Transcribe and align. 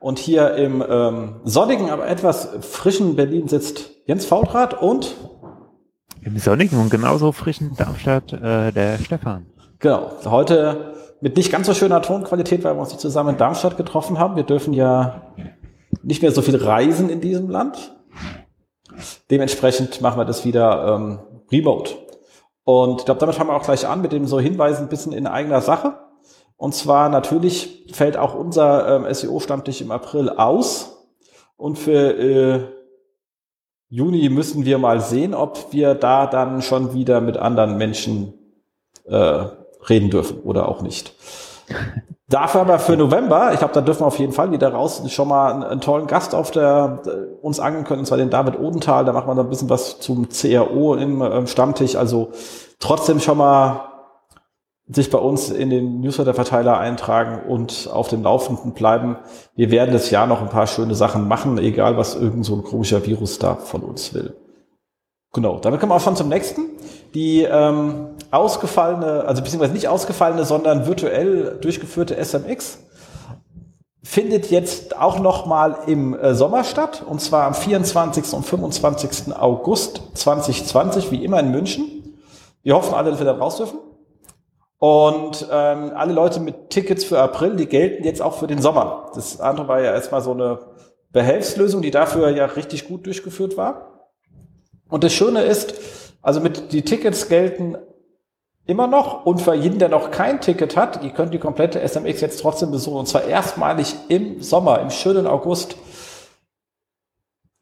und 0.00 0.18
hier 0.18 0.54
im 0.54 0.84
ähm, 0.88 1.40
sonnigen, 1.44 1.90
aber 1.90 2.08
etwas 2.08 2.48
frischen 2.60 3.16
Berlin 3.16 3.48
sitzt 3.48 3.90
Jens 4.06 4.24
Faultrat 4.24 4.80
und 4.80 5.16
im 6.22 6.36
sonnigen 6.38 6.78
und 6.78 6.90
genauso 6.90 7.32
frischen 7.32 7.74
Darmstadt 7.76 8.32
äh, 8.32 8.72
der 8.72 8.98
Stefan. 8.98 9.46
Genau, 9.78 10.10
heute 10.24 10.94
mit 11.20 11.36
nicht 11.36 11.50
ganz 11.50 11.66
so 11.66 11.74
schöner 11.74 12.02
Tonqualität, 12.02 12.64
weil 12.64 12.74
wir 12.74 12.80
uns 12.80 12.90
nicht 12.90 13.00
zusammen 13.00 13.30
in 13.30 13.36
Darmstadt 13.36 13.76
getroffen 13.76 14.18
haben. 14.18 14.36
Wir 14.36 14.42
dürfen 14.42 14.72
ja 14.72 15.32
nicht 16.02 16.22
mehr 16.22 16.32
so 16.32 16.42
viel 16.42 16.56
reisen 16.56 17.10
in 17.10 17.20
diesem 17.20 17.48
Land. 17.48 17.96
Dementsprechend 19.30 20.00
machen 20.00 20.18
wir 20.18 20.24
das 20.24 20.44
wieder 20.44 20.94
ähm, 20.94 21.18
remote. 21.50 21.94
Und 22.64 23.00
ich 23.00 23.04
glaube, 23.06 23.20
damit 23.20 23.36
fangen 23.36 23.50
wir 23.50 23.56
auch 23.56 23.62
gleich 23.62 23.86
an 23.86 24.02
mit 24.02 24.12
dem 24.12 24.26
so 24.26 24.38
Hinweisen 24.40 24.82
ein 24.84 24.88
bisschen 24.88 25.12
in 25.12 25.26
eigener 25.26 25.60
Sache. 25.60 25.94
Und 26.58 26.74
zwar 26.74 27.08
natürlich 27.08 27.86
fällt 27.92 28.16
auch 28.16 28.34
unser 28.34 28.96
ähm, 28.96 29.14
SEO-Stammtisch 29.14 29.80
im 29.80 29.92
April 29.92 30.28
aus. 30.28 31.06
Und 31.56 31.78
für 31.78 32.18
äh, 32.18 32.60
Juni 33.88 34.28
müssen 34.28 34.64
wir 34.64 34.78
mal 34.78 35.00
sehen, 35.00 35.34
ob 35.34 35.72
wir 35.72 35.94
da 35.94 36.26
dann 36.26 36.60
schon 36.60 36.92
wieder 36.92 37.20
mit 37.20 37.36
anderen 37.36 37.78
Menschen 37.78 38.34
äh, 39.04 39.44
reden 39.88 40.10
dürfen 40.10 40.40
oder 40.40 40.68
auch 40.68 40.82
nicht. 40.82 41.14
Dafür 42.30 42.60
aber 42.60 42.78
für 42.78 42.94
November, 42.94 43.52
ich 43.54 43.58
glaube, 43.58 43.72
da 43.72 43.80
dürfen 43.80 44.02
wir 44.02 44.06
auf 44.06 44.18
jeden 44.18 44.34
Fall 44.34 44.50
wieder 44.52 44.70
raus, 44.70 45.02
schon 45.08 45.28
mal 45.28 45.50
einen, 45.50 45.62
einen 45.62 45.80
tollen 45.80 46.06
Gast 46.06 46.34
auf 46.34 46.50
der 46.50 47.00
äh, 47.06 47.10
uns 47.40 47.58
angeln 47.58 47.84
können, 47.84 48.00
und 48.00 48.06
zwar 48.06 48.18
den 48.18 48.28
David 48.28 48.58
Odenthal. 48.58 49.06
Da 49.06 49.12
machen 49.12 49.28
wir 49.28 49.34
noch 49.34 49.44
ein 49.44 49.48
bisschen 49.48 49.70
was 49.70 50.00
zum 50.00 50.28
CRO 50.28 50.94
im 50.96 51.22
äh, 51.22 51.46
Stammtisch. 51.46 51.96
Also 51.96 52.32
trotzdem 52.80 53.20
schon 53.20 53.38
mal 53.38 53.87
sich 54.90 55.10
bei 55.10 55.18
uns 55.18 55.50
in 55.50 55.70
den 55.70 56.00
Newsletter-Verteiler 56.00 56.78
eintragen 56.78 57.48
und 57.48 57.90
auf 57.92 58.08
dem 58.08 58.22
Laufenden 58.22 58.72
bleiben. 58.72 59.16
Wir 59.54 59.70
werden 59.70 59.92
das 59.92 60.10
Jahr 60.10 60.26
noch 60.26 60.40
ein 60.40 60.48
paar 60.48 60.66
schöne 60.66 60.94
Sachen 60.94 61.28
machen, 61.28 61.58
egal 61.58 61.96
was 61.96 62.14
irgend 62.14 62.44
so 62.44 62.54
ein 62.54 62.64
komischer 62.64 63.04
Virus 63.04 63.38
da 63.38 63.54
von 63.54 63.82
uns 63.82 64.14
will. 64.14 64.34
Genau, 65.34 65.58
damit 65.58 65.80
kommen 65.80 65.92
wir 65.92 65.96
auch 65.96 66.00
schon 66.00 66.16
zum 66.16 66.30
nächsten. 66.30 66.62
Die 67.14 67.42
ähm, 67.42 68.08
ausgefallene, 68.30 69.24
also 69.26 69.42
beziehungsweise 69.42 69.74
nicht 69.74 69.88
ausgefallene, 69.88 70.44
sondern 70.44 70.86
virtuell 70.86 71.58
durchgeführte 71.60 72.16
SMX 72.22 72.78
findet 74.02 74.50
jetzt 74.50 74.96
auch 74.98 75.18
noch 75.18 75.44
mal 75.44 75.80
im 75.86 76.18
äh, 76.18 76.34
Sommer 76.34 76.64
statt, 76.64 77.04
und 77.06 77.20
zwar 77.20 77.46
am 77.46 77.52
24. 77.52 78.32
und 78.32 78.42
25. 78.42 79.36
August 79.36 80.00
2020, 80.14 81.10
wie 81.10 81.22
immer 81.22 81.40
in 81.40 81.50
München. 81.50 82.16
Wir 82.62 82.74
hoffen 82.74 82.94
alle, 82.94 83.10
dass 83.10 83.18
wir 83.18 83.26
da 83.26 83.34
raus 83.34 83.58
dürfen. 83.58 83.78
Und 84.78 85.46
ähm, 85.50 85.92
alle 85.94 86.12
Leute 86.12 86.38
mit 86.40 86.70
Tickets 86.70 87.04
für 87.04 87.20
April, 87.20 87.56
die 87.56 87.66
gelten 87.66 88.04
jetzt 88.04 88.22
auch 88.22 88.34
für 88.34 88.46
den 88.46 88.62
Sommer. 88.62 89.10
Das 89.14 89.40
andere 89.40 89.66
war 89.66 89.80
ja 89.80 89.92
erstmal 89.92 90.20
so 90.20 90.32
eine 90.32 90.60
Behelfslösung, 91.10 91.82
die 91.82 91.90
dafür 91.90 92.30
ja 92.30 92.46
richtig 92.46 92.86
gut 92.86 93.06
durchgeführt 93.06 93.56
war. 93.56 94.10
Und 94.88 95.04
das 95.04 95.12
Schöne 95.12 95.42
ist, 95.42 95.74
also 96.22 96.40
mit 96.40 96.72
die 96.72 96.82
Tickets 96.82 97.28
gelten 97.28 97.76
immer 98.66 98.86
noch 98.86 99.24
und 99.24 99.40
für 99.40 99.54
jeden, 99.54 99.78
der 99.78 99.88
noch 99.88 100.10
kein 100.10 100.40
Ticket 100.40 100.76
hat, 100.76 101.02
ihr 101.02 101.10
könnt 101.10 101.32
die 101.32 101.38
komplette 101.38 101.80
SMX 101.80 102.20
jetzt 102.20 102.40
trotzdem 102.40 102.70
besuchen 102.70 102.98
und 102.98 103.08
zwar 103.08 103.24
erstmalig 103.24 103.96
im 104.08 104.42
Sommer, 104.42 104.80
im 104.80 104.90
schönen 104.90 105.26
August. 105.26 105.76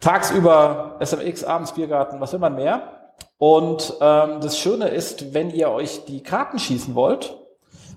Tagsüber 0.00 0.96
SMX, 1.00 1.44
abends 1.44 1.72
Biergarten, 1.72 2.20
was 2.20 2.32
will 2.32 2.40
man 2.40 2.56
mehr? 2.56 3.05
Und 3.38 3.94
ähm, 4.00 4.40
das 4.40 4.58
Schöne 4.58 4.88
ist, 4.88 5.34
wenn 5.34 5.50
ihr 5.50 5.70
euch 5.70 6.04
die 6.06 6.22
Karten 6.22 6.58
schießen 6.58 6.94
wollt, 6.94 7.36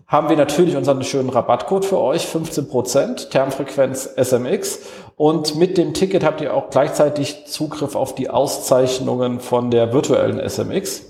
haben 0.08 0.28
wir 0.28 0.36
natürlich 0.36 0.76
unseren 0.76 1.04
schönen 1.04 1.30
Rabattcode 1.30 1.86
für 1.86 2.00
euch, 2.00 2.26
15%, 2.26 3.30
Termfrequenz 3.30 4.10
SMX. 4.18 4.80
Und 5.16 5.56
mit 5.56 5.78
dem 5.78 5.94
Ticket 5.94 6.24
habt 6.24 6.42
ihr 6.42 6.56
auch 6.56 6.72
gleichzeitig 6.72 7.46
Zugriff 7.46 7.96
auf 7.96 8.16
die 8.16 8.30
Auszeichnungen 8.30 9.40
von 9.40 9.70
der 9.70 9.94
virtuellen 9.94 10.40
SMX. 10.40 11.04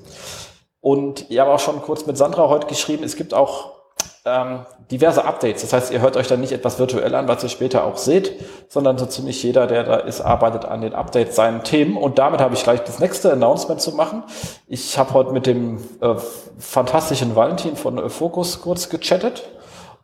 Und 0.81 1.29
ich 1.29 1.39
habe 1.39 1.51
auch 1.51 1.59
schon 1.59 1.81
kurz 1.81 2.05
mit 2.05 2.17
Sandra 2.17 2.49
heute 2.49 2.67
geschrieben, 2.67 3.03
es 3.03 3.15
gibt 3.15 3.33
auch 3.33 3.78
ähm, 4.25 4.65
diverse 4.91 5.25
Updates. 5.25 5.61
Das 5.61 5.73
heißt, 5.73 5.91
ihr 5.91 6.01
hört 6.01 6.17
euch 6.17 6.27
dann 6.27 6.41
nicht 6.41 6.51
etwas 6.51 6.79
virtuell 6.79 7.15
an, 7.15 7.27
was 7.27 7.43
ihr 7.43 7.49
später 7.49 7.83
auch 7.83 7.97
seht, 7.97 8.33
sondern 8.67 8.97
so 8.97 9.05
ziemlich 9.05 9.41
jeder, 9.43 9.67
der 9.67 9.83
da 9.83 9.95
ist, 9.95 10.21
arbeitet 10.21 10.65
an 10.65 10.81
den 10.81 10.93
Updates 10.93 11.35
seinen 11.35 11.63
Themen. 11.63 11.97
Und 11.97 12.19
damit 12.19 12.41
habe 12.41 12.53
ich 12.53 12.63
gleich 12.63 12.83
das 12.83 12.99
nächste 12.99 13.31
Announcement 13.31 13.81
zu 13.81 13.93
machen. 13.93 14.23
Ich 14.67 14.97
habe 14.97 15.13
heute 15.13 15.31
mit 15.31 15.45
dem 15.45 15.77
äh, 16.01 16.15
fantastischen 16.57 17.35
Valentin 17.35 17.75
von 17.75 17.97
äh, 17.97 18.09
Focus 18.09 18.61
kurz 18.61 18.89
gechattet 18.89 19.43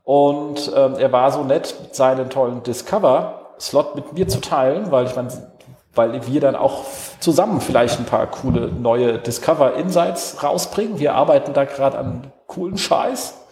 und 0.06 0.72
äh, 0.72 1.02
er 1.02 1.12
war 1.12 1.32
so 1.32 1.44
nett, 1.44 1.76
seinen 1.92 2.30
tollen 2.30 2.62
Discover-Slot 2.62 3.96
mit 3.96 4.14
mir 4.14 4.28
zu 4.28 4.40
teilen, 4.40 4.92
weil 4.92 5.08
ich 5.08 5.16
meine, 5.16 5.30
weil 5.96 6.28
wir 6.28 6.42
dann 6.42 6.56
auch 6.56 6.84
zusammen 7.20 7.60
vielleicht 7.60 8.00
ein 8.00 8.06
paar 8.06 8.28
coole 8.28 8.68
neue 8.68 9.18
Discover 9.18 9.74
Insights 9.74 10.44
rausbringen. 10.44 11.00
Wir 11.00 11.16
arbeiten 11.16 11.54
da 11.54 11.66
gerade 11.66 11.98
an 11.98 12.32
coolen 12.46 12.78
Scheiß. 12.78 13.45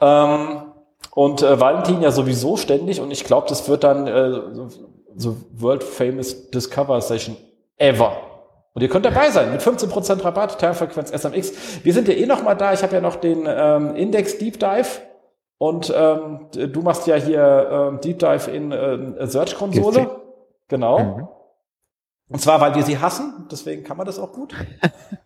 Ähm, 0.00 0.62
und 1.14 1.42
äh, 1.42 1.60
Valentin 1.60 2.02
ja 2.02 2.10
sowieso 2.10 2.56
ständig 2.56 3.00
und 3.00 3.10
ich 3.10 3.24
glaube, 3.24 3.46
das 3.48 3.68
wird 3.68 3.84
dann 3.84 4.06
äh, 4.06 4.40
so 5.16 5.36
World 5.52 5.84
Famous 5.84 6.50
Discover 6.50 7.00
Session 7.00 7.36
ever. 7.76 8.16
Und 8.72 8.82
ihr 8.82 8.88
könnt 8.88 9.04
dabei 9.06 9.30
sein 9.30 9.52
mit 9.52 9.60
15% 9.60 10.24
Rabatt, 10.24 10.58
Termfrequenz 10.58 11.10
SMX. 11.10 11.84
Wir 11.84 11.92
sind 11.92 12.08
ja 12.08 12.14
eh 12.14 12.26
noch 12.26 12.42
mal 12.42 12.56
da. 12.56 12.72
Ich 12.72 12.82
habe 12.82 12.94
ja 12.94 13.00
noch 13.00 13.16
den 13.16 13.44
ähm, 13.46 13.94
Index 13.94 14.38
Deep 14.38 14.58
Dive 14.58 15.00
und 15.58 15.92
ähm, 15.96 16.48
du 16.52 16.82
machst 16.82 17.06
ja 17.06 17.14
hier 17.14 17.68
ähm, 17.70 18.00
Deep 18.00 18.18
Dive 18.18 18.50
in 18.50 18.72
äh, 18.72 19.26
Search 19.28 19.54
Konsole. 19.54 20.10
Genau. 20.66 20.98
Mhm. 20.98 21.28
Und 22.28 22.40
zwar, 22.40 22.60
weil 22.60 22.74
wir 22.74 22.82
sie 22.82 22.98
hassen, 22.98 23.46
deswegen 23.50 23.84
kann 23.84 23.96
man 23.96 24.06
das 24.06 24.18
auch 24.18 24.32
gut. 24.32 24.54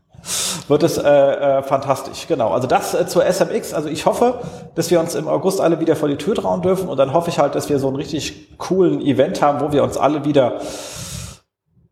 wird 0.69 0.83
es 0.83 0.99
äh, 0.99 1.09
äh, 1.09 1.63
fantastisch. 1.63 2.27
Genau. 2.29 2.51
Also 2.51 2.67
das 2.67 2.95
äh, 2.95 3.07
zur 3.07 3.25
SMX. 3.25 3.73
Also 3.73 3.89
ich 3.89 4.07
hoffe, 4.07 4.41
dass 4.75 4.91
wir 4.91 5.01
uns 5.01 5.15
im 5.15 5.29
August 5.29 5.61
alle 5.61 5.81
wieder 5.81 5.97
vor 5.97 6.09
die 6.09 6.17
Tür 6.17 6.35
trauen 6.35 6.63
dürfen 6.63 6.89
und 6.89 6.97
dann 6.99 7.13
hoffe 7.13 7.31
ich 7.31 7.39
halt, 7.39 7.55
dass 7.55 7.69
wir 7.69 7.79
so 7.79 7.89
einen 7.89 7.97
richtig 7.97 8.59
coolen 8.59 9.01
Event 9.01 9.41
haben, 9.43 9.61
wo 9.61 9.73
wir 9.73 9.83
uns 9.83 9.97
alle 9.97 10.25
wieder 10.25 10.61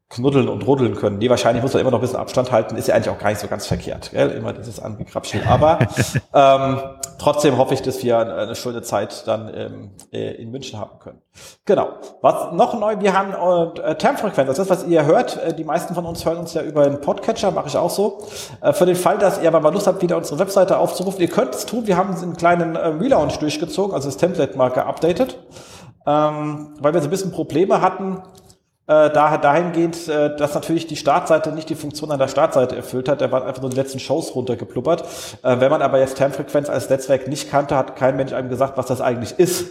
knuddeln 0.09 0.49
und 0.49 0.65
ruddeln 0.65 0.95
können. 0.95 1.19
Die 1.19 1.29
wahrscheinlich 1.29 1.63
muss 1.63 1.73
man 1.73 1.81
immer 1.81 1.91
noch 1.91 1.99
ein 1.99 2.03
bisschen 2.03 2.19
Abstand 2.19 2.53
halten, 2.53 2.77
ist 2.77 2.87
ja 2.87 2.95
eigentlich 2.95 3.11
auch 3.11 3.19
gar 3.19 3.31
nicht 3.31 3.41
so 3.41 3.49
ganz 3.49 3.67
verkehrt. 3.67 4.13
Gell? 4.13 4.31
Immer 4.31 4.53
dieses 4.53 4.79
Angekrapschen. 4.79 5.45
Aber 5.49 5.81
ähm, 6.35 6.81
trotzdem 7.19 7.59
hoffe 7.59 7.75
ich, 7.75 7.83
dass 7.83 8.03
wir 8.05 8.19
eine 8.19 8.55
schöne 8.55 8.83
Zeit 8.83 9.27
dann 9.27 9.53
ähm, 9.53 9.91
äh, 10.13 10.41
in 10.41 10.53
München 10.53 10.79
haben 10.79 11.01
können. 11.01 11.21
Genau. 11.65 11.89
Was 12.23 12.53
noch 12.53 12.79
neu, 12.79 13.01
wir 13.01 13.19
haben 13.19 13.75
äh, 13.83 13.97
Termfrequenz, 13.97 14.47
das 14.47 14.59
ist 14.61 14.71
das, 14.71 14.83
was 14.83 14.89
ihr 14.89 15.05
hört. 15.07 15.43
Äh, 15.43 15.55
die 15.55 15.65
meisten 15.65 15.95
von 15.95 16.07
uns 16.07 16.25
hören 16.25 16.39
uns 16.39 16.55
ja 16.55 16.63
über 16.63 16.85
einen 16.85 17.01
Podcatcher, 17.01 17.51
mache 17.51 17.67
ich 17.67 17.77
auch 17.77 17.91
so. 17.91 18.23
Äh, 18.61 18.73
für 18.73 18.87
den 18.87 18.97
Fall, 18.97 19.19
dass 19.19 19.43
ihr 19.43 19.49
aber 19.49 19.59
mal 19.59 19.73
Lust 19.73 19.89
habt, 19.89 20.03
wieder 20.03 20.17
unsere 20.17 20.39
Webseite 20.39 20.79
aufzurufen, 20.79 21.21
ihr 21.21 21.31
könnt 21.31 21.53
es 21.53 21.67
tun. 21.67 21.89
Wir 21.89 21.97
haben 21.97 22.15
einen 22.15 22.37
kleinen 22.37 22.77
äh, 22.77 22.87
Relaunch 22.87 23.39
durchgezogen, 23.39 23.93
also 23.93 24.09
das 24.09 24.19
Template 24.19 24.57
mal 24.57 24.71
geupdatet. 24.71 25.37
Ähm, 26.07 26.75
weil 26.79 26.95
wir 26.95 27.01
so 27.01 27.09
ein 27.09 27.11
bisschen 27.11 27.33
Probleme 27.33 27.81
hatten, 27.81 28.23
äh, 28.89 29.11
da, 29.11 29.37
dahingehend, 29.37 30.09
äh, 30.09 30.37
dass 30.37 30.55
natürlich 30.55 30.87
die 30.87 30.95
Startseite 30.97 31.51
nicht 31.51 31.69
die 31.69 31.75
Funktion 31.75 32.13
an 32.13 32.21
der 32.21 32.29
Startseite 32.29 32.77
erfüllt 32.77 33.09
hat. 33.09 33.21
Da 33.21 33.33
waren 33.33 33.43
einfach 33.43 33.61
nur 33.61 33.71
die 33.71 33.77
letzten 33.77 33.99
Shows 33.99 34.35
runtergepluppert. 34.35 35.03
Äh, 35.43 35.59
wenn 35.59 35.71
man 35.71 35.83
aber 35.83 35.99
jetzt 35.99 36.17
Termfrequenz 36.17 36.71
als 36.71 36.89
Netzwerk 36.89 37.27
nicht 37.27 37.51
kannte, 37.51 37.77
hat 37.77 37.97
kein 37.97 38.17
Mensch 38.17 38.33
einem 38.33 38.49
gesagt, 38.49 38.77
was 38.77 38.87
das 38.87 39.01
eigentlich 39.01 39.39
ist 39.39 39.67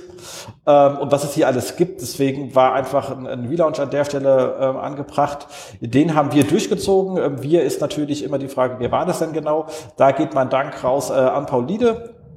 ähm, 0.67 0.97
und 0.97 1.11
was 1.13 1.23
es 1.23 1.33
hier 1.33 1.47
alles 1.47 1.77
gibt. 1.77 2.01
Deswegen 2.01 2.55
war 2.55 2.73
einfach 2.73 3.11
ein, 3.11 3.25
ein 3.25 3.45
Relaunch 3.45 3.79
an 3.79 3.89
der 3.89 4.03
Stelle 4.03 4.57
ähm, 4.59 4.77
angebracht. 4.77 5.47
Den 5.79 6.13
haben 6.13 6.33
wir 6.33 6.43
durchgezogen. 6.43 7.17
Ähm, 7.17 7.41
wir 7.41 7.63
ist 7.63 7.79
natürlich 7.79 8.21
immer 8.21 8.37
die 8.37 8.49
Frage, 8.49 8.75
wer 8.79 8.91
war 8.91 9.05
das 9.05 9.19
denn 9.19 9.31
genau? 9.31 9.67
Da 9.95 10.11
geht 10.11 10.33
mein 10.33 10.49
Dank 10.49 10.83
raus 10.83 11.09
äh, 11.09 11.13
an 11.13 11.45
Paul 11.45 11.65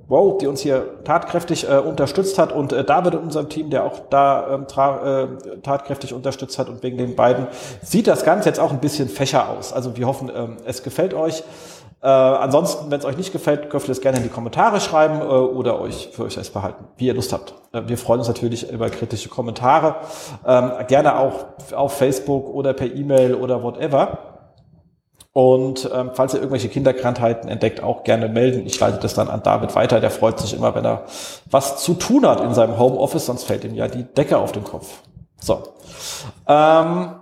Wow, 0.08 0.38
die 0.38 0.46
uns 0.46 0.62
hier 0.62 1.04
tatkräftig 1.04 1.68
äh, 1.68 1.76
unterstützt 1.76 2.38
hat 2.38 2.50
und 2.50 2.72
äh, 2.72 2.82
David 2.82 3.12
in 3.12 3.20
unserem 3.20 3.50
Team, 3.50 3.68
der 3.68 3.84
auch 3.84 4.00
da 4.08 4.54
ähm, 4.54 4.62
äh, 4.62 5.58
tatkräftig 5.58 6.14
unterstützt 6.14 6.58
hat 6.58 6.70
und 6.70 6.82
wegen 6.82 6.96
den 6.96 7.14
beiden 7.14 7.46
sieht 7.82 8.06
das 8.06 8.24
Ganze 8.24 8.48
jetzt 8.48 8.58
auch 8.58 8.72
ein 8.72 8.80
bisschen 8.80 9.10
fächer 9.10 9.50
aus. 9.50 9.74
Also 9.74 9.98
wir 9.98 10.06
hoffen, 10.06 10.30
ähm, 10.34 10.56
es 10.64 10.82
gefällt 10.82 11.12
euch. 11.12 11.44
Äh, 12.00 12.06
ansonsten, 12.06 12.90
wenn 12.90 13.00
es 13.00 13.04
euch 13.04 13.18
nicht 13.18 13.32
gefällt, 13.32 13.72
dürft 13.72 13.88
ihr 13.88 13.92
es 13.92 14.00
gerne 14.00 14.18
in 14.18 14.22
die 14.22 14.28
Kommentare 14.30 14.80
schreiben 14.80 15.20
äh, 15.20 15.24
oder 15.24 15.80
euch 15.80 16.08
für 16.12 16.24
euch 16.24 16.34
selbst 16.34 16.54
behalten, 16.54 16.84
wie 16.96 17.08
ihr 17.08 17.14
Lust 17.14 17.32
habt. 17.32 17.54
Äh, 17.72 17.82
wir 17.86 17.98
freuen 17.98 18.20
uns 18.20 18.28
natürlich 18.28 18.70
über 18.70 18.88
kritische 18.88 19.28
Kommentare. 19.28 19.96
Ähm, 20.46 20.70
gerne 20.86 21.18
auch 21.18 21.46
auf 21.74 21.98
Facebook 21.98 22.48
oder 22.54 22.72
per 22.72 22.86
E-Mail 22.86 23.34
oder 23.34 23.62
whatever. 23.62 24.37
Und 25.38 25.88
ähm, 25.94 26.10
falls 26.14 26.34
ihr 26.34 26.40
irgendwelche 26.40 26.68
Kinderkrankheiten 26.68 27.48
entdeckt, 27.48 27.80
auch 27.80 28.02
gerne 28.02 28.28
melden. 28.28 28.66
Ich 28.66 28.80
leite 28.80 28.98
das 28.98 29.14
dann 29.14 29.28
an 29.28 29.40
David 29.40 29.72
weiter. 29.76 30.00
Der 30.00 30.10
freut 30.10 30.40
sich 30.40 30.52
immer, 30.52 30.74
wenn 30.74 30.84
er 30.84 31.04
was 31.48 31.80
zu 31.80 31.94
tun 31.94 32.26
hat 32.26 32.40
in 32.40 32.54
seinem 32.54 32.76
Homeoffice, 32.76 33.26
sonst 33.26 33.44
fällt 33.44 33.62
ihm 33.62 33.76
ja 33.76 33.86
die 33.86 34.02
Decke 34.02 34.36
auf 34.36 34.50
den 34.50 34.64
Kopf. 34.64 35.00
So. 35.40 35.62
Ähm, 36.48 37.20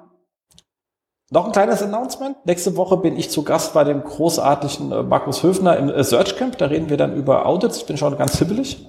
noch 1.29 1.45
ein 1.45 1.53
kleines 1.53 1.83
Announcement. 1.83 2.39
Nächste 2.47 2.75
Woche 2.79 2.97
bin 2.97 3.19
ich 3.19 3.31
zu 3.31 3.43
Gast 3.43 3.75
bei 3.75 3.85
dem 3.85 4.03
großartigen 4.03 4.93
äh, 4.93 5.03
Markus 5.03 5.43
Höfner 5.43 5.77
im 5.77 5.91
äh, 5.91 6.03
Search 6.03 6.37
Camp. 6.37 6.57
Da 6.57 6.69
reden 6.69 6.89
wir 6.89 6.97
dann 6.97 7.15
über 7.15 7.45
Audits. 7.45 7.77
Ich 7.77 7.85
bin 7.85 7.99
schon 7.99 8.17
ganz 8.17 8.39
hibbelig. 8.39 8.89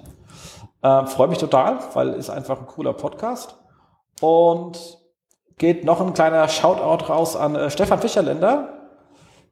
Äh, 0.80 1.04
Freue 1.04 1.28
mich 1.28 1.36
total, 1.36 1.80
weil 1.92 2.14
ist 2.14 2.30
einfach 2.30 2.60
ein 2.60 2.66
cooler 2.66 2.94
Podcast. 2.94 3.58
Und 4.22 4.78
geht 5.58 5.84
noch 5.84 6.00
ein 6.00 6.14
kleiner 6.14 6.48
Shoutout 6.48 7.12
raus 7.12 7.36
an 7.36 7.56
äh, 7.56 7.68
Stefan 7.68 7.98
Fischerländer, 7.98 8.77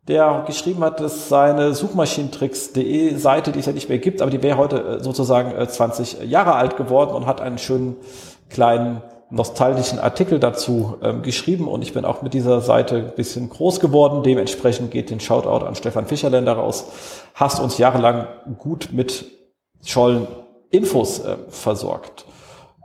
der 0.09 0.45
geschrieben 0.47 0.85
hat, 0.85 1.01
dass 1.01 1.29
seine 1.29 1.75
Suchmaschinentricks.de 1.75 3.17
Seite, 3.17 3.53
die 3.53 3.59
es 3.59 3.67
ja 3.67 3.73
nicht 3.73 3.89
mehr 3.89 3.99
gibt, 3.99 4.23
aber 4.23 4.31
die 4.31 4.43
wäre 4.43 4.57
heute 4.57 4.81
äh, 4.81 5.03
sozusagen 5.03 5.53
20 5.67 6.23
Jahre 6.25 6.55
alt 6.55 6.77
geworden 6.77 7.15
und 7.15 7.27
hat 7.27 7.41
einen 7.41 7.59
schönen 7.59 7.97
kleinen 8.49 9.03
nostalgischen 9.31 9.99
Artikel 9.99 10.39
dazu 10.39 10.99
ähm, 11.03 11.23
geschrieben 11.23 11.67
und 11.67 11.83
ich 11.83 11.93
bin 11.93 12.05
auch 12.05 12.23
mit 12.23 12.33
dieser 12.33 12.61
Seite 12.61 12.97
ein 12.97 13.15
bisschen 13.17 13.49
groß 13.49 13.81
geworden. 13.81 14.23
Dementsprechend 14.23 14.93
geht 14.93 15.11
den 15.11 15.19
Shoutout 15.19 15.67
an 15.67 15.75
Stefan 15.75 16.07
Fischerländer 16.07 16.53
raus. 16.53 16.87
Hast 17.35 17.61
uns 17.61 17.79
jahrelang 17.79 18.29
gut 18.59 18.91
mit 18.93 19.27
Schollen 19.85 20.29
Infos 20.71 21.21
äh, 21.21 21.37
versorgt. 21.49 22.25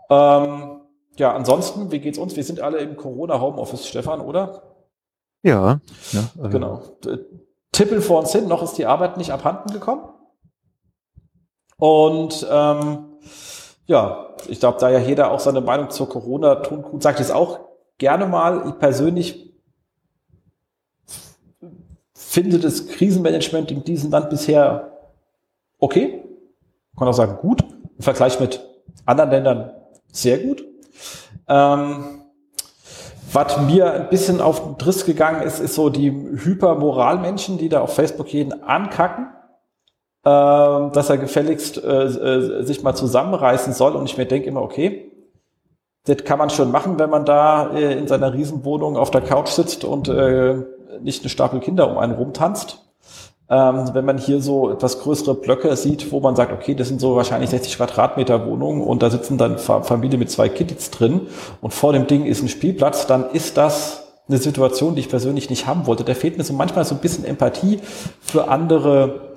Ähm, 0.10 0.82
ja, 1.18 1.34
ansonsten, 1.34 1.92
wie 1.92 2.00
geht's 2.00 2.18
uns? 2.18 2.36
Wir 2.36 2.44
sind 2.44 2.60
alle 2.60 2.80
im 2.80 2.96
Corona 2.96 3.40
Homeoffice, 3.40 3.88
Stefan, 3.88 4.22
oder? 4.22 4.64
Ja. 5.44 5.80
ja 6.12 6.30
also. 6.38 6.50
Genau. 6.50 6.82
Tippel 7.72 8.02
vor 8.02 8.20
uns 8.20 8.32
hin, 8.32 8.48
noch 8.48 8.64
ist 8.64 8.78
die 8.78 8.86
Arbeit 8.86 9.18
nicht 9.18 9.32
abhanden 9.32 9.72
gekommen. 9.72 10.04
Und 11.78 12.46
ähm, 12.50 13.06
ja, 13.86 14.36
ich 14.48 14.60
glaube, 14.60 14.78
da 14.80 14.90
ja 14.90 15.00
jeder 15.00 15.32
auch 15.32 15.40
seine 15.40 15.62
Meinung 15.62 15.90
zur 15.90 16.08
Corona 16.08 16.56
tun 16.56 16.82
gut, 16.82 17.02
sagt 17.02 17.20
es 17.20 17.32
auch 17.32 17.60
gerne 17.98 18.28
mal. 18.28 18.68
Ich 18.68 18.78
persönlich 18.78 19.52
finde 22.14 22.60
das 22.60 22.88
Krisenmanagement 22.88 23.72
in 23.72 23.84
diesem 23.84 24.12
Land 24.12 24.30
bisher 24.30 24.92
okay. 25.80 26.24
kann 26.98 27.08
auch 27.08 27.14
sagen 27.14 27.38
gut. 27.42 27.64
Im 27.98 28.04
Vergleich 28.04 28.40
mit 28.40 28.66
anderen 29.06 29.32
Ländern 29.32 29.72
sehr 30.12 30.40
gut. 30.40 30.64
Ähm, 31.48 32.21
was 33.34 33.60
mir 33.62 33.94
ein 33.94 34.10
bisschen 34.10 34.42
auf 34.42 34.64
den 34.64 34.78
Driss 34.78 35.06
gegangen 35.06 35.42
ist, 35.42 35.60
ist 35.60 35.76
so 35.76 35.90
die 35.90 36.12
Hypermoralmenschen, 36.12 37.58
die 37.58 37.70
da 37.70 37.82
auf 37.82 37.96
Facebook 37.96 38.28
jeden 38.34 38.64
ankacken 38.64 39.28
äh, 40.24 40.30
dass 40.30 41.10
er 41.10 41.18
gefälligst 41.18 41.84
äh, 41.84 42.04
äh, 42.04 42.64
sich 42.64 42.84
mal 42.84 42.94
zusammenreißen 42.94 43.74
soll. 43.74 43.96
Und 43.96 44.06
ich 44.06 44.18
mir 44.18 44.26
denke 44.26 44.48
immer, 44.48 44.62
okay, 44.62 45.12
das 46.06 46.24
kann 46.24 46.40
man 46.40 46.50
schon 46.50 46.72
machen, 46.72 47.00
wenn 47.00 47.10
man 47.10 47.26
da 47.26 47.72
äh, 47.74 47.98
in 47.98 48.08
seiner 48.08 48.34
Riesenwohnung 48.34 48.98
auf 48.98 49.12
der 49.12 49.22
Couch 49.22 49.50
sitzt 49.50 49.84
und 49.84 50.10
äh, 50.10 50.64
nicht 51.02 51.24
eine 51.24 51.30
Stapel 51.30 51.60
Kinder 51.60 51.90
um 51.90 51.98
einen 51.98 52.14
rumtanzt. 52.14 52.91
Ähm, 53.54 53.90
wenn 53.92 54.06
man 54.06 54.18
hier 54.18 54.42
so 54.42 54.72
etwas 54.72 55.02
größere 55.02 55.36
Blöcke 55.36 55.76
sieht, 55.76 56.10
wo 56.14 56.22
man 56.22 56.38
sagt, 56.38 56.54
okay, 56.54 56.74
das 56.74 56.88
sind 56.88 57.02
so 57.02 57.18
wahrscheinlich 57.18 57.50
60 57.50 57.76
Quadratmeter 57.76 58.46
Wohnungen 58.46 58.82
und 58.82 59.04
da 59.04 59.10
sitzen 59.10 59.38
dann 59.38 59.58
Familie 59.58 60.18
mit 60.18 60.32
zwei 60.32 60.48
Kids 60.48 60.90
drin 60.90 61.28
und 61.60 61.74
vor 61.74 61.92
dem 61.92 62.08
Ding 62.08 62.26
ist 62.26 62.42
ein 62.42 62.48
Spielplatz, 62.48 63.08
dann 63.08 63.30
ist 63.32 63.58
das 63.58 64.08
eine 64.30 64.38
Situation, 64.38 64.96
die 64.96 65.02
ich 65.02 65.10
persönlich 65.10 65.50
nicht 65.50 65.68
haben 65.68 65.86
wollte. 65.86 66.06
Da 66.06 66.14
fehlt 66.14 66.38
mir 66.38 66.46
so 66.46 66.54
manchmal 66.54 66.86
so 66.86 66.96
ein 66.96 67.02
bisschen 67.02 67.26
Empathie 67.26 67.80
für 68.22 68.48
andere 68.48 69.34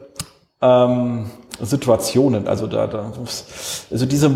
ähm, 0.62 1.26
Situationen. 1.60 2.48
Also 2.48 2.66
da, 2.66 2.86
da 2.86 3.12
also 3.90 4.06
diese, 4.06 4.30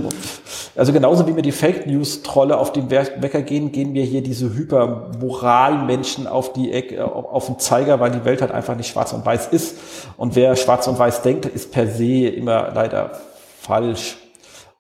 also 0.77 0.93
genauso 0.93 1.27
wie 1.27 1.33
mir 1.33 1.43
die 1.43 1.53
Fake 1.53 1.87
News 1.87 2.23
Trolle 2.23 2.59
auf 2.59 2.73
den 2.73 2.91
Wecker 2.91 3.43
gehen, 3.43 3.73
gehen 3.73 3.93
mir 3.93 4.05
hier 4.05 4.23
diese 4.23 4.55
Hypermoral-Menschen 4.55 6.27
auf 6.27 6.53
die 6.53 6.73
Ecke, 6.73 7.05
auf 7.05 7.47
den 7.47 7.59
Zeiger, 7.59 8.01
weil 8.01 8.11
die 8.11 8.25
Welt 8.25 8.41
halt 8.41 8.53
einfach 8.53 8.77
nicht 8.77 8.91
schwarz 8.91 9.13
und 9.13 9.25
weiß 9.27 9.49
ist. 9.49 9.77
Und 10.17 10.37
wer 10.37 10.57
schwarz 10.57 10.87
und 10.87 10.99
weiß 10.99 11.23
denkt, 11.23 11.47
ist 11.47 11.73
per 11.73 11.87
se 11.89 12.29
immer 12.29 12.71
leider 12.75 13.21
falsch. 13.61 14.17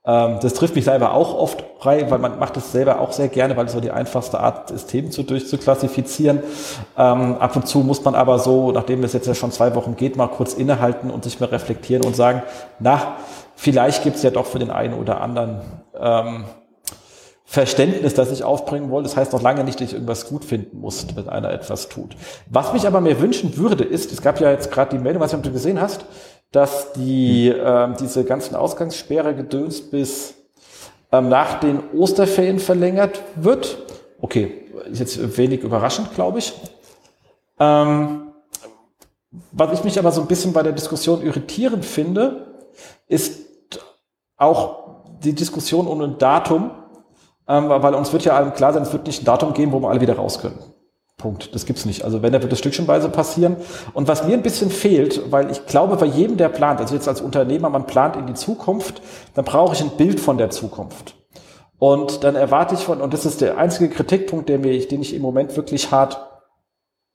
Ähm, 0.04 0.38
das 0.40 0.54
trifft 0.54 0.74
mich 0.74 0.84
selber 0.84 1.12
auch 1.12 1.34
oft 1.34 1.64
rein, 1.80 2.10
weil 2.10 2.18
man 2.18 2.38
macht 2.38 2.56
es 2.56 2.72
selber 2.72 3.00
auch 3.00 3.12
sehr 3.12 3.28
gerne, 3.28 3.56
weil 3.56 3.66
es 3.66 3.72
so 3.72 3.80
die 3.80 3.90
einfachste 3.90 4.40
Art 4.40 4.70
ist, 4.70 4.86
Themen 4.86 5.10
zu 5.10 5.22
durchzuklassifizieren. 5.22 6.42
Ähm, 6.96 7.36
ab 7.36 7.56
und 7.56 7.66
zu 7.66 7.80
muss 7.80 8.04
man 8.04 8.14
aber 8.14 8.38
so, 8.38 8.72
nachdem 8.72 9.02
es 9.04 9.12
jetzt 9.12 9.26
ja 9.26 9.34
schon 9.34 9.52
zwei 9.52 9.74
Wochen 9.74 9.96
geht, 9.96 10.16
mal 10.16 10.28
kurz 10.28 10.54
innehalten 10.54 11.10
und 11.10 11.24
sich 11.24 11.40
mal 11.40 11.46
reflektieren 11.46 12.04
und 12.04 12.16
sagen, 12.16 12.42
na, 12.78 13.16
vielleicht 13.56 14.02
gibt 14.02 14.16
es 14.16 14.22
ja 14.22 14.30
doch 14.30 14.46
für 14.46 14.58
den 14.58 14.70
einen 14.70 14.94
oder 14.94 15.20
anderen 15.20 15.60
ähm, 15.98 16.44
Verständnis, 17.50 18.12
das 18.12 18.30
ich 18.30 18.44
aufbringen 18.44 18.90
wollte. 18.90 19.08
Das 19.08 19.16
heißt 19.16 19.32
noch 19.32 19.40
lange 19.40 19.64
nicht, 19.64 19.80
dass 19.80 19.88
ich 19.88 19.94
irgendwas 19.94 20.28
gut 20.28 20.44
finden 20.44 20.80
muss, 20.80 21.06
wenn 21.16 21.30
einer 21.30 21.50
etwas 21.50 21.88
tut. 21.88 22.14
Was 22.50 22.74
mich 22.74 22.86
aber 22.86 23.00
mir 23.00 23.20
wünschen 23.20 23.56
würde, 23.56 23.84
ist, 23.84 24.12
es 24.12 24.20
gab 24.20 24.38
ja 24.38 24.50
jetzt 24.50 24.70
gerade 24.70 24.94
die 24.96 25.02
Meldung, 25.02 25.22
was 25.22 25.30
du 25.30 25.50
gesehen 25.50 25.80
hast, 25.80 26.04
dass 26.52 26.92
die, 26.92 27.48
äh, 27.48 27.94
diese 28.00 28.24
ganzen 28.24 28.54
Ausgangssperre 28.54 29.34
gedöns 29.34 29.80
bis 29.80 30.34
ähm, 31.12 31.28
nach 31.28 31.60
den 31.60 31.80
Osterferien 31.94 32.58
verlängert 32.58 33.22
wird. 33.36 33.78
Okay, 34.20 34.66
ist 34.90 35.00
jetzt 35.00 35.38
wenig 35.38 35.62
überraschend, 35.62 36.14
glaube 36.14 36.38
ich. 36.38 36.54
Ähm, 37.58 38.32
was 39.52 39.72
ich 39.72 39.84
mich 39.84 39.98
aber 39.98 40.10
so 40.10 40.22
ein 40.22 40.26
bisschen 40.26 40.52
bei 40.52 40.62
der 40.62 40.72
Diskussion 40.72 41.22
irritierend 41.22 41.84
finde, 41.84 42.54
ist 43.06 43.46
auch 44.36 45.04
die 45.22 45.34
Diskussion 45.34 45.86
um 45.86 46.00
ein 46.00 46.18
Datum, 46.18 46.70
ähm, 47.46 47.68
weil 47.68 47.94
uns 47.94 48.12
wird 48.12 48.24
ja 48.24 48.36
allen 48.36 48.54
klar 48.54 48.72
sein, 48.72 48.82
es 48.82 48.92
wird 48.92 49.06
nicht 49.06 49.22
ein 49.22 49.24
Datum 49.26 49.52
geben, 49.52 49.72
wo 49.72 49.80
wir 49.80 49.90
alle 49.90 50.00
wieder 50.00 50.16
raus 50.16 50.38
können. 50.38 50.58
Punkt. 51.18 51.52
Das 51.52 51.66
gibt's 51.66 51.84
nicht. 51.84 52.04
Also 52.04 52.22
wenn, 52.22 52.32
dann 52.32 52.42
wird 52.42 52.52
das 52.52 52.60
stückchenweise 52.60 53.08
passieren. 53.08 53.56
Und 53.92 54.06
was 54.06 54.24
mir 54.24 54.34
ein 54.34 54.42
bisschen 54.42 54.70
fehlt, 54.70 55.32
weil 55.32 55.50
ich 55.50 55.66
glaube, 55.66 55.96
bei 55.96 56.06
jedem, 56.06 56.36
der 56.36 56.48
plant, 56.48 56.80
also 56.80 56.94
jetzt 56.94 57.08
als 57.08 57.20
Unternehmer, 57.20 57.68
man 57.68 57.86
plant 57.86 58.16
in 58.16 58.26
die 58.26 58.34
Zukunft, 58.34 59.02
dann 59.34 59.44
brauche 59.44 59.74
ich 59.74 59.80
ein 59.80 59.90
Bild 59.90 60.20
von 60.20 60.38
der 60.38 60.50
Zukunft. 60.50 61.16
Und 61.78 62.22
dann 62.22 62.36
erwarte 62.36 62.76
ich 62.76 62.80
von, 62.80 63.00
und 63.00 63.12
das 63.12 63.26
ist 63.26 63.40
der 63.40 63.58
einzige 63.58 63.88
Kritikpunkt, 63.88 64.48
der 64.48 64.60
mir, 64.60 64.86
den 64.86 65.02
ich 65.02 65.12
im 65.12 65.22
Moment 65.22 65.56
wirklich 65.56 65.90
hart 65.90 66.24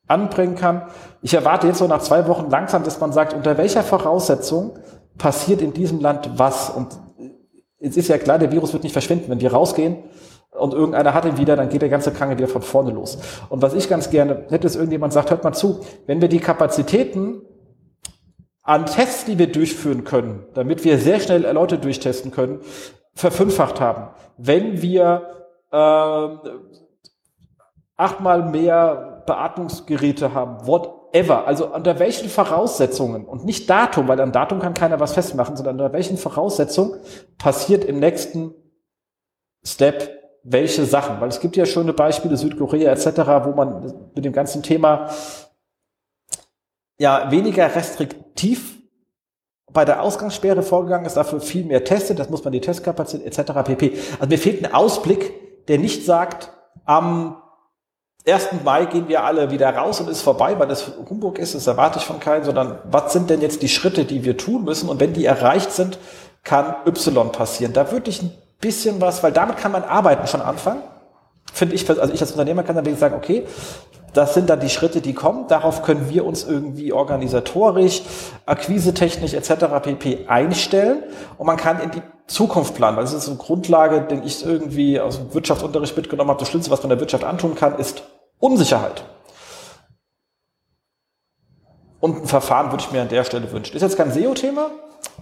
anbringen 0.07 0.55
kann. 0.55 0.83
Ich 1.21 1.33
erwarte 1.33 1.67
jetzt 1.67 1.79
so 1.79 1.87
nach 1.87 2.01
zwei 2.01 2.27
Wochen 2.27 2.49
langsam, 2.49 2.83
dass 2.83 2.99
man 2.99 3.13
sagt, 3.13 3.33
unter 3.33 3.57
welcher 3.57 3.83
Voraussetzung 3.83 4.77
passiert 5.17 5.61
in 5.61 5.73
diesem 5.73 6.01
Land 6.01 6.29
was? 6.35 6.69
Und 6.69 6.89
es 7.79 7.95
ist 7.95 8.09
ja 8.09 8.17
klar, 8.17 8.37
der 8.37 8.51
Virus 8.51 8.73
wird 8.73 8.83
nicht 8.83 8.93
verschwinden. 8.93 9.29
Wenn 9.29 9.39
wir 9.39 9.53
rausgehen, 9.53 9.97
und 10.57 10.73
irgendeiner 10.73 11.13
hat 11.13 11.25
ihn 11.25 11.37
wieder, 11.37 11.55
dann 11.55 11.69
geht 11.69 11.81
der 11.81 11.89
ganze 11.89 12.11
Kranke 12.11 12.37
wieder 12.37 12.47
von 12.47 12.61
vorne 12.61 12.91
los. 12.91 13.17
Und 13.49 13.61
was 13.61 13.73
ich 13.73 13.89
ganz 13.89 14.09
gerne 14.09 14.45
hätte, 14.49 14.67
ist 14.67 14.75
irgendjemand 14.75 15.13
sagt, 15.13 15.31
hört 15.31 15.43
mal 15.43 15.53
zu, 15.53 15.79
wenn 16.05 16.21
wir 16.21 16.29
die 16.29 16.39
Kapazitäten 16.39 17.41
an 18.61 18.85
Tests, 18.85 19.25
die 19.25 19.37
wir 19.37 19.51
durchführen 19.51 20.03
können, 20.03 20.45
damit 20.53 20.83
wir 20.83 20.97
sehr 20.97 21.19
schnell 21.19 21.41
Leute 21.51 21.77
durchtesten 21.77 22.31
können, 22.31 22.61
verfünffacht 23.13 23.81
haben. 23.81 24.09
Wenn 24.37 24.81
wir 24.81 25.27
äh, 25.71 26.27
achtmal 27.97 28.49
mehr 28.49 29.23
Beatmungsgeräte 29.25 30.33
haben, 30.33 30.65
whatever, 30.65 31.45
also 31.45 31.73
unter 31.73 31.99
welchen 31.99 32.29
Voraussetzungen 32.29 33.25
und 33.25 33.45
nicht 33.45 33.69
Datum, 33.69 34.07
weil 34.07 34.19
an 34.19 34.31
Datum 34.31 34.59
kann 34.59 34.73
keiner 34.73 34.99
was 34.99 35.13
festmachen, 35.13 35.55
sondern 35.55 35.79
unter 35.79 35.93
welchen 35.93 36.17
Voraussetzungen 36.17 36.99
passiert 37.37 37.83
im 37.83 37.99
nächsten 37.99 38.53
Step 39.65 40.22
welche 40.43 40.85
Sachen, 40.85 41.19
weil 41.21 41.29
es 41.29 41.39
gibt 41.39 41.55
ja 41.55 41.65
schöne 41.65 41.93
Beispiele, 41.93 42.37
Südkorea 42.37 42.91
etc., 42.91 43.07
wo 43.45 43.51
man 43.51 43.93
mit 44.13 44.25
dem 44.25 44.33
ganzen 44.33 44.61
Thema 44.61 45.09
ja 46.99 47.31
weniger 47.31 47.73
restriktiv 47.73 48.77
bei 49.71 49.85
der 49.85 50.01
Ausgangssperre 50.01 50.61
vorgegangen 50.61 51.05
ist, 51.05 51.17
dafür 51.17 51.39
viel 51.39 51.65
mehr 51.65 51.83
testet, 51.83 52.19
das 52.19 52.29
muss 52.29 52.43
man 52.43 52.53
die 52.53 52.61
Testkapazität 52.61 53.25
etc. 53.37 53.51
pp. 53.63 53.97
Also 54.19 54.27
mir 54.27 54.37
fehlt 54.37 54.63
ein 54.63 54.73
Ausblick, 54.73 55.65
der 55.67 55.79
nicht 55.79 56.05
sagt, 56.05 56.51
am 56.85 57.41
1. 58.25 58.49
Mai 58.63 58.85
gehen 58.85 59.07
wir 59.07 59.23
alle 59.23 59.51
wieder 59.51 59.69
raus 59.75 59.99
und 59.99 60.09
ist 60.09 60.21
vorbei, 60.21 60.57
weil 60.59 60.67
das 60.67 60.91
Humbug 61.09 61.39
ist, 61.39 61.55
das 61.55 61.67
erwarte 61.67 61.99
ich 61.99 62.05
von 62.05 62.19
keinem, 62.19 62.43
sondern 62.43 62.79
was 62.85 63.11
sind 63.11 63.29
denn 63.29 63.41
jetzt 63.41 63.61
die 63.61 63.69
Schritte, 63.69 64.05
die 64.05 64.23
wir 64.23 64.37
tun 64.37 64.63
müssen 64.63 64.89
und 64.89 64.99
wenn 64.99 65.13
die 65.13 65.25
erreicht 65.25 65.71
sind, 65.71 65.97
kann 66.43 66.75
Y 66.85 67.31
passieren. 67.31 67.73
Da 67.73 67.91
würde 67.91 68.09
ich 68.09 68.21
ein 68.21 68.31
bisschen 68.63 69.01
was, 69.01 69.21
weil 69.21 69.31
damit 69.31 69.57
kann 69.57 69.71
man 69.71 69.83
arbeiten 69.83 70.25
schon 70.27 70.41
anfangen. 70.41 70.81
finde 71.53 71.75
ich, 71.75 71.87
also 71.87 72.13
ich 72.13 72.21
als 72.21 72.31
Unternehmer 72.31 72.63
kann 72.63 72.75
dann 72.75 72.97
sagen, 72.97 73.15
okay, 73.15 73.45
das 74.13 74.33
sind 74.33 74.49
dann 74.49 74.59
die 74.59 74.69
Schritte, 74.69 75.01
die 75.01 75.13
kommen. 75.13 75.47
Darauf 75.47 75.81
können 75.83 76.09
wir 76.09 76.25
uns 76.25 76.43
irgendwie 76.43 76.93
organisatorisch, 76.93 78.03
akquisetechnisch 78.45 79.33
etc. 79.33 79.65
pp. 79.81 80.25
einstellen 80.27 81.03
und 81.37 81.47
man 81.47 81.57
kann 81.57 81.79
in 81.81 81.91
die 81.91 82.01
Zukunft 82.27 82.75
planen, 82.75 82.97
das 82.97 83.13
ist 83.13 83.25
so 83.25 83.31
eine 83.31 83.39
Grundlage, 83.39 84.01
den 84.01 84.23
ich 84.23 84.45
irgendwie 84.45 84.99
aus 84.99 85.17
dem 85.17 85.33
Wirtschaftsunterricht 85.33 85.97
mitgenommen 85.97 86.29
habe. 86.29 86.39
Das 86.39 86.49
Schlimmste, 86.49 86.71
was 86.71 86.81
man 86.81 86.89
der 86.89 86.99
Wirtschaft 86.99 87.23
antun 87.23 87.55
kann, 87.55 87.77
ist 87.77 88.03
Unsicherheit. 88.39 89.03
Und 91.99 92.23
ein 92.23 92.27
Verfahren 92.27 92.71
würde 92.71 92.83
ich 92.83 92.91
mir 92.91 93.01
an 93.01 93.09
der 93.09 93.23
Stelle 93.23 93.51
wünschen. 93.51 93.75
Ist 93.75 93.81
jetzt 93.81 93.97
kein 93.97 94.11
SEO-Thema, 94.11 94.71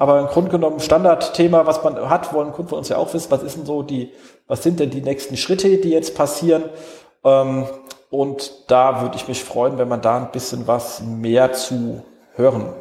aber 0.02 0.20
im 0.20 0.26
Grunde 0.26 0.50
genommen 0.50 0.80
Standardthema, 0.80 1.68
was 1.68 1.84
man 1.84 2.10
hat, 2.10 2.34
wollen 2.34 2.54
Kunden 2.54 2.70
von 2.70 2.80
uns 2.80 2.90
ja 2.90 2.98
auch 2.98 3.14
wissen, 3.14 3.30
was 3.30 3.44
ist 3.44 3.58
denn 3.58 3.68
so 3.68 3.84
die, 3.84 4.12
was 4.48 4.64
sind 4.64 4.80
denn 4.80 4.90
die 4.90 5.04
nächsten 5.04 5.38
Schritte, 5.38 5.78
die 5.78 5.92
jetzt 5.92 6.16
passieren? 6.16 6.64
Ähm, 7.24 7.68
und 8.10 8.52
da 8.72 9.04
würde 9.04 9.16
ich 9.16 9.28
mich 9.28 9.44
freuen, 9.44 9.78
wenn 9.78 9.88
man 9.88 10.02
da 10.02 10.18
ein 10.18 10.32
bisschen 10.32 10.66
was 10.66 11.04
mehr 11.04 11.54
zu 11.54 12.04
hören 12.34 12.74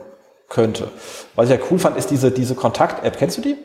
könnte. 0.48 0.88
Was 1.34 1.50
ich 1.50 1.60
ja 1.60 1.66
cool 1.70 1.78
fand, 1.78 1.98
ist 1.98 2.10
diese, 2.10 2.30
diese 2.30 2.54
Kontakt-App. 2.54 3.18
Kennst 3.18 3.36
du 3.36 3.42
die? 3.42 3.56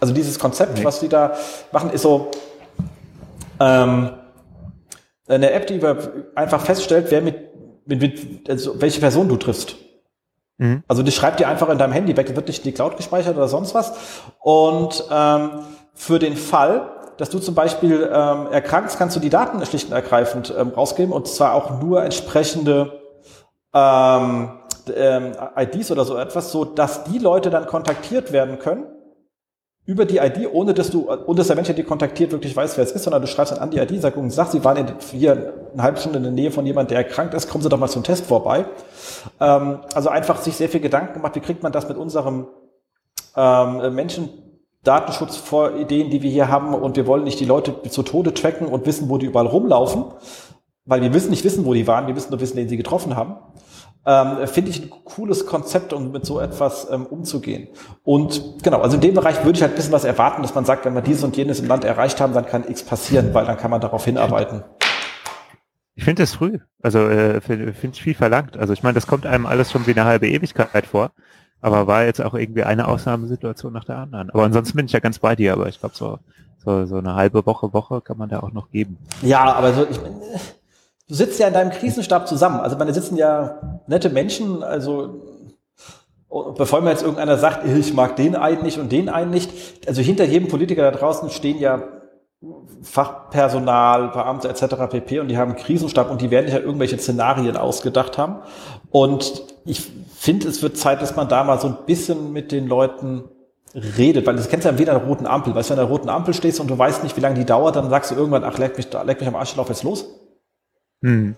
Also 0.00 0.12
dieses 0.12 0.36
Konzept, 0.36 0.76
nee. 0.76 0.84
was 0.84 0.98
die 0.98 1.08
da 1.08 1.36
machen, 1.70 1.90
ist 1.90 2.02
so 2.02 2.32
ähm, 3.60 4.10
eine 5.28 5.52
App, 5.52 5.68
die 5.68 5.80
einfach 6.34 6.62
feststellt, 6.62 7.06
wer 7.10 7.22
mit, 7.22 7.36
mit, 7.86 8.00
mit 8.02 8.50
also 8.50 8.80
welche 8.82 8.98
Person 8.98 9.28
du 9.28 9.36
triffst. 9.36 9.76
Mhm. 10.58 10.82
Also 10.88 11.02
die 11.02 11.12
schreibt 11.12 11.40
dir 11.40 11.48
einfach 11.48 11.68
in 11.68 11.78
deinem 11.78 11.92
Handy 11.92 12.16
weg, 12.16 12.34
wird 12.34 12.48
nicht 12.48 12.64
in 12.64 12.70
die 12.70 12.72
Cloud 12.72 12.96
gespeichert 12.96 13.36
oder 13.36 13.48
sonst 13.48 13.74
was. 13.74 13.92
Und 14.40 15.04
ähm, 15.10 15.50
für 15.94 16.18
den 16.18 16.36
Fall, 16.36 16.90
dass 17.18 17.30
du 17.30 17.38
zum 17.38 17.54
Beispiel 17.54 18.10
ähm, 18.12 18.48
erkrankst, 18.50 18.98
kannst 18.98 19.16
du 19.16 19.20
die 19.20 19.30
Daten 19.30 19.64
schlicht 19.64 19.88
und 19.88 19.94
ergreifend 19.94 20.54
ähm, 20.56 20.70
rausgeben 20.70 21.12
und 21.12 21.28
zwar 21.28 21.54
auch 21.54 21.80
nur 21.80 22.02
entsprechende 22.02 23.00
ähm, 23.74 24.50
ähm, 24.94 25.32
IDs 25.56 25.90
oder 25.90 26.04
so 26.04 26.16
etwas, 26.16 26.52
so 26.52 26.64
dass 26.64 27.04
die 27.04 27.18
Leute 27.18 27.50
dann 27.50 27.66
kontaktiert 27.66 28.32
werden 28.32 28.58
können 28.58 28.84
über 29.86 30.04
die 30.04 30.18
ID, 30.18 30.48
ohne 30.52 30.74
dass 30.74 30.90
du, 30.90 31.08
ohne 31.08 31.36
dass 31.36 31.46
der 31.46 31.54
Mensch, 31.54 31.68
der 31.68 31.76
die 31.76 31.84
kontaktiert, 31.84 32.32
wirklich 32.32 32.56
weiß, 32.56 32.76
wer 32.76 32.84
es 32.84 32.90
ist, 32.90 33.04
sondern 33.04 33.22
du 33.22 33.28
schreibst 33.28 33.52
dann 33.52 33.60
an 33.60 33.70
die 33.70 33.78
ID, 33.78 34.02
sagst, 34.02 34.18
und 34.18 34.30
sagst, 34.30 34.52
sie 34.52 34.64
waren 34.64 34.76
in, 34.76 34.86
hier 35.12 35.54
eine 35.72 35.82
halbe 35.82 35.98
Stunde 35.98 36.18
in 36.18 36.24
der 36.24 36.32
Nähe 36.32 36.50
von 36.50 36.66
jemand, 36.66 36.90
der 36.90 36.98
erkrankt 36.98 37.34
ist, 37.34 37.48
kommen 37.48 37.62
Sie 37.62 37.68
doch 37.68 37.78
mal 37.78 37.88
zum 37.88 38.02
Test 38.02 38.26
vorbei. 38.26 38.66
Ähm, 39.40 39.78
also 39.94 40.08
einfach 40.08 40.40
sich 40.40 40.56
sehr 40.56 40.68
viel 40.68 40.80
Gedanken 40.80 41.14
gemacht, 41.14 41.36
wie 41.36 41.40
kriegt 41.40 41.62
man 41.62 41.70
das 41.70 41.88
mit 41.88 41.96
unserem 41.96 42.48
ähm, 43.36 43.94
Menschen 43.94 44.28
Datenschutzideen, 44.82 46.10
die 46.10 46.22
wir 46.22 46.30
hier 46.30 46.48
haben 46.48 46.74
und 46.74 46.96
wir 46.96 47.06
wollen 47.06 47.24
nicht 47.24 47.38
die 47.38 47.44
Leute 47.44 47.74
zu 47.88 48.02
Tode 48.02 48.34
tracken 48.34 48.66
und 48.66 48.86
wissen, 48.86 49.08
wo 49.08 49.18
die 49.18 49.26
überall 49.26 49.46
rumlaufen, 49.46 50.04
weil 50.84 51.00
wir 51.00 51.12
wissen 51.12 51.30
nicht 51.30 51.44
wissen, 51.44 51.64
wo 51.64 51.74
die 51.74 51.86
waren, 51.86 52.06
wir 52.06 52.14
müssen 52.14 52.30
nur 52.30 52.40
wissen, 52.40 52.56
wen 52.56 52.68
sie 52.68 52.76
getroffen 52.76 53.16
haben. 53.16 53.36
Ähm, 54.08 54.46
Finde 54.46 54.70
ich 54.70 54.84
ein 54.84 54.90
cooles 55.04 55.46
Konzept, 55.46 55.92
um 55.92 56.12
mit 56.12 56.24
so 56.24 56.38
etwas 56.38 56.88
ähm, 56.90 57.06
umzugehen. 57.06 57.68
Und 58.04 58.62
genau, 58.62 58.80
also 58.80 58.94
in 58.94 59.00
dem 59.00 59.14
Bereich 59.14 59.44
würde 59.44 59.56
ich 59.56 59.62
halt 59.62 59.72
ein 59.72 59.76
bisschen 59.76 59.92
was 59.92 60.04
erwarten, 60.04 60.42
dass 60.42 60.54
man 60.54 60.64
sagt, 60.64 60.84
wenn 60.84 60.94
wir 60.94 61.02
dieses 61.02 61.24
und 61.24 61.36
jenes 61.36 61.58
im 61.58 61.66
Land 61.66 61.84
erreicht 61.84 62.20
haben, 62.20 62.32
dann 62.32 62.46
kann 62.46 62.68
X 62.68 62.84
passieren, 62.84 63.34
weil 63.34 63.44
dann 63.46 63.56
kann 63.56 63.70
man 63.70 63.80
darauf 63.80 64.04
hinarbeiten. 64.04 64.62
Ich 65.96 66.04
finde 66.04 66.22
das 66.22 66.34
früh. 66.34 66.58
Also 66.82 67.00
äh, 67.08 67.40
finde 67.40 67.72
ich 67.72 68.02
viel 68.02 68.14
verlangt. 68.14 68.56
Also 68.56 68.72
ich 68.74 68.82
meine, 68.82 68.94
das 68.94 69.08
kommt 69.08 69.26
einem 69.26 69.46
alles 69.46 69.72
schon 69.72 69.86
wie 69.86 69.92
eine 69.92 70.04
halbe 70.04 70.28
Ewigkeit 70.28 70.86
vor. 70.86 71.10
Aber 71.60 71.86
war 71.86 72.04
jetzt 72.04 72.22
auch 72.22 72.34
irgendwie 72.34 72.62
eine 72.62 72.86
Ausnahmesituation 72.86 73.72
nach 73.72 73.84
der 73.84 73.96
anderen. 73.96 74.30
Aber 74.30 74.44
ansonsten 74.44 74.76
bin 74.76 74.86
ich 74.86 74.92
ja 74.92 75.00
ganz 75.00 75.18
bei 75.18 75.34
dir, 75.34 75.54
aber 75.54 75.68
ich 75.68 75.80
glaube, 75.80 75.96
so, 75.96 76.18
so, 76.64 76.84
so 76.84 76.98
eine 76.98 77.14
halbe 77.14 77.44
Woche, 77.46 77.72
Woche 77.72 78.02
kann 78.02 78.18
man 78.18 78.28
da 78.28 78.40
auch 78.40 78.52
noch 78.52 78.70
geben. 78.70 78.98
Ja, 79.22 79.54
aber 79.54 79.72
so, 79.72 79.86
ich, 79.90 79.98
du 81.08 81.14
sitzt 81.14 81.38
ja 81.38 81.48
in 81.48 81.54
deinem 81.54 81.70
Krisenstab 81.70 82.28
zusammen. 82.28 82.60
Also 82.60 82.76
meine 82.76 82.92
sitzen 82.92 83.16
ja 83.16 83.80
nette 83.86 84.10
Menschen, 84.10 84.62
also 84.62 85.22
bevor 86.56 86.80
mir 86.80 86.90
jetzt 86.90 87.02
irgendeiner 87.02 87.38
sagt, 87.38 87.66
ich 87.66 87.94
mag 87.94 88.16
den 88.16 88.34
einen 88.34 88.62
nicht 88.62 88.78
und 88.78 88.90
den 88.92 89.08
einen 89.08 89.30
nicht. 89.30 89.50
Also 89.86 90.02
hinter 90.02 90.24
jedem 90.24 90.48
Politiker 90.48 90.90
da 90.90 90.96
draußen 90.96 91.30
stehen 91.30 91.58
ja 91.58 91.82
Fachpersonal, 92.82 94.08
Beamte 94.08 94.48
etc. 94.48 94.76
pp. 94.90 95.20
und 95.20 95.28
die 95.28 95.38
haben 95.38 95.52
einen 95.52 95.60
Krisenstab 95.60 96.10
und 96.10 96.20
die 96.20 96.30
werden 96.30 96.46
sich 96.46 96.54
ja 96.54 96.60
irgendwelche 96.60 96.98
Szenarien 96.98 97.56
ausgedacht 97.56 98.18
haben. 98.18 98.36
Und 98.90 99.42
ich 99.64 99.90
finde, 100.14 100.48
es 100.48 100.62
wird 100.62 100.76
Zeit, 100.76 101.02
dass 101.02 101.16
man 101.16 101.28
da 101.28 101.44
mal 101.44 101.58
so 101.58 101.68
ein 101.68 101.76
bisschen 101.86 102.32
mit 102.32 102.52
den 102.52 102.66
Leuten 102.66 103.24
redet, 103.74 104.26
weil 104.26 104.36
das 104.36 104.48
kennst 104.48 104.64
du 104.64 104.70
ja 104.70 104.78
wie 104.78 104.82
in 104.82 104.88
einer 104.88 105.04
roten 105.04 105.26
Ampel. 105.26 105.54
Weißt 105.54 105.70
du, 105.70 105.72
wenn 105.72 105.78
du 105.78 105.82
an 105.82 105.88
einer 105.88 105.96
roten 105.96 106.08
Ampel 106.08 106.34
stehst 106.34 106.60
und 106.60 106.68
du 106.68 106.78
weißt 106.78 107.02
nicht, 107.02 107.16
wie 107.16 107.20
lange 107.20 107.36
die 107.36 107.44
dauert, 107.44 107.76
dann 107.76 107.90
sagst 107.90 108.10
du 108.10 108.14
irgendwann, 108.14 108.44
ach, 108.44 108.58
leck 108.58 108.76
mich, 108.76 108.88
leck 109.04 109.20
mich 109.20 109.28
am 109.28 109.36
Arsch, 109.36 109.56
lauf 109.56 109.68
jetzt 109.68 109.82
los. 109.82 110.06
Hm. 111.02 111.36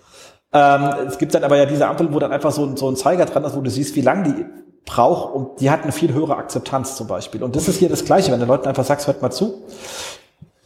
Ähm, 0.51 0.89
es 1.07 1.17
gibt 1.17 1.33
dann 1.35 1.43
aber 1.43 1.57
ja 1.57 1.65
diese 1.65 1.87
Ampel, 1.87 2.11
wo 2.13 2.19
dann 2.19 2.31
einfach 2.31 2.51
so, 2.51 2.75
so 2.75 2.89
ein 2.89 2.95
Zeiger 2.95 3.25
dran 3.25 3.43
ist, 3.43 3.55
wo 3.55 3.61
du 3.61 3.69
siehst, 3.69 3.95
wie 3.95 4.01
lange 4.01 4.23
die 4.23 4.45
braucht 4.85 5.35
und 5.35 5.61
die 5.61 5.69
hat 5.69 5.83
eine 5.83 5.91
viel 5.91 6.13
höhere 6.13 6.37
Akzeptanz 6.37 6.95
zum 6.95 7.07
Beispiel. 7.07 7.43
Und 7.43 7.55
das 7.55 7.67
ist 7.67 7.77
hier 7.77 7.89
das 7.89 8.05
Gleiche, 8.05 8.31
wenn 8.31 8.39
du 8.39 8.45
Leuten 8.45 8.67
einfach 8.67 8.85
sagst, 8.85 9.07
hört 9.07 9.21
mal 9.21 9.31
zu, 9.31 9.63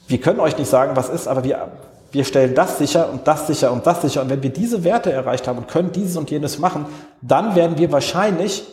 wir 0.08 0.20
können 0.20 0.40
euch 0.40 0.58
nicht 0.58 0.70
sagen, 0.70 0.96
was 0.96 1.10
ist, 1.10 1.28
aber 1.28 1.44
wir, 1.44 1.72
wir 2.12 2.24
stellen 2.24 2.56
das 2.56 2.78
sicher 2.78 3.10
und 3.12 3.28
das 3.28 3.48
sicher 3.48 3.72
und 3.72 3.86
das 3.86 4.02
sicher. 4.02 4.22
Und 4.22 4.30
wenn 4.30 4.44
wir 4.44 4.52
diese 4.52 4.84
Werte 4.84 5.12
erreicht 5.12 5.48
haben 5.48 5.58
und 5.58 5.68
können 5.68 5.92
dieses 5.92 6.16
und 6.16 6.32
jenes 6.32 6.60
machen, 6.60 6.86
dann 7.22 7.56
werden 7.56 7.78
wir 7.78 7.92
wahrscheinlich, 7.92 8.64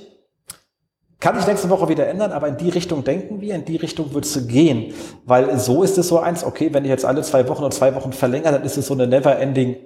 kann 1.18 1.36
sich 1.36 1.46
nächste 1.46 1.70
Woche 1.70 1.88
wieder 1.88 2.06
ändern, 2.06 2.32
aber 2.32 2.48
in 2.48 2.56
die 2.56 2.70
Richtung 2.70 3.02
denken 3.02 3.40
wir, 3.40 3.54
in 3.54 3.64
die 3.64 3.76
Richtung 3.76 4.14
wird 4.14 4.24
es 4.24 4.46
gehen. 4.46 4.94
Weil 5.24 5.58
so 5.58 5.82
ist 5.82 5.98
es 5.98 6.08
so 6.08 6.20
eins, 6.20 6.44
okay, 6.44 6.72
wenn 6.72 6.84
ich 6.84 6.90
jetzt 6.90 7.04
alle 7.04 7.22
zwei 7.22 7.48
Wochen 7.48 7.64
und 7.64 7.74
zwei 7.74 7.94
Wochen 7.94 8.12
verlängere, 8.12 8.52
dann 8.52 8.62
ist 8.62 8.76
es 8.76 8.86
so 8.86 8.94
eine 8.94 9.06
never-ending 9.06 9.76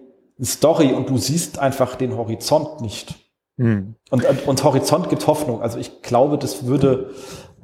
Story 0.42 0.92
und 0.92 1.08
du 1.10 1.18
siehst 1.18 1.58
einfach 1.58 1.94
den 1.94 2.16
Horizont 2.16 2.80
nicht. 2.80 3.14
Hm. 3.56 3.94
Und, 4.10 4.24
und, 4.24 4.48
und 4.48 4.64
Horizont 4.64 5.08
gibt 5.08 5.26
Hoffnung. 5.26 5.62
Also 5.62 5.78
ich 5.78 6.02
glaube, 6.02 6.38
das 6.38 6.66
würde 6.66 7.10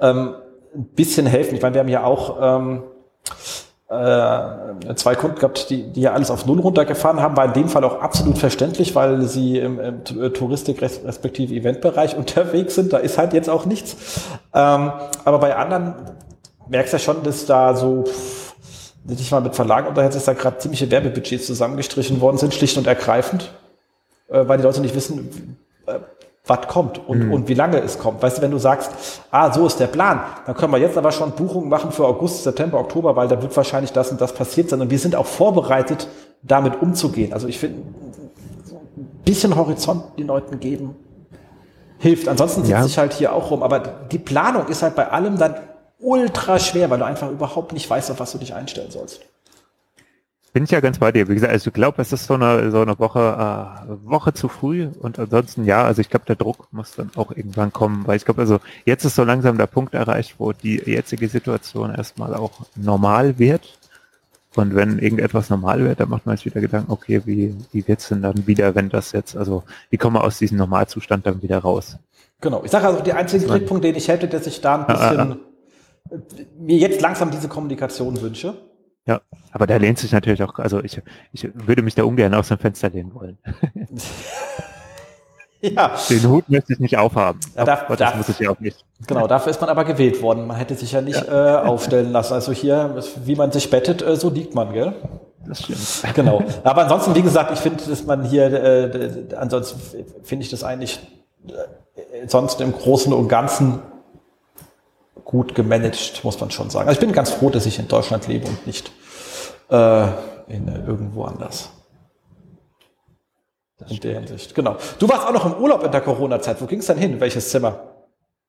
ähm, 0.01 0.35
ein 0.75 0.85
bisschen 0.85 1.27
helfen. 1.27 1.57
Ich 1.57 1.63
meine, 1.63 1.75
wir 1.75 1.81
haben 1.81 1.89
ja 1.89 2.05
auch 2.05 2.37
ähm, 2.41 2.83
äh, 3.89 4.95
zwei 4.95 5.17
Kunden 5.17 5.37
gehabt, 5.37 5.69
die, 5.69 5.91
die 5.91 6.03
ja 6.03 6.13
alles 6.13 6.31
auf 6.31 6.47
Null 6.47 6.61
runtergefahren 6.61 7.21
haben, 7.21 7.37
war 7.37 7.47
in 7.47 7.55
dem 7.55 7.69
Fall 7.69 7.83
auch 7.83 8.01
absolut 8.01 8.39
verständlich, 8.39 8.95
weil 8.95 9.23
sie 9.23 9.59
im, 9.59 9.81
im 9.81 10.05
Touristik 10.33 10.81
respektive 10.81 11.53
Eventbereich 11.53 12.17
unterwegs 12.17 12.77
sind. 12.77 12.93
Da 12.93 12.99
ist 12.99 13.19
halt 13.19 13.33
jetzt 13.33 13.51
auch 13.51 13.67
nichts. 13.67 13.97
Ähm, 14.55 14.93
aber 15.25 15.39
bei 15.41 15.57
anderen 15.57 15.95
merkst 16.69 16.93
du 16.93 16.99
ja 16.99 17.03
schon, 17.03 17.25
dass 17.25 17.47
da 17.47 17.75
so 17.75 18.05
nicht 19.19 19.31
mal 19.31 19.41
mit 19.41 19.55
Verlagen 19.55 19.89
unterhält, 19.89 20.15
dass 20.15 20.25
da 20.25 20.33
gerade 20.33 20.59
ziemliche 20.59 20.91
Werbebudgets 20.91 21.47
zusammengestrichen 21.47 22.21
worden 22.21 22.39
sind, 22.39 22.55
schlicht 22.55 22.77
und 22.77 22.87
ergreifend, 22.87 23.51
äh, 24.29 24.47
weil 24.47 24.59
die 24.59 24.65
Leute 24.65 24.81
nicht 24.81 24.95
wissen, 24.95 25.59
äh, 25.87 25.99
was 26.47 26.67
kommt 26.67 27.07
und, 27.07 27.27
mhm. 27.27 27.33
und 27.33 27.49
wie 27.49 27.55
lange 27.55 27.79
es 27.79 27.99
kommt. 27.99 28.23
Weißt 28.23 28.39
du, 28.39 28.43
wenn 28.43 28.51
du 28.51 28.59
sagst, 28.59 28.91
ah, 29.31 29.53
so 29.53 29.67
ist 29.67 29.79
der 29.79 29.87
Plan, 29.87 30.21
dann 30.47 30.55
können 30.57 30.73
wir 30.73 30.79
jetzt 30.79 30.99
aber 30.99 31.13
schon 31.13 31.33
Buchungen 31.33 31.69
machen 31.69 31.93
für 31.93 32.07
August, 32.07 32.43
September, 32.43 32.81
Oktober, 32.81 33.15
weil 33.15 33.29
da 33.29 33.41
wird 33.41 33.57
wahrscheinlich 33.57 33.93
das 33.93 34.11
und 34.11 34.21
das 34.21 34.33
passiert 34.33 34.71
sein. 34.71 34.81
Und 34.81 34.91
wir 34.91 34.99
sind 34.99 35.15
auch 35.15 35.27
vorbereitet, 35.27 36.09
damit 36.43 36.81
umzugehen. 36.81 37.33
Also 37.33 37.47
ich 37.47 37.59
finde, 37.59 37.83
ein 38.97 39.23
bisschen 39.25 39.55
Horizont 39.55 40.19
den 40.19 40.27
Leuten 40.27 40.59
geben, 40.59 40.97
hilft. 41.99 42.29
Ansonsten 42.29 42.63
sitze 42.63 42.73
ja. 42.73 42.85
ich 42.85 42.99
halt 42.99 43.13
hier 43.13 43.33
auch 43.33 43.51
rum. 43.51 43.63
Aber 43.63 43.79
die 43.79 44.19
Planung 44.19 44.67
ist 44.67 44.83
halt 44.83 44.97
bei 44.97 45.09
allem 45.09 45.39
dann 45.39 45.55
ultra 46.01 46.59
schwer, 46.59 46.91
weil 46.91 46.99
du 46.99 47.05
einfach 47.05 47.31
überhaupt 47.31 47.73
nicht 47.73 47.89
weißt, 47.89 48.11
auf 48.11 48.21
was 48.21 48.33
du 48.33 48.39
dich 48.39 48.55
einstellen 48.55 48.91
sollst. 48.91 49.21
Bin 50.53 50.65
ich 50.65 50.71
ja 50.73 50.81
ganz 50.81 50.99
bei 50.99 51.13
dir. 51.13 51.29
Wie 51.29 51.35
gesagt, 51.35 51.53
also 51.53 51.69
ich 51.69 51.75
glaube, 51.75 52.03
es 52.03 52.13
ist 52.13 52.27
so 52.27 52.35
eine, 52.35 52.73
so 52.73 52.81
eine 52.81 52.99
Woche, 52.99 53.21
äh, 53.21 54.11
Woche 54.11 54.33
zu 54.33 54.49
früh 54.49 54.89
und 55.01 55.19
ansonsten 55.21 55.65
ja, 55.65 55.85
also 55.85 56.01
ich 56.01 56.11
glaube, 56.11 56.27
der 56.27 56.35
Druck 56.35 56.67
muss 56.73 56.97
dann 56.97 57.11
auch 57.15 57.31
irgendwann 57.31 57.73
kommen, 57.73 58.05
weil 58.07 58.17
ich 58.17 58.25
glaube, 58.25 58.41
also 58.41 58.59
jetzt 58.85 59.05
ist 59.05 59.15
so 59.15 59.23
langsam 59.23 59.59
der 59.59 59.69
Punkt 59.69 59.95
erreicht, 59.95 60.37
wo 60.39 60.53
die 60.53 60.83
jetzige 60.85 61.29
Situation 61.29 61.95
erstmal 61.95 62.35
auch 62.35 62.53
normal 62.75 63.39
wird. 63.39 63.79
Und 64.57 64.75
wenn 64.75 64.99
irgendetwas 64.99 65.49
normal 65.49 65.85
wird, 65.85 66.01
dann 66.01 66.09
macht 66.09 66.27
man 66.27 66.37
sich 66.37 66.47
wieder 66.47 66.61
Gedanken, 66.61 66.91
okay, 66.91 67.23
wie, 67.25 67.55
wie 67.71 67.87
wird's 67.87 68.09
denn 68.09 68.21
dann 68.21 68.49
wieder, 68.49 68.75
wenn 68.75 68.89
das 68.89 69.13
jetzt, 69.13 69.37
also 69.37 69.63
wie 69.91 69.97
kommen 69.97 70.17
wir 70.17 70.25
aus 70.25 70.39
diesem 70.39 70.59
Normalzustand 70.59 71.25
dann 71.25 71.41
wieder 71.41 71.59
raus? 71.59 71.99
Genau. 72.41 72.65
Ich 72.65 72.73
sage 72.73 72.89
also, 72.89 73.01
die 73.01 73.13
einzige 73.13 73.47
Kritikpunkt, 73.47 73.85
den 73.85 73.95
ich 73.95 74.09
hätte, 74.09 74.27
dass 74.27 74.49
ich 74.49 74.61
da 74.61 74.85
ein 74.85 74.87
bisschen. 74.87 75.50
Mir 76.59 76.77
jetzt 76.77 77.01
langsam 77.01 77.31
diese 77.31 77.49
Kommunikation 77.49 78.21
wünsche 78.21 78.55
ja, 79.07 79.21
aber 79.53 79.67
da 79.67 79.77
lehnt 79.77 79.99
sich 79.99 80.13
natürlich 80.13 80.43
auch, 80.43 80.59
also 80.59 80.83
ich, 80.85 81.01
ich 81.33 81.49
würde 81.55 81.83
mich 81.83 81.95
da 81.95 82.05
ungern 82.05 82.35
aus 82.35 82.49
dem 82.49 82.59
Fenster 82.59 82.91
lehnen 82.91 83.15
wollen. 83.15 83.39
ja. 85.61 85.97
Den 86.09 86.29
Hut 86.29 86.49
möchte 86.49 86.75
ich 86.75 86.81
nicht 86.81 86.99
aufhaben. 86.99 87.41
Ja, 87.57 87.65
darf, 87.65 87.85
aber 87.87 87.97
das 87.97 88.11
darf, 88.11 88.17
muss 88.17 88.29
ich 88.29 88.39
ja 88.39 88.51
auch 88.51 88.61
nicht. 88.61 88.85
Genau, 89.07 89.27
dafür 89.27 89.51
ist 89.51 89.61
man 89.61 89.71
aber 89.71 89.85
gewählt 89.85 90.21
worden. 90.23 90.47
Man 90.47 90.57
hätte 90.57 90.75
sich 90.75 90.93
ja 90.93 91.01
nicht 91.01 91.27
ja. 91.27 91.65
Äh, 91.65 91.67
aufstellen 91.67 92.13
lassen. 92.13 92.35
Also 92.35 92.53
hier, 92.53 93.03
wie 93.25 93.37
man 93.37 93.53
sich 93.53 93.71
bettet, 93.71 94.03
äh, 94.03 94.17
so 94.17 94.31
liegt 94.31 94.55
man, 94.55 94.73
gell? 94.73 94.95
Das 95.47 95.63
stimmt. 95.63 95.81
Genau. 96.15 96.45
Aber 96.63 96.83
ansonsten, 96.83 97.15
wie 97.15 97.23
gesagt, 97.23 97.51
ich 97.53 97.59
finde, 97.59 97.83
dass 97.83 98.05
man 98.05 98.25
hier, 98.25 98.53
äh, 98.53 99.35
ansonsten 99.35 99.81
finde 100.23 100.45
ich 100.45 100.51
das 100.51 100.63
eigentlich 100.63 101.01
äh, 101.49 102.29
sonst 102.29 102.61
im 102.61 102.73
Großen 102.73 103.13
und 103.13 103.29
Ganzen 103.29 103.81
gut 105.31 105.55
gemanagt, 105.55 106.25
muss 106.25 106.41
man 106.41 106.51
schon 106.51 106.71
sagen. 106.71 106.89
Also 106.89 107.01
ich 107.01 107.07
bin 107.07 107.15
ganz 107.15 107.31
froh, 107.31 107.51
dass 107.51 107.65
ich 107.65 107.79
in 107.79 107.87
Deutschland 107.87 108.27
lebe 108.27 108.49
und 108.49 108.67
nicht 108.67 108.91
äh, 109.71 110.07
in, 110.49 110.67
irgendwo 110.67 111.23
anders. 111.23 111.71
in 113.89 114.01
der 114.01 114.15
Hinsicht, 114.19 114.57
genau. 114.57 114.77
Du 114.99 115.09
warst 115.09 115.25
auch 115.25 115.33
noch 115.33 115.47
im 115.47 115.63
Urlaub 115.63 115.85
in 115.85 115.93
der 115.93 116.01
Corona-Zeit. 116.01 116.61
Wo 116.61 116.67
ging 116.67 116.81
es 116.81 116.87
denn 116.87 116.99
hin? 116.99 117.21
Welches 117.21 117.49
Zimmer? 117.51 117.79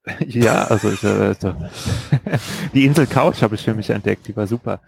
Ja, 0.26 0.64
also, 0.64 0.90
ich, 0.90 1.04
also 1.04 1.54
die 2.74 2.86
Insel 2.88 3.06
Couch 3.06 3.44
habe 3.44 3.54
ich 3.54 3.62
für 3.62 3.76
mich 3.76 3.92
entdeckt, 3.92 4.28
die 4.28 4.36
war 4.36 4.48
super. 4.48 4.80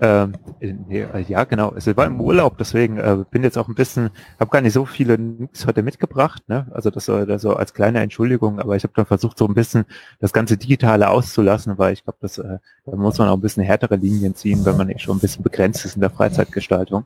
Ähm, 0.00 0.34
nee, 0.60 1.02
äh, 1.02 1.20
ja, 1.28 1.44
genau. 1.44 1.72
Es 1.76 1.86
war 1.96 2.06
im 2.06 2.20
Urlaub, 2.20 2.58
deswegen 2.58 2.98
äh, 2.98 3.24
bin 3.30 3.42
jetzt 3.42 3.58
auch 3.58 3.68
ein 3.68 3.74
bisschen, 3.74 4.10
habe 4.38 4.50
gar 4.50 4.60
nicht 4.60 4.72
so 4.72 4.84
viele 4.84 5.18
Nix 5.18 5.66
heute 5.66 5.82
mitgebracht, 5.82 6.42
ne? 6.48 6.66
Also 6.70 6.90
das 6.90 7.06
so, 7.06 7.24
das 7.24 7.42
so 7.42 7.54
als 7.54 7.74
kleine 7.74 8.00
Entschuldigung, 8.00 8.60
aber 8.60 8.76
ich 8.76 8.84
habe 8.84 8.92
dann 8.94 9.06
versucht, 9.06 9.38
so 9.38 9.46
ein 9.46 9.54
bisschen 9.54 9.84
das 10.20 10.32
ganze 10.32 10.56
Digitale 10.56 11.08
auszulassen, 11.08 11.78
weil 11.78 11.92
ich 11.92 12.04
glaube, 12.04 12.18
das 12.20 12.38
äh, 12.38 12.58
da 12.86 12.96
muss 12.96 13.18
man 13.18 13.28
auch 13.28 13.34
ein 13.34 13.40
bisschen 13.40 13.62
härtere 13.62 13.96
Linien 13.96 14.34
ziehen, 14.34 14.64
wenn 14.64 14.76
man 14.76 14.88
eh 14.90 14.98
schon 14.98 15.16
ein 15.16 15.20
bisschen 15.20 15.42
begrenzt 15.42 15.84
ist 15.84 15.96
in 15.96 16.00
der 16.00 16.10
Freizeitgestaltung 16.10 17.04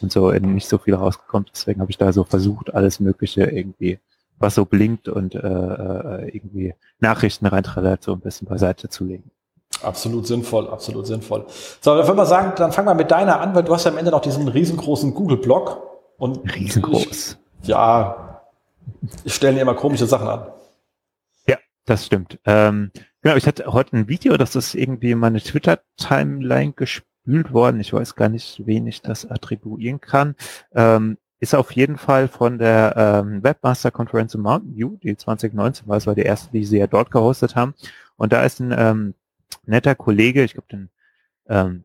und 0.00 0.12
so 0.12 0.30
nicht 0.32 0.68
so 0.68 0.78
viel 0.78 0.94
rausgekommt. 0.94 1.50
Deswegen 1.52 1.80
habe 1.80 1.90
ich 1.90 1.98
da 1.98 2.12
so 2.12 2.24
versucht, 2.24 2.74
alles 2.74 3.00
Mögliche 3.00 3.44
irgendwie, 3.44 3.98
was 4.38 4.54
so 4.54 4.64
blinkt 4.64 5.08
und 5.08 5.34
äh, 5.34 5.38
äh 5.38 6.28
irgendwie 6.34 6.74
Nachrichten 7.00 7.46
reinträllert, 7.46 8.02
so 8.02 8.12
ein 8.12 8.20
bisschen 8.20 8.48
beiseite 8.48 8.88
zu 8.88 9.04
legen. 9.04 9.30
Absolut 9.82 10.26
sinnvoll, 10.26 10.68
absolut 10.68 11.06
sinnvoll. 11.06 11.46
So, 11.80 11.96
dann 11.96 12.06
würde 12.06 12.16
man 12.16 12.26
sagen, 12.26 12.52
dann 12.56 12.72
fangen 12.72 12.88
wir 12.88 12.94
mit 12.94 13.10
deiner 13.10 13.40
an, 13.40 13.54
weil 13.54 13.64
du 13.64 13.72
hast 13.72 13.84
ja 13.84 13.90
am 13.90 13.98
Ende 13.98 14.10
noch 14.10 14.20
diesen 14.20 14.48
riesengroßen 14.48 15.14
Google-Blog. 15.14 15.90
Und 16.18 16.54
Riesengroß. 16.54 17.38
Ich, 17.62 17.68
ja, 17.68 18.42
ich 19.24 19.34
stelle 19.34 19.54
dir 19.54 19.62
immer 19.62 19.74
komische 19.74 20.06
Sachen 20.06 20.28
an. 20.28 20.46
Ja, 21.46 21.56
das 21.86 22.04
stimmt. 22.06 22.38
Ähm, 22.44 22.90
genau, 23.22 23.36
ich 23.36 23.46
hatte 23.46 23.64
heute 23.66 23.96
ein 23.96 24.08
Video, 24.08 24.36
das 24.36 24.54
ist 24.54 24.74
irgendwie 24.74 25.12
in 25.12 25.18
meine 25.18 25.40
Twitter-Timeline 25.40 26.72
gespült 26.72 27.52
worden. 27.52 27.80
Ich 27.80 27.92
weiß 27.92 28.16
gar 28.16 28.28
nicht, 28.28 28.66
wen 28.66 28.86
ich 28.86 29.00
das 29.00 29.30
attribuieren 29.30 30.00
kann. 30.00 30.36
Ähm, 30.74 31.16
ist 31.38 31.54
auf 31.54 31.72
jeden 31.72 31.96
Fall 31.96 32.28
von 32.28 32.58
der 32.58 32.94
ähm, 32.96 33.42
Webmaster-Konferenz 33.42 34.34
in 34.34 34.42
Mountain 34.42 34.76
View, 34.76 34.98
die 35.02 35.16
2019 35.16 35.88
war, 35.88 35.96
es 35.96 36.06
war 36.06 36.14
die 36.14 36.22
erste, 36.22 36.52
die 36.52 36.64
sie 36.64 36.78
ja 36.78 36.86
dort 36.86 37.10
gehostet 37.10 37.56
haben. 37.56 37.74
Und 38.16 38.34
da 38.34 38.44
ist 38.44 38.60
ein 38.60 38.74
ähm, 38.76 39.14
netter 39.64 39.94
Kollege, 39.94 40.44
ich 40.44 40.54
glaube, 40.54 40.68
den 40.70 40.90
ähm, 41.48 41.84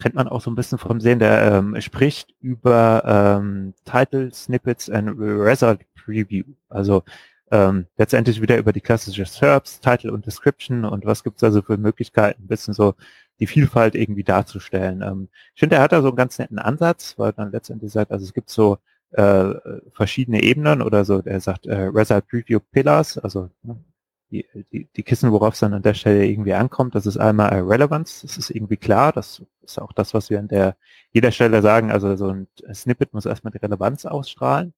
kennt 0.00 0.14
man 0.14 0.28
auch 0.28 0.40
so 0.40 0.50
ein 0.50 0.54
bisschen 0.54 0.78
vom 0.78 1.00
Sehen, 1.00 1.18
der 1.18 1.52
ähm, 1.52 1.80
spricht 1.80 2.34
über 2.40 3.02
ähm, 3.04 3.74
Title, 3.84 4.32
Snippets 4.32 4.88
and 4.90 5.14
Result 5.18 5.80
Preview. 5.94 6.44
Also 6.68 7.02
ähm, 7.50 7.86
letztendlich 7.96 8.40
wieder 8.40 8.58
über 8.58 8.72
die 8.72 8.80
klassische 8.80 9.24
SERPs, 9.24 9.80
Title 9.80 10.12
und 10.12 10.26
Description 10.26 10.84
und 10.84 11.04
was 11.04 11.24
gibt 11.24 11.36
es 11.38 11.44
also 11.44 11.62
für 11.62 11.76
Möglichkeiten, 11.76 12.44
ein 12.44 12.48
bisschen 12.48 12.74
so 12.74 12.94
die 13.40 13.46
Vielfalt 13.46 13.94
irgendwie 13.94 14.24
darzustellen. 14.24 15.02
Ähm, 15.02 15.28
ich 15.54 15.60
finde, 15.60 15.76
er 15.76 15.82
hat 15.82 15.92
da 15.92 16.02
so 16.02 16.08
einen 16.08 16.16
ganz 16.16 16.38
netten 16.38 16.58
Ansatz, 16.58 17.14
weil 17.18 17.32
dann 17.32 17.52
letztendlich 17.52 17.92
sagt, 17.92 18.12
also 18.12 18.24
es 18.24 18.32
gibt 18.34 18.50
so 18.50 18.78
äh, 19.12 19.54
verschiedene 19.92 20.42
Ebenen 20.42 20.82
oder 20.82 21.04
so, 21.04 21.20
er 21.24 21.40
sagt 21.40 21.66
äh, 21.66 21.90
Result 21.92 22.28
Preview 22.28 22.60
Pillars, 22.60 23.18
also 23.18 23.50
ne, 23.62 23.82
die, 24.30 24.46
die, 24.72 24.88
die 24.96 25.02
Kissen, 25.02 25.32
worauf 25.32 25.54
es 25.54 25.60
dann 25.60 25.74
an 25.74 25.82
der 25.82 25.94
Stelle 25.94 26.26
irgendwie 26.26 26.54
ankommt, 26.54 26.94
das 26.94 27.06
ist 27.06 27.16
einmal 27.16 27.50
Relevance, 27.60 28.26
das 28.26 28.38
ist 28.38 28.50
irgendwie 28.50 28.76
klar, 28.76 29.12
das 29.12 29.42
ist 29.62 29.80
auch 29.80 29.92
das, 29.92 30.14
was 30.14 30.30
wir 30.30 30.38
an 30.38 30.48
der 30.48 30.76
jeder 31.12 31.32
Stelle 31.32 31.62
sagen, 31.62 31.90
also 31.90 32.16
so 32.16 32.28
ein 32.28 32.48
Snippet 32.72 33.12
muss 33.12 33.26
erstmal 33.26 33.52
die 33.52 33.58
Relevanz 33.58 34.06
ausstrahlen. 34.06 34.72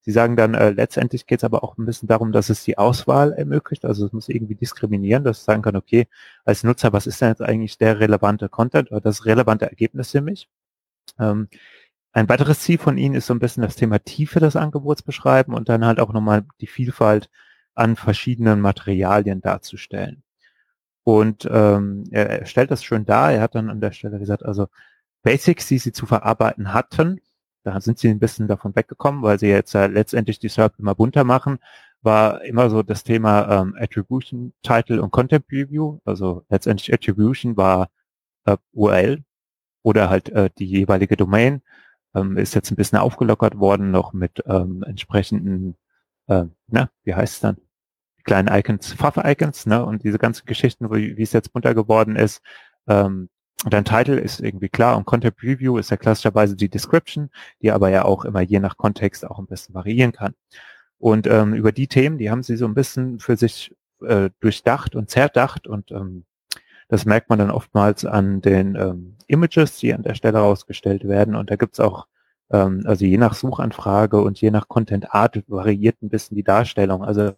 Sie 0.00 0.12
sagen 0.12 0.36
dann, 0.36 0.54
äh, 0.54 0.70
letztendlich 0.70 1.26
geht 1.26 1.40
es 1.40 1.44
aber 1.44 1.64
auch 1.64 1.78
ein 1.78 1.86
bisschen 1.86 2.08
darum, 2.08 2.30
dass 2.32 2.50
es 2.50 2.62
die 2.64 2.76
Auswahl 2.78 3.32
ermöglicht, 3.32 3.84
also 3.84 4.06
es 4.06 4.12
muss 4.12 4.28
irgendwie 4.28 4.54
diskriminieren, 4.54 5.24
dass 5.24 5.38
es 5.38 5.44
sagen 5.44 5.62
kann, 5.62 5.76
okay, 5.76 6.08
als 6.44 6.64
Nutzer, 6.64 6.92
was 6.92 7.06
ist 7.06 7.20
denn 7.20 7.30
jetzt 7.30 7.42
eigentlich 7.42 7.78
der 7.78 8.00
relevante 8.00 8.48
Content 8.48 8.90
oder 8.90 9.00
das 9.00 9.24
relevante 9.24 9.66
Ergebnis 9.68 10.10
für 10.10 10.20
mich? 10.20 10.48
Ähm, 11.18 11.48
ein 12.12 12.28
weiteres 12.28 12.60
Ziel 12.60 12.78
von 12.78 12.98
Ihnen 12.98 13.14
ist 13.16 13.26
so 13.26 13.34
ein 13.34 13.40
bisschen 13.40 13.62
das 13.62 13.76
Thema 13.76 13.98
Tiefe 13.98 14.40
des 14.40 14.56
Angebots 14.56 15.02
beschreiben 15.02 15.54
und 15.54 15.68
dann 15.68 15.84
halt 15.84 16.00
auch 16.00 16.12
nochmal 16.12 16.44
die 16.60 16.66
Vielfalt 16.68 17.30
an 17.74 17.96
verschiedenen 17.96 18.60
Materialien 18.60 19.40
darzustellen. 19.40 20.22
Und 21.04 21.48
ähm, 21.50 22.04
er, 22.10 22.46
stellt 22.46 22.70
das 22.70 22.82
schön 22.82 23.04
dar. 23.04 23.32
Er 23.32 23.42
hat 23.42 23.54
dann 23.54 23.70
an 23.70 23.80
der 23.80 23.92
Stelle 23.92 24.18
gesagt, 24.18 24.44
also 24.44 24.68
Basics, 25.22 25.68
die 25.68 25.78
sie 25.78 25.92
zu 25.92 26.06
verarbeiten 26.06 26.72
hatten, 26.72 27.20
da 27.64 27.80
sind 27.80 27.98
sie 27.98 28.08
ein 28.10 28.18
bisschen 28.18 28.46
davon 28.46 28.76
weggekommen, 28.76 29.22
weil 29.22 29.38
sie 29.38 29.48
jetzt 29.48 29.74
äh, 29.74 29.86
letztendlich 29.86 30.38
die 30.38 30.48
SERP 30.48 30.78
immer 30.78 30.94
bunter 30.94 31.24
machen, 31.24 31.58
war 32.02 32.44
immer 32.44 32.68
so 32.68 32.82
das 32.82 33.04
Thema 33.04 33.62
ähm, 33.62 33.74
Attribution, 33.78 34.52
Title 34.62 35.02
und 35.02 35.10
Content 35.10 35.46
Preview. 35.48 35.98
Also 36.04 36.44
letztendlich 36.50 36.92
Attribution 36.92 37.56
war 37.56 37.88
äh, 38.44 38.58
URL 38.72 39.24
oder 39.82 40.10
halt 40.10 40.28
äh, 40.30 40.50
die 40.58 40.66
jeweilige 40.66 41.16
Domain. 41.16 41.62
Ähm, 42.14 42.36
ist 42.36 42.54
jetzt 42.54 42.70
ein 42.70 42.76
bisschen 42.76 42.98
aufgelockert 42.98 43.58
worden 43.58 43.90
noch 43.90 44.12
mit 44.12 44.42
ähm, 44.46 44.84
entsprechenden, 44.86 45.76
äh, 46.28 46.44
na, 46.68 46.90
wie 47.04 47.14
heißt 47.14 47.34
es 47.34 47.40
dann? 47.40 47.56
Kleinen 48.24 48.48
Icons, 48.48 48.94
Pfaffe-Icons, 48.94 49.66
ne, 49.66 49.84
und 49.84 50.02
diese 50.02 50.18
ganzen 50.18 50.46
Geschichten, 50.46 50.90
wie, 50.92 51.16
wie 51.16 51.22
es 51.22 51.32
jetzt 51.32 51.52
bunter 51.52 51.74
geworden 51.74 52.16
ist. 52.16 52.42
Ähm, 52.88 53.28
dein 53.68 53.84
Title 53.84 54.18
ist 54.18 54.40
irgendwie 54.40 54.68
klar 54.68 54.96
und 54.96 55.04
Content 55.06 55.36
Preview 55.36 55.78
ist 55.78 55.90
ja 55.90 55.96
klassischerweise 55.96 56.56
die 56.56 56.68
Description, 56.68 57.30
die 57.62 57.70
aber 57.70 57.90
ja 57.90 58.04
auch 58.04 58.24
immer 58.24 58.40
je 58.40 58.60
nach 58.60 58.76
Kontext 58.76 59.26
auch 59.26 59.38
ein 59.38 59.46
bisschen 59.46 59.74
variieren 59.74 60.12
kann. 60.12 60.34
Und 60.98 61.26
ähm, 61.26 61.54
über 61.54 61.72
die 61.72 61.88
Themen, 61.88 62.18
die 62.18 62.30
haben 62.30 62.42
sie 62.42 62.56
so 62.56 62.66
ein 62.66 62.74
bisschen 62.74 63.18
für 63.20 63.36
sich 63.36 63.74
äh, 64.02 64.30
durchdacht 64.40 64.94
und 64.94 65.10
zerdacht 65.10 65.66
und 65.66 65.90
ähm, 65.90 66.24
das 66.88 67.04
merkt 67.06 67.30
man 67.30 67.38
dann 67.38 67.50
oftmals 67.50 68.04
an 68.04 68.40
den 68.40 68.74
ähm, 68.76 69.16
Images, 69.26 69.78
die 69.78 69.94
an 69.94 70.02
der 70.02 70.14
Stelle 70.14 70.38
rausgestellt 70.38 71.08
werden. 71.08 71.34
Und 71.34 71.50
da 71.50 71.56
gibt's 71.56 71.80
auch 71.80 72.06
ähm, 72.50 72.82
also 72.84 73.04
je 73.04 73.18
nach 73.18 73.34
Suchanfrage 73.34 74.20
und 74.20 74.40
je 74.40 74.50
nach 74.50 74.68
Content 74.68 75.14
Art 75.14 75.42
variiert 75.48 76.02
ein 76.02 76.08
bisschen 76.08 76.36
die 76.36 76.44
Darstellung. 76.44 77.04
Also 77.04 77.32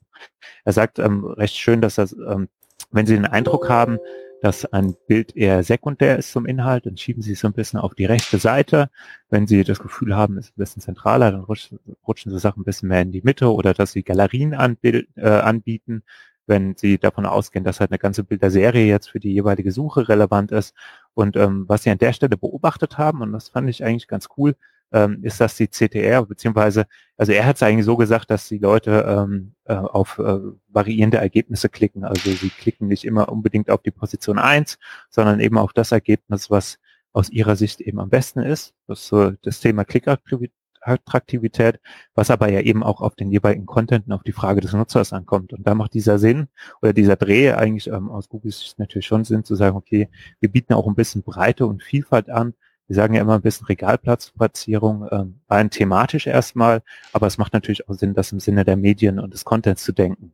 er 0.65 0.73
sagt 0.73 0.99
ähm, 0.99 1.25
recht 1.25 1.57
schön, 1.57 1.81
dass 1.81 1.97
das, 1.97 2.13
ähm, 2.13 2.49
wenn 2.91 3.07
Sie 3.07 3.15
den 3.15 3.27
Eindruck 3.27 3.69
haben, 3.69 3.99
dass 4.43 4.65
ein 4.67 4.95
Bild 5.07 5.37
eher 5.37 5.63
sekundär 5.63 6.19
ist 6.19 6.31
zum 6.31 6.47
Inhalt, 6.47 6.87
dann 6.87 6.97
schieben 6.97 7.23
Sie 7.23 7.33
es 7.33 7.41
so 7.41 7.49
ein 7.49 7.55
bisschen 7.55 7.81
auf 7.81 7.95
die 7.95 8.05
rechte 8.05 8.39
Seite. 8.39 8.91
Wenn 9.31 9.47
Sie 9.47 9.65
das 9.65 9.79
Gefühl 9.79 10.15
haben, 10.15 10.37
es 10.39 10.47
ist 10.47 10.57
ein 10.57 10.61
bisschen 10.61 10.83
zentraler, 10.83 11.33
dann 11.33 11.45
rutschen, 11.45 11.79
rutschen 12.07 12.31
Sie 12.33 12.39
Sachen 12.39 12.61
ein 12.61 12.65
bisschen 12.65 12.89
mehr 12.89 13.03
in 13.03 13.13
die 13.13 13.23
Mitte 13.23 13.53
oder 13.53 13.75
dass 13.75 13.93
Sie 13.93 14.03
Galerien 14.03 14.55
anbild, 14.55 15.09
äh, 15.17 15.29
anbieten, 15.29 16.03
wenn 16.47 16.77
Sie 16.77 16.99
davon 16.99 17.27
ausgehen, 17.27 17.65
dass 17.65 17.81
halt 17.81 17.91
eine 17.91 17.99
ganze 17.99 18.25
Bilderserie 18.25 18.87
jetzt 18.87 19.09
für 19.11 19.21
die 19.21 19.33
jeweilige 19.33 19.73
Suche 19.73 20.09
relevant 20.09 20.53
ist. 20.53 20.75
Und 21.15 21.37
ähm, 21.37 21.65
was 21.67 21.83
Sie 21.83 21.91
an 21.91 21.99
der 21.99 22.13
Stelle 22.13 22.37
beobachtet 22.37 22.99
haben, 22.99 23.23
und 23.23 23.33
das 23.33 23.49
fand 23.49 23.69
ich 23.71 23.85
eigentlich 23.85 24.07
ganz 24.07 24.29
cool, 24.37 24.55
ähm, 24.93 25.19
ist 25.23 25.41
das 25.41 25.57
die 25.57 25.69
CTR, 25.69 26.25
beziehungsweise, 26.27 26.87
also 27.17 27.33
er 27.33 27.47
hat 27.47 27.57
es 27.57 27.63
eigentlich 27.63 27.85
so 27.85 27.97
gesagt, 27.97 28.31
dass 28.31 28.49
die 28.49 28.59
Leute 28.59 29.05
ähm, 29.09 29.55
äh, 29.65 29.75
auf 29.75 30.19
äh, 30.19 30.39
variierende 30.69 31.19
Ergebnisse 31.19 31.69
klicken. 31.69 32.05
Also 32.05 32.31
sie 32.31 32.51
klicken 32.51 32.89
nicht 32.89 33.05
immer 33.05 33.29
unbedingt 33.31 33.71
auf 33.71 33.83
die 33.83 33.91
Position 33.91 34.39
1, 34.39 34.79
sondern 35.11 35.41
eben 35.41 35.59
auf 35.59 35.73
das 35.73 35.93
Ergebnis, 35.93 36.51
was 36.51 36.79
aus 37.13 37.31
ihrer 37.31 37.57
Sicht 37.57 37.81
eben 37.81 37.99
am 37.99 38.11
besten 38.11 38.41
ist. 38.41 38.75
Das 38.87 39.01
ist 39.01 39.09
so 39.09 39.31
das 39.43 39.61
Thema 39.61 39.85
Klickattraktivität, 39.85 41.81
was 42.15 42.31
aber 42.31 42.51
ja 42.51 42.61
eben 42.61 42.83
auch 42.83 43.01
auf 43.01 43.17
den 43.17 43.31
jeweiligen 43.31 43.67
Content 43.67 44.07
und 44.07 44.13
auf 44.13 44.23
die 44.23 44.33
Frage 44.33 44.61
des 44.61 44.75
Nutzers 44.75 45.13
ankommt. 45.15 45.53
Und 45.55 45.67
da 45.67 45.75
macht 45.75 45.95
dieser 45.95 46.19
Sinn 46.19 46.49
oder 46.83 46.93
dieser 46.93 47.17
Dreh 47.17 47.53
eigentlich 47.53 47.87
ähm, 47.89 48.11
aus 48.11 48.29
Googles 48.29 48.61
Sicht 48.61 48.79
natürlich 48.79 49.07
schon 49.07 49.25
Sinn 49.25 49.45
zu 49.45 49.55
sagen, 49.55 49.77
okay, 49.77 50.11
wir 50.41 50.51
bieten 50.51 50.75
auch 50.75 50.87
ein 50.87 50.95
bisschen 50.95 51.23
Breite 51.23 51.67
und 51.67 51.83
Vielfalt 51.83 52.29
an, 52.29 52.55
wir 52.89 52.97
sagen 52.97 53.15
ja 53.15 53.21
immer 53.23 53.35
ein 53.35 53.43
bisschen 53.43 53.67
Regalplatzplatzierung, 53.67 55.09
ähm, 55.11 55.41
rein 55.49 55.71
thematisch 55.71 56.27
erstmal, 56.27 56.83
aber 57.13 57.27
es 57.27 57.39
macht 57.39 57.53
natürlich 57.53 57.89
auch 57.89 57.95
Sinn, 57.95 58.15
das 58.15 58.33
im 58.33 58.41
Sinne 58.41 58.65
der 58.65 58.77
Medien 58.77 59.19
und 59.19 59.35
des 59.35 59.45
Contents 59.45 59.83
zu 59.83 59.93
denken. 59.93 60.33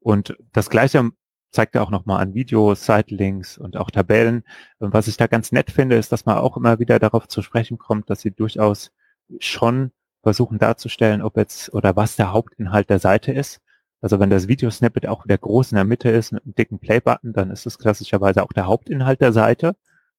Und 0.00 0.36
das 0.52 0.70
Gleiche 0.70 1.10
zeigt 1.50 1.74
er 1.74 1.82
auch 1.82 1.90
nochmal 1.90 2.20
an 2.22 2.34
Videos, 2.34 2.84
Sitelinks 2.84 3.58
und 3.58 3.76
auch 3.76 3.90
Tabellen. 3.90 4.44
Und 4.78 4.92
was 4.92 5.08
ich 5.08 5.16
da 5.16 5.26
ganz 5.26 5.52
nett 5.52 5.70
finde, 5.70 5.96
ist, 5.96 6.12
dass 6.12 6.26
man 6.26 6.38
auch 6.38 6.56
immer 6.56 6.78
wieder 6.78 6.98
darauf 6.98 7.28
zu 7.28 7.42
sprechen 7.42 7.78
kommt, 7.78 8.10
dass 8.10 8.20
sie 8.20 8.30
durchaus 8.30 8.92
schon 9.38 9.92
versuchen 10.22 10.58
darzustellen, 10.58 11.22
ob 11.22 11.36
jetzt 11.36 11.72
oder 11.72 11.96
was 11.96 12.16
der 12.16 12.32
Hauptinhalt 12.32 12.90
der 12.90 12.98
Seite 12.98 13.32
ist. 13.32 13.60
Also 14.00 14.20
wenn 14.20 14.30
das 14.30 14.48
Videosnippet 14.48 15.06
auch 15.06 15.24
wieder 15.24 15.38
groß 15.38 15.72
in 15.72 15.76
der 15.76 15.84
Mitte 15.84 16.10
ist 16.10 16.32
mit 16.32 16.44
einem 16.44 16.54
dicken 16.54 16.78
Play-Button, 16.78 17.32
dann 17.32 17.50
ist 17.50 17.66
es 17.66 17.78
klassischerweise 17.78 18.42
auch 18.42 18.52
der 18.52 18.66
Hauptinhalt 18.66 19.20
der 19.20 19.32
Seite. 19.32 19.76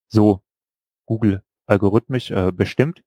So 0.08 0.42
Google 1.08 1.42
algorithmisch 1.66 2.30
äh, 2.32 2.52
bestimmt. 2.52 3.02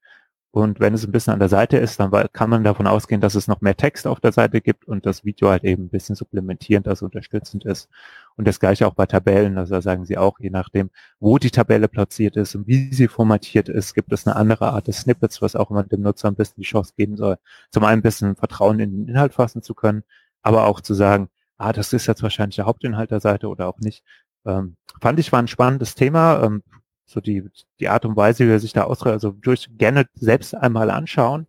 Und 0.53 0.81
wenn 0.81 0.95
es 0.95 1.07
ein 1.07 1.13
bisschen 1.13 1.33
an 1.33 1.39
der 1.39 1.49
Seite 1.49 1.77
ist, 1.77 2.01
dann 2.01 2.11
kann 2.33 2.51
man 2.51 2.65
davon 2.65 2.89
ausgehen, 2.89 3.21
dass 3.21 3.37
es 3.37 3.47
noch 3.47 3.61
mehr 3.61 3.77
Text 3.77 4.09
auf 4.09 4.19
der 4.19 4.33
Seite 4.33 4.61
gibt 4.61 4.85
und 4.85 5.07
das 5.07 5.25
Video 5.25 5.49
halt 5.49 5.63
eben 5.63 5.85
ein 5.85 5.89
bisschen 5.91 6.17
supplementierend, 6.17 6.89
also 6.89 7.07
unterstützend 7.07 7.65
ist. 7.65 7.89
Und 8.35 8.49
das 8.49 8.59
gleiche 8.59 8.89
auch 8.89 8.95
bei 8.95 9.07
Tabellen. 9.07 9.59
Also 9.59 9.77
da 9.77 9.83
sagen 9.83 10.05
sie 10.05 10.19
auch, 10.19 10.41
je 10.41 10.51
nachdem, 10.51 10.91
wo 11.21 11.39
die 11.39 11.53
Tabelle 11.53 11.87
platziert 11.87 12.37
ist 12.37 12.57
und 12.57 12.67
wie 12.67 12.93
sie 12.93 13.07
formatiert 13.07 13.69
ist, 13.69 13.95
gibt 13.95 14.13
es 14.13 14.27
eine 14.27 14.35
andere 14.35 14.73
Art 14.73 14.89
des 14.89 15.03
Snippets, 15.03 15.41
was 15.41 15.55
auch 15.55 15.71
immer 15.71 15.85
dem 15.85 16.01
Nutzer 16.03 16.27
ein 16.29 16.35
bisschen 16.35 16.57
die 16.59 16.67
Chance 16.67 16.95
geben 16.97 17.17
soll, 17.17 17.37
zum 17.71 17.85
einen 17.85 18.01
ein 18.01 18.03
bisschen 18.03 18.35
Vertrauen 18.35 18.81
in 18.81 18.91
den 18.91 19.09
Inhalt 19.09 19.35
fassen 19.35 19.63
zu 19.63 19.75
können, 19.75 20.03
aber 20.43 20.67
auch 20.67 20.81
zu 20.81 20.95
sagen, 20.95 21.29
ah, 21.59 21.73
das 21.73 21.93
ist 21.93 22.07
jetzt 22.07 22.25
wahrscheinlich 22.25 22.57
der 22.57 22.67
Hauptinhalt 22.67 23.13
der 23.13 23.21
Seite 23.21 23.49
oder 23.49 23.69
auch 23.69 23.79
nicht. 23.79 24.03
Ähm, 24.45 24.77
fand 25.01 25.21
ich 25.21 25.31
war 25.31 25.39
ein 25.39 25.49
spannendes 25.49 25.95
Thema. 25.95 26.43
Ähm, 26.43 26.63
so 27.11 27.21
die, 27.21 27.45
die 27.81 27.89
Art 27.89 28.05
und 28.05 28.17
Weise, 28.17 28.47
wie 28.47 28.53
er 28.53 28.61
sich 28.61 28.73
da 28.73 28.85
ausdrückt, 28.85 29.15
also 29.15 29.33
durch 29.33 29.69
gerne 29.77 30.07
selbst 30.15 30.55
einmal 30.55 30.91
anschauen. 30.91 31.47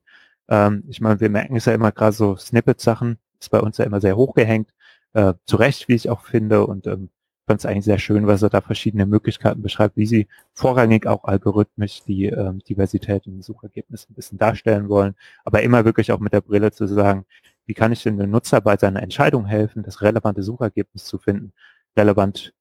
Ähm, 0.50 0.84
ich 0.90 1.02
meine, 1.02 1.20
wir 1.20 1.30
merken 1.30 1.56
es 1.56 1.66
ja 1.66 1.74
immer 1.74 1.92
gerade 1.92 2.14
so 2.14 2.36
Snippet-Sachen, 2.36 3.20
ist 3.40 3.52
bei 3.52 3.60
uns 3.60 3.78
ja 3.78 3.86
immer 3.86 4.02
sehr 4.02 4.18
hochgehängt, 4.18 4.72
äh, 5.14 5.34
zu 5.46 5.58
Recht, 5.58 5.88
wie 5.88 5.96
ich 5.96 6.10
auch 6.10 6.22
finde, 6.22 6.66
und 6.66 6.88
ähm, 6.88 7.10
fand 7.46 7.60
es 7.60 7.66
eigentlich 7.66 7.86
sehr 7.86 8.00
schön, 8.00 8.26
was 8.28 8.42
er 8.42 8.50
da 8.50 8.62
verschiedene 8.62 9.06
Möglichkeiten 9.06 9.62
beschreibt, 9.62 9.98
wie 9.98 10.06
sie 10.08 10.28
vorrangig 10.54 11.06
auch 11.06 11.26
algorithmisch 11.26 12.04
die 12.06 12.26
ähm, 12.26 12.60
Diversität 12.60 13.28
in 13.28 13.34
den 13.34 13.42
Suchergebnissen 13.44 14.12
ein 14.12 14.16
bisschen 14.16 14.38
darstellen 14.40 14.90
wollen, 14.90 15.16
aber 15.46 15.62
immer 15.62 15.86
wirklich 15.86 16.12
auch 16.12 16.20
mit 16.20 16.34
der 16.34 16.42
Brille 16.42 16.72
zu 16.72 16.88
sagen, 16.88 17.26
wie 17.68 17.76
kann 17.76 17.92
ich 17.92 18.02
denn 18.04 18.18
dem 18.18 18.32
Nutzer 18.32 18.62
bei 18.62 18.78
seiner 18.78 19.04
Entscheidung 19.04 19.46
helfen, 19.46 19.84
das 19.84 20.02
relevante 20.02 20.42
Suchergebnis 20.44 21.06
zu 21.06 21.20
finden, 21.20 21.54
relevant 21.96 22.54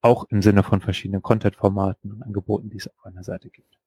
auch 0.00 0.24
im 0.30 0.42
Sinne 0.42 0.62
von 0.62 0.80
verschiedenen 0.80 1.22
Content-Formaten 1.22 2.12
und 2.12 2.22
Angeboten, 2.22 2.70
die 2.70 2.78
es 2.78 2.88
auf 2.88 3.04
einer 3.04 3.22
Seite 3.22 3.50
gibt. 3.50 3.78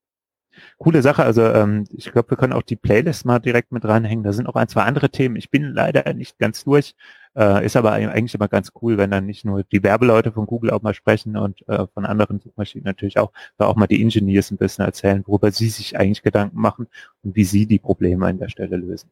Coole 0.77 1.01
Sache, 1.01 1.23
also 1.23 1.41
ähm, 1.43 1.85
ich 1.91 2.11
glaube, 2.11 2.31
wir 2.31 2.37
können 2.37 2.53
auch 2.53 2.61
die 2.61 2.75
Playlist 2.75 3.25
mal 3.25 3.39
direkt 3.39 3.71
mit 3.71 3.85
reinhängen. 3.85 4.23
Da 4.23 4.33
sind 4.33 4.47
auch 4.47 4.55
ein, 4.55 4.67
zwei 4.67 4.83
andere 4.83 5.09
Themen. 5.09 5.35
Ich 5.35 5.49
bin 5.49 5.73
leider 5.73 6.11
nicht 6.13 6.37
ganz 6.37 6.63
durch, 6.63 6.95
äh, 7.35 7.65
ist 7.65 7.75
aber 7.75 7.93
eigentlich 7.93 8.35
immer 8.35 8.47
ganz 8.47 8.71
cool, 8.81 8.97
wenn 8.97 9.11
dann 9.11 9.25
nicht 9.25 9.45
nur 9.45 9.63
die 9.63 9.83
Werbeleute 9.83 10.31
von 10.31 10.45
Google 10.45 10.71
auch 10.71 10.81
mal 10.81 10.93
sprechen 10.93 11.37
und 11.37 11.67
äh, 11.67 11.87
von 11.93 12.05
anderen 12.05 12.39
Suchmaschinen 12.39 12.85
natürlich 12.85 13.17
auch, 13.17 13.31
da 13.57 13.65
auch 13.65 13.75
mal 13.75 13.87
die 13.87 14.01
Engineers 14.01 14.51
ein 14.51 14.57
bisschen 14.57 14.85
erzählen, 14.85 15.23
worüber 15.25 15.51
sie 15.51 15.69
sich 15.69 15.97
eigentlich 15.97 16.21
Gedanken 16.21 16.59
machen 16.59 16.87
und 17.23 17.35
wie 17.35 17.45
sie 17.45 17.65
die 17.65 17.79
Probleme 17.79 18.27
an 18.27 18.37
der 18.37 18.49
Stelle 18.49 18.77
lösen. 18.77 19.09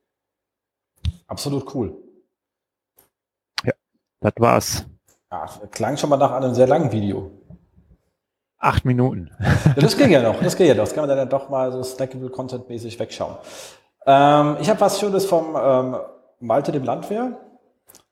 Absolut 1.28 1.74
cool. 1.74 1.98
Ja, 3.64 3.74
das 4.20 4.34
war's. 4.38 4.86
Ja, 5.32 5.46
klang 5.72 5.96
schon 5.96 6.10
mal 6.10 6.18
nach 6.18 6.32
einem 6.32 6.54
sehr 6.54 6.68
langen 6.68 6.92
Video. 6.92 7.32
Acht 8.58 8.84
Minuten. 8.86 9.32
Das 9.76 9.98
ging 9.98 10.12
ja 10.12 10.22
noch, 10.22 10.42
das 10.44 10.56
ging 10.58 10.68
ja 10.68 10.74
noch. 10.74 10.84
Das 10.84 10.94
kann 10.94 11.08
man 11.08 11.18
dann 11.18 11.30
doch 11.30 11.50
mal 11.50 11.72
so 11.72 11.82
snackable 11.82 12.30
Content-mäßig 12.30 13.00
wegschauen. 13.00 13.36
Ähm, 14.06 14.58
ich 14.60 14.70
habe 14.70 14.82
was 14.82 15.00
Schönes 15.00 15.26
vom 15.26 15.56
ähm, 15.60 15.96
Malte, 16.40 16.72
dem 16.72 16.84
Landwehr. 16.84 17.38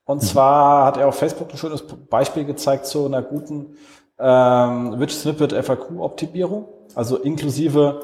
Und 0.04 0.22
mhm. 0.22 0.26
zwar 0.26 0.86
hat 0.86 0.96
er 0.96 1.08
auf 1.08 1.16
Facebook 1.16 1.50
ein 1.52 1.58
schönes 1.58 1.84
Beispiel 1.86 2.44
gezeigt 2.44 2.86
zu 2.86 3.04
einer 3.04 3.22
guten 3.22 3.76
ähm, 4.18 4.94
Rich 4.94 5.18
Snippet 5.18 5.52
FAQ-Optimierung. 5.52 6.68
Also 6.94 7.18
inklusive 7.18 8.00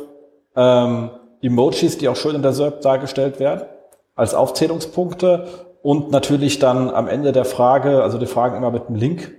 ähm, 0.54 1.10
Emojis, 1.40 1.98
die 1.98 2.08
auch 2.08 2.16
schön 2.16 2.34
in 2.34 2.42
der 2.42 2.52
SERP 2.52 2.80
dargestellt 2.82 3.40
werden, 3.40 3.66
als 4.14 4.34
Aufzählungspunkte 4.34 5.48
und 5.86 6.10
natürlich 6.10 6.58
dann 6.58 6.90
am 6.90 7.06
Ende 7.06 7.30
der 7.30 7.44
Frage, 7.44 8.02
also 8.02 8.18
die 8.18 8.26
Fragen 8.26 8.56
immer 8.56 8.72
mit 8.72 8.88
einem 8.88 8.96
Link 8.96 9.36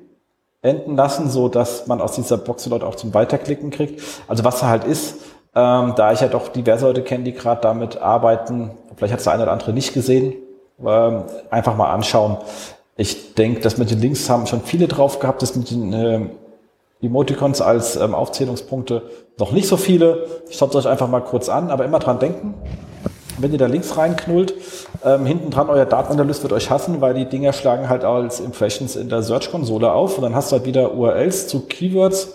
enden 0.62 0.96
lassen, 0.96 1.30
so 1.30 1.50
dass 1.50 1.88
man 1.88 2.00
aus 2.00 2.14
dieser 2.14 2.38
Box 2.38 2.64
die 2.64 2.70
Leute 2.70 2.88
auch 2.88 2.96
zum 2.96 3.14
Weiterklicken 3.14 3.70
kriegt. 3.70 4.02
Also 4.30 4.46
was 4.46 4.64
halt 4.64 4.86
ist, 4.86 5.16
ähm, 5.54 5.92
da 5.98 6.14
ich 6.14 6.22
ja 6.22 6.30
doch 6.30 6.48
diverse 6.48 6.86
Leute 6.86 7.02
kenne, 7.02 7.26
die 7.26 7.34
gerade 7.34 7.60
damit 7.60 7.98
arbeiten, 7.98 8.72
vielleicht 8.96 9.12
hat 9.12 9.18
es 9.18 9.26
der 9.26 9.34
eine 9.34 9.44
oder 9.44 9.52
andere 9.52 9.74
nicht 9.74 9.94
gesehen, 9.94 10.36
ähm, 10.80 11.24
einfach 11.50 11.76
mal 11.76 11.92
anschauen. 11.92 12.38
Ich 12.96 13.34
denke, 13.34 13.60
dass 13.60 13.78
mit 13.78 13.92
den 13.92 14.00
Links 14.00 14.30
haben 14.30 14.48
schon 14.48 14.62
viele 14.62 14.88
drauf 14.88 15.20
gehabt, 15.20 15.42
das 15.42 15.54
mit 15.58 15.70
den 15.70 15.92
äh, 15.92 16.30
Emoticons 17.02 17.60
als 17.60 17.98
ähm, 17.98 18.16
Aufzählungspunkte 18.16 19.02
noch 19.38 19.52
nicht 19.52 19.68
so 19.68 19.76
viele. 19.76 20.28
Schaut 20.50 20.74
euch 20.78 20.88
einfach 20.88 21.10
mal 21.10 21.20
kurz 21.20 21.50
an, 21.50 21.72
aber 21.72 21.84
immer 21.84 22.00
dran 22.00 22.20
denken. 22.20 22.54
Wenn 23.38 23.52
ihr 23.52 23.58
da 23.58 23.68
links 23.68 23.98
reinknullt, 23.98 24.54
ähm, 25.06 25.26
hinten 25.26 25.52
dran 25.52 25.70
euer 25.70 25.86
Datenanalyst 25.86 26.44
wird 26.44 26.54
euch 26.54 26.70
hassen, 26.70 27.02
weil 27.02 27.14
die 27.14 27.26
Dinger 27.26 27.54
schlagen 27.54 27.90
halt 27.90 28.04
als 28.04 28.40
Impressions 28.40 28.96
in 28.96 29.10
der 29.10 29.22
Search-Konsole 29.22 29.92
auf 29.92 30.18
und 30.18 30.24
dann 30.24 30.36
hast 30.36 30.52
du 30.52 30.58
halt 30.58 30.66
wieder 30.66 30.94
URLs 30.94 31.48
zu 31.48 31.62
Keywords 31.62 32.34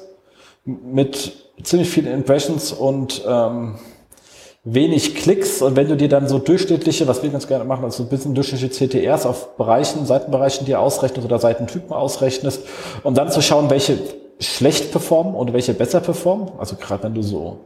mit 0.64 1.32
ziemlich 1.62 1.90
vielen 1.90 2.12
Impressions 2.12 2.72
und 2.72 3.22
ähm, 3.26 3.76
wenig 4.64 5.16
Klicks 5.16 5.60
und 5.60 5.74
wenn 5.74 5.88
du 5.88 5.96
dir 5.96 6.08
dann 6.08 6.28
so 6.28 6.38
durchschnittliche, 6.38 7.08
was 7.08 7.22
wir 7.22 7.30
ganz 7.30 7.48
gerne 7.48 7.64
machen, 7.64 7.84
also 7.84 8.04
ein 8.04 8.08
bisschen 8.08 8.34
durchschnittliche 8.34 8.88
CTRs 8.88 9.26
auf 9.26 9.56
Bereichen, 9.56 10.06
Seitenbereichen 10.06 10.66
dir 10.66 10.80
ausrechnest 10.80 11.24
oder 11.24 11.40
Seitentypen 11.40 11.92
ausrechnest, 11.92 12.62
um 13.02 13.14
dann 13.14 13.30
zu 13.30 13.42
schauen, 13.42 13.70
welche 13.70 13.98
schlecht 14.38 14.92
performen 14.92 15.34
und 15.34 15.52
welche 15.52 15.74
besser 15.74 16.00
performen. 16.00 16.52
Also 16.58 16.76
gerade 16.76 17.02
wenn 17.04 17.14
du 17.14 17.22
so 17.22 17.58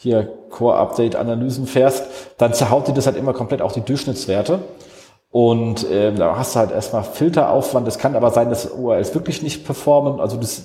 hier 0.00 0.32
Core-Update-Analysen 0.48 1.66
fährst, 1.66 2.04
dann 2.38 2.54
zerhaut 2.54 2.88
dir 2.88 2.94
das 2.94 3.06
halt 3.06 3.16
immer 3.16 3.34
komplett 3.34 3.60
auch 3.60 3.72
die 3.72 3.82
Durchschnittswerte. 3.82 4.60
Und 5.30 5.88
äh, 5.90 6.12
da 6.12 6.36
hast 6.36 6.54
du 6.54 6.60
halt 6.60 6.72
erstmal 6.72 7.04
Filteraufwand. 7.04 7.86
Es 7.86 7.98
kann 7.98 8.16
aber 8.16 8.30
sein, 8.30 8.48
dass 8.48 8.70
URLs 8.70 9.14
wirklich 9.14 9.42
nicht 9.42 9.64
performen. 9.64 10.18
Also 10.18 10.38
das, 10.38 10.62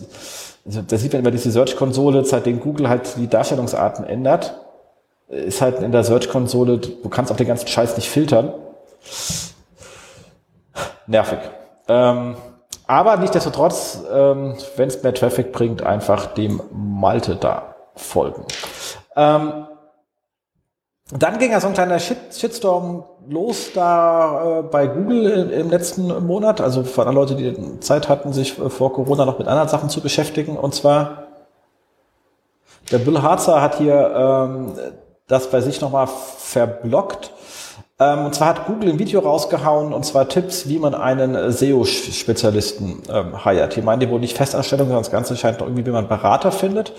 das 0.63 1.01
sieht 1.01 1.11
man 1.11 1.21
immer 1.21 1.31
diese 1.31 1.51
Search-Konsole, 1.51 2.23
seitdem 2.23 2.61
Google 2.61 2.87
halt 2.87 3.17
die 3.17 3.27
Darstellungsarten 3.27 4.05
ändert, 4.05 4.57
ist 5.27 5.61
halt 5.61 5.81
in 5.81 5.91
der 5.91 6.03
Search-Konsole, 6.03 6.77
du 6.77 7.09
kannst 7.09 7.31
auch 7.31 7.35
den 7.35 7.47
ganzen 7.47 7.67
Scheiß 7.67 7.97
nicht 7.97 8.09
filtern. 8.09 8.53
Nervig. 11.07 11.39
Ähm, 11.87 12.35
aber 12.87 13.17
nichtsdestotrotz, 13.17 13.99
ähm, 14.11 14.55
wenn 14.77 14.87
es 14.87 15.03
mehr 15.03 15.13
Traffic 15.13 15.51
bringt, 15.51 15.83
einfach 15.83 16.27
dem 16.27 16.61
Malte 16.71 17.35
da 17.35 17.75
folgen. 17.95 18.45
Ähm, 19.15 19.67
dann 21.11 21.37
ging 21.37 21.51
ja 21.51 21.59
so 21.59 21.67
ein 21.67 21.73
kleiner 21.73 21.99
Shit 21.99 22.17
Shitstorm 22.31 23.03
los 23.27 23.71
da 23.73 24.59
äh, 24.59 24.63
bei 24.63 24.87
Google 24.87 25.51
im 25.51 25.69
letzten 25.69 26.25
Monat, 26.25 26.61
also 26.61 26.83
von 26.83 27.05
allen 27.05 27.15
Leute, 27.15 27.35
die 27.35 27.79
Zeit 27.79 28.09
hatten, 28.09 28.33
sich 28.33 28.59
äh, 28.59 28.69
vor 28.69 28.93
Corona 28.93 29.25
noch 29.25 29.39
mit 29.39 29.47
anderen 29.47 29.69
Sachen 29.69 29.89
zu 29.89 30.01
beschäftigen. 30.01 30.57
Und 30.57 30.73
zwar, 30.73 31.27
der 32.91 32.99
Bill 32.99 33.21
Harzer 33.21 33.61
hat 33.61 33.77
hier 33.77 34.11
ähm, 34.15 34.73
das 35.27 35.49
bei 35.49 35.61
sich 35.61 35.81
nochmal 35.81 36.07
verblockt 36.07 37.31
ähm, 37.97 38.25
und 38.25 38.35
zwar 38.35 38.49
hat 38.49 38.65
Google 38.65 38.89
ein 38.89 38.99
Video 38.99 39.21
rausgehauen, 39.21 39.93
und 39.93 40.05
zwar 40.05 40.27
Tipps, 40.27 40.67
wie 40.67 40.79
man 40.79 40.93
einen 40.93 41.51
SEO-Spezialisten 41.51 43.03
ähm, 43.09 43.43
hired. 43.43 43.75
Die 43.75 43.81
meinen 43.81 44.01
die 44.01 44.09
wohl 44.09 44.19
nicht 44.19 44.35
Festanstellung, 44.35 44.87
sondern 44.87 45.03
das 45.03 45.11
Ganze 45.11 45.37
scheint 45.37 45.61
irgendwie, 45.61 45.85
wie 45.85 45.91
man 45.91 46.09
Berater 46.09 46.51
findet. 46.51 46.91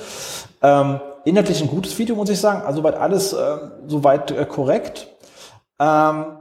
Ähm, 0.62 1.00
inhaltlich 1.26 1.60
ein 1.60 1.68
gutes 1.68 1.98
Video, 1.98 2.14
muss 2.14 2.30
ich 2.30 2.40
sagen. 2.40 2.62
Also 2.62 2.78
soweit 2.78 2.94
alles 2.94 3.32
äh, 3.32 3.58
soweit 3.86 4.30
äh, 4.30 4.46
korrekt. 4.46 5.08
Ähm, 5.78 6.38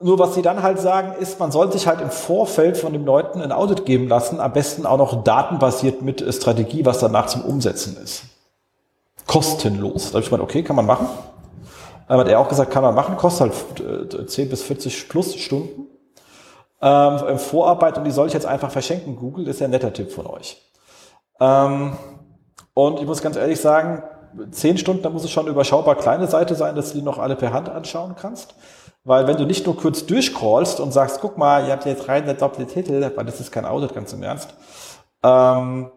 nur 0.00 0.18
was 0.20 0.34
sie 0.34 0.42
dann 0.42 0.62
halt 0.62 0.78
sagen, 0.78 1.14
ist, 1.18 1.40
man 1.40 1.50
soll 1.50 1.72
sich 1.72 1.88
halt 1.88 2.00
im 2.00 2.10
Vorfeld 2.10 2.76
von 2.76 2.92
den 2.92 3.04
Leuten 3.04 3.42
ein 3.42 3.50
Audit 3.50 3.84
geben 3.84 4.06
lassen, 4.06 4.38
am 4.38 4.52
besten 4.52 4.86
auch 4.86 4.98
noch 4.98 5.24
datenbasiert 5.24 6.02
mit 6.02 6.22
Strategie, 6.32 6.84
was 6.84 7.00
danach 7.00 7.26
zum 7.26 7.42
Umsetzen 7.42 7.96
ist. 7.96 8.22
Kostenlos. 9.26 10.06
Da 10.06 10.14
habe 10.14 10.20
ich 10.20 10.30
gemeint, 10.30 10.44
okay, 10.44 10.62
kann 10.62 10.76
man 10.76 10.86
machen. 10.86 11.08
Aber 12.06 12.20
hat 12.20 12.28
er 12.28 12.38
auch 12.38 12.48
gesagt, 12.48 12.70
kann 12.70 12.82
man 12.82 12.94
machen, 12.94 13.16
kostet 13.16 13.52
halt 13.90 14.30
10 14.30 14.46
äh, 14.46 14.48
bis 14.48 14.62
40 14.62 15.08
plus 15.08 15.34
Stunden. 15.34 15.86
Ähm, 16.80 17.38
Vorarbeit 17.38 17.98
und 17.98 18.04
die 18.04 18.12
soll 18.12 18.28
ich 18.28 18.32
jetzt 18.32 18.46
einfach 18.46 18.70
verschenken. 18.70 19.16
Google 19.16 19.48
ist 19.48 19.60
ja 19.60 19.66
ein 19.66 19.70
netter 19.70 19.92
Tipp 19.92 20.12
von 20.12 20.26
euch. 20.26 20.62
Ähm, 21.40 21.96
und 22.78 23.00
ich 23.00 23.06
muss 23.06 23.22
ganz 23.22 23.34
ehrlich 23.34 23.60
sagen, 23.60 24.04
10 24.52 24.78
Stunden, 24.78 25.02
da 25.02 25.10
muss 25.10 25.24
es 25.24 25.32
schon 25.32 25.46
eine 25.46 25.50
überschaubar 25.50 25.96
kleine 25.96 26.28
Seite 26.28 26.54
sein, 26.54 26.76
dass 26.76 26.92
du 26.92 26.98
die 26.98 27.04
noch 27.04 27.18
alle 27.18 27.34
per 27.34 27.52
Hand 27.52 27.68
anschauen 27.68 28.14
kannst. 28.14 28.54
Weil 29.02 29.26
wenn 29.26 29.36
du 29.36 29.46
nicht 29.46 29.66
nur 29.66 29.76
kurz 29.76 30.06
durchcrawlst 30.06 30.78
und 30.78 30.92
sagst, 30.92 31.18
guck 31.20 31.36
mal, 31.38 31.66
ihr 31.66 31.72
habt 31.72 31.86
jetzt 31.86 32.06
rein 32.06 32.24
der 32.24 32.34
doppelte 32.34 32.72
Titel, 32.72 33.10
weil 33.16 33.24
das 33.24 33.40
ist 33.40 33.50
kein 33.50 33.64
Audit, 33.64 33.96
ganz 33.96 34.12
im 34.12 34.22
Ernst, 34.22 34.54
ähm, 35.24 35.90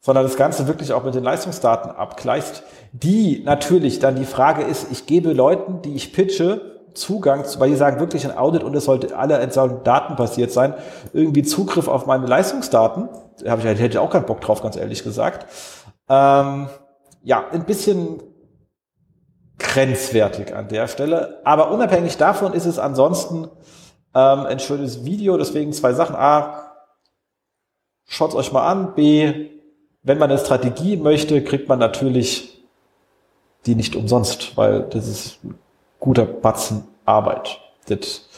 sondern 0.00 0.24
das 0.24 0.36
Ganze 0.36 0.66
wirklich 0.66 0.92
auch 0.92 1.04
mit 1.04 1.14
den 1.14 1.22
Leistungsdaten 1.22 1.92
abgleichst, 1.92 2.64
die 2.90 3.44
natürlich 3.44 4.00
dann 4.00 4.16
die 4.16 4.24
Frage 4.24 4.64
ist, 4.64 4.90
ich 4.90 5.06
gebe 5.06 5.32
Leuten, 5.32 5.80
die 5.82 5.94
ich 5.94 6.12
pitche, 6.12 6.60
Zugang, 6.96 7.44
zu, 7.44 7.60
weil 7.60 7.70
die 7.70 7.76
sagen 7.76 8.00
wirklich 8.00 8.24
ein 8.24 8.36
Audit 8.36 8.64
und 8.64 8.74
es 8.74 8.86
sollte 8.86 9.16
alle 9.16 9.46
datenbasiert 9.84 10.50
sein, 10.50 10.74
irgendwie 11.12 11.42
Zugriff 11.44 11.86
auf 11.86 12.06
meine 12.06 12.26
Leistungsdaten, 12.26 13.10
da 13.44 13.56
hätte 13.56 13.84
ich 13.86 13.98
auch 13.98 14.10
keinen 14.10 14.26
Bock 14.26 14.40
drauf, 14.40 14.62
ganz 14.62 14.76
ehrlich 14.76 15.04
gesagt. 15.04 15.46
Ähm, 16.08 16.68
ja, 17.22 17.48
ein 17.50 17.64
bisschen 17.64 18.22
grenzwertig 19.58 20.54
an 20.54 20.68
der 20.68 20.88
Stelle. 20.88 21.40
Aber 21.44 21.70
unabhängig 21.70 22.16
davon 22.16 22.52
ist 22.52 22.66
es 22.66 22.78
ansonsten 22.78 23.48
ähm, 24.14 24.40
ein 24.40 24.60
schönes 24.60 25.04
Video. 25.04 25.36
Deswegen 25.36 25.72
zwei 25.72 25.92
Sachen. 25.92 26.16
A, 26.16 26.72
schaut 28.06 28.34
euch 28.34 28.52
mal 28.52 28.66
an. 28.66 28.94
B, 28.94 29.50
wenn 30.02 30.18
man 30.18 30.30
eine 30.30 30.38
Strategie 30.38 30.96
möchte, 30.96 31.42
kriegt 31.42 31.68
man 31.68 31.78
natürlich 31.78 32.64
die 33.66 33.74
nicht 33.74 33.96
umsonst, 33.96 34.56
weil 34.56 34.82
das 34.82 35.08
ist 35.08 35.40
guter 35.98 36.24
Batzen 36.24 36.86
Arbeit. 37.04 37.60
Das 37.88 38.28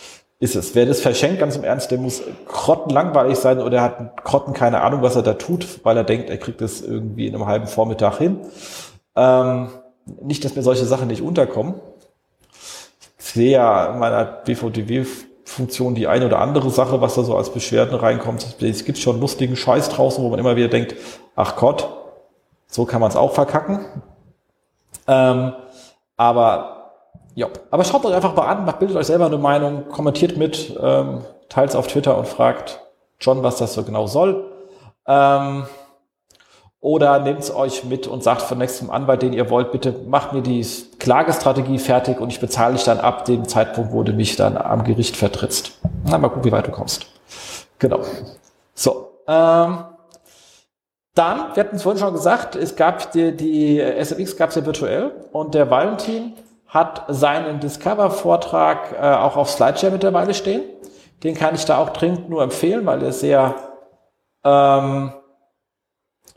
ist 0.41 0.55
es. 0.55 0.75
Wer 0.75 0.87
das 0.87 1.01
verschenkt, 1.01 1.41
ganz 1.41 1.57
im 1.57 1.65
Ernst, 1.65 1.91
der 1.91 1.99
muss 1.99 2.23
grottenlangweilig 2.47 3.39
sein 3.39 3.61
oder 3.61 3.83
hat 3.83 4.23
grotten 4.25 4.53
keine 4.53 4.83
Ahnung, 4.83 5.03
was 5.03 5.17
er 5.17 5.23
da 5.23 5.35
tut, 5.35 5.81
weil 5.85 5.97
er 5.97 6.05
denkt, 6.05 6.31
er 6.31 6.39
kriegt 6.39 6.61
das 6.61 6.81
irgendwie 6.81 7.27
in 7.27 7.35
einem 7.35 7.47
halben 7.47 7.67
Vormittag 7.67 8.19
hin. 8.19 8.39
Ähm, 9.17 9.69
nicht, 10.23 10.45
dass 10.45 10.55
mir 10.55 10.63
solche 10.63 10.85
Sachen 10.85 11.09
nicht 11.09 11.23
unterkommen. 11.23 11.75
Ich 13.19 13.25
sehe 13.25 13.51
ja 13.51 13.93
in 13.93 13.99
meiner 13.99 14.25
BVDW-Funktion 14.25 15.95
die 15.95 16.07
eine 16.07 16.27
oder 16.27 16.39
andere 16.39 16.71
Sache, 16.71 17.01
was 17.01 17.17
da 17.17 17.25
so 17.25 17.37
als 17.37 17.53
Beschwerden 17.53 17.99
reinkommt. 17.99 18.63
Es 18.63 18.85
gibt 18.85 18.99
schon 18.99 19.21
lustigen 19.21 19.57
Scheiß 19.57 19.89
draußen, 19.91 20.23
wo 20.23 20.29
man 20.29 20.39
immer 20.39 20.57
wieder 20.57 20.69
denkt, 20.69 20.95
ach 21.35 21.57
Gott, 21.57 21.89
So 22.71 22.85
kann 22.85 23.01
man 23.01 23.11
es 23.11 23.17
auch 23.17 23.33
verkacken. 23.33 23.87
Ähm, 25.07 25.53
aber 26.17 26.78
ja, 27.39 27.47
aber 27.71 27.85
schaut 27.85 28.05
euch 28.05 28.15
einfach 28.15 28.35
mal 28.35 28.49
an, 28.49 28.65
macht, 28.65 28.81
bildet 28.81 28.97
euch 28.97 29.07
selber 29.07 29.27
eine 29.27 29.39
Meinung, 29.39 29.87
kommentiert 29.91 30.37
mit, 30.37 30.77
ähm, 30.83 31.21
teilt 31.49 31.71
es 31.71 31.77
auf 31.77 31.87
Twitter 31.87 32.19
und 32.19 32.27
fragt 32.27 32.81
John, 33.21 33.45
was 33.45 33.59
das 33.59 33.75
so 33.75 33.85
genau 33.85 34.09
soll. 34.09 34.51
Ähm, 35.07 35.65
oder 36.81 37.21
nehmt 37.21 37.39
es 37.39 37.55
euch 37.55 37.85
mit 37.85 38.09
und 38.09 38.25
sagt 38.25 38.43
von 38.43 38.59
nächstem 38.59 38.91
Anwalt, 38.91 39.23
den 39.23 39.33
ihr 39.33 39.51
wollt, 39.51 39.71
bitte 39.71 39.95
macht 40.09 40.33
mir 40.33 40.43
die 40.43 40.67
Klagestrategie 40.99 41.79
fertig 41.79 42.19
und 42.21 42.33
ich 42.33 42.41
bezahle 42.41 42.75
dich 42.75 42.83
dann 42.83 42.99
ab 42.99 43.25
dem 43.25 43.47
Zeitpunkt, 43.47 43.93
wo 43.93 44.03
du 44.03 44.13
mich 44.13 44.35
dann 44.35 44.57
am 44.57 44.83
Gericht 44.83 45.17
vertrittst. 45.17 45.79
Na, 46.07 46.19
mal 46.19 46.31
gucken, 46.31 46.45
wie 46.45 46.53
weit 46.53 46.67
du 46.67 46.73
kommst. 46.73 47.07
Genau. 47.79 48.01
So. 48.75 49.11
Ähm, 49.29 49.85
dann, 51.15 51.55
wir 51.55 51.63
hatten 51.63 51.77
es 51.77 51.85
vorhin 51.85 52.01
schon 52.01 52.15
gesagt, 52.15 52.57
es 52.57 52.75
gab 52.75 53.13
die, 53.13 53.37
die 53.37 53.79
SFX 53.79 54.37
gab 54.37 54.51
es 54.51 54.57
ja 54.57 54.67
virtuell 54.67 55.13
und 55.31 55.55
der 55.55 55.71
Valentin 55.71 56.33
hat 56.69 57.05
seinen 57.09 57.61
Discover-Vortrag 57.61 58.93
äh, 58.93 58.97
auch 58.99 59.37
auf 59.37 59.51
Slideshare 59.51 59.93
mittlerweile 59.93 60.35
stehen. 60.35 60.63
Den 61.25 61.35
kann 61.35 61.55
ich 61.55 61.65
da 61.65 61.79
auch 61.79 61.91
dringend 61.91 62.29
nur 62.29 62.43
empfehlen, 62.43 62.87
weil 62.87 63.03
er 63.03 63.13
sehr 63.13 63.55
ähm, 64.45 65.13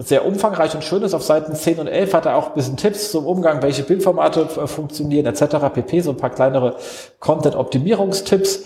sehr 0.03 0.25
umfangreich 0.25 0.73
und 0.73 0.83
schön 0.83 1.03
ist. 1.03 1.13
Auf 1.13 1.23
Seiten 1.23 1.55
10 1.55 1.79
und 1.79 1.87
11 1.87 2.13
hat 2.13 2.25
er 2.25 2.35
auch 2.35 2.49
ein 2.49 2.53
bisschen 2.53 2.77
Tipps 2.77 3.11
zum 3.11 3.25
Umgang, 3.25 3.61
welche 3.61 3.83
Bildformate 3.83 4.41
äh, 4.41 4.67
funktionieren 4.67 5.25
etc. 5.25 5.57
pp. 5.73 6.01
So 6.01 6.11
ein 6.11 6.17
paar 6.17 6.31
kleinere 6.31 6.77
Content-Optimierungstipps. 7.19 8.63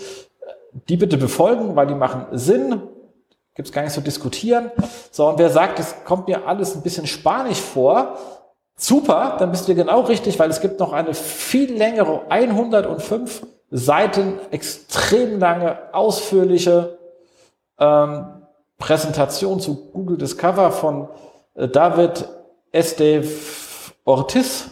Die 0.88 0.96
bitte 0.96 1.16
befolgen, 1.16 1.74
weil 1.74 1.86
die 1.86 1.94
machen 1.94 2.26
Sinn. 2.32 2.82
Gibt 3.54 3.68
es 3.68 3.72
gar 3.72 3.82
nicht 3.82 3.92
zu 3.92 4.02
diskutieren. 4.02 4.70
So, 5.10 5.26
und 5.28 5.38
wer 5.38 5.48
sagt, 5.48 5.78
es 5.78 5.94
kommt 6.04 6.28
mir 6.28 6.46
alles 6.46 6.74
ein 6.74 6.82
bisschen 6.82 7.06
spanisch 7.06 7.60
vor, 7.60 8.18
super, 8.76 9.36
dann 9.38 9.50
bist 9.50 9.68
du 9.68 9.74
genau 9.74 10.00
richtig, 10.02 10.38
weil 10.38 10.50
es 10.50 10.60
gibt 10.60 10.80
noch 10.80 10.92
eine 10.92 11.14
viel 11.14 11.72
längere, 11.76 12.22
105 12.28 13.46
Seiten, 13.70 14.34
extrem 14.50 15.40
lange, 15.40 15.78
ausführliche 15.92 16.98
ähm, 17.78 18.26
Präsentation 18.78 19.60
zu 19.60 19.90
Google 19.92 20.18
Discover 20.18 20.70
von 20.70 21.08
äh, 21.54 21.68
David 21.68 22.28
Esteve 22.72 23.28
Ortiz, 24.04 24.68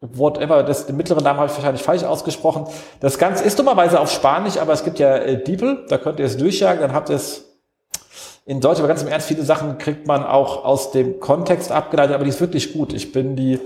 whatever, 0.00 0.62
das, 0.62 0.86
den 0.86 0.96
mittleren 0.96 1.24
Namen 1.24 1.38
habe 1.38 1.50
ich 1.50 1.56
wahrscheinlich 1.56 1.82
falsch 1.82 2.04
ausgesprochen. 2.04 2.66
Das 3.00 3.18
Ganze 3.18 3.44
ist 3.44 3.58
dummerweise 3.58 3.98
auf 4.00 4.10
Spanisch, 4.10 4.58
aber 4.58 4.72
es 4.74 4.84
gibt 4.84 4.98
ja 4.98 5.16
äh, 5.16 5.42
DeepL, 5.42 5.86
da 5.88 5.96
könnt 5.96 6.18
ihr 6.18 6.26
es 6.26 6.36
durchjagen, 6.36 6.82
dann 6.82 6.92
habt 6.92 7.08
ihr 7.08 7.16
es 7.16 7.45
in 8.46 8.60
Deutsch, 8.60 8.78
aber 8.78 8.86
ganz 8.86 9.02
im 9.02 9.08
Ernst, 9.08 9.26
viele 9.26 9.42
Sachen 9.42 9.76
kriegt 9.76 10.06
man 10.06 10.24
auch 10.24 10.64
aus 10.64 10.92
dem 10.92 11.18
Kontext 11.18 11.72
abgeleitet, 11.72 12.14
aber 12.14 12.22
die 12.22 12.30
ist 12.30 12.40
wirklich 12.40 12.72
gut. 12.72 12.92
Ich 12.92 13.10
bin 13.10 13.34
die, 13.34 13.58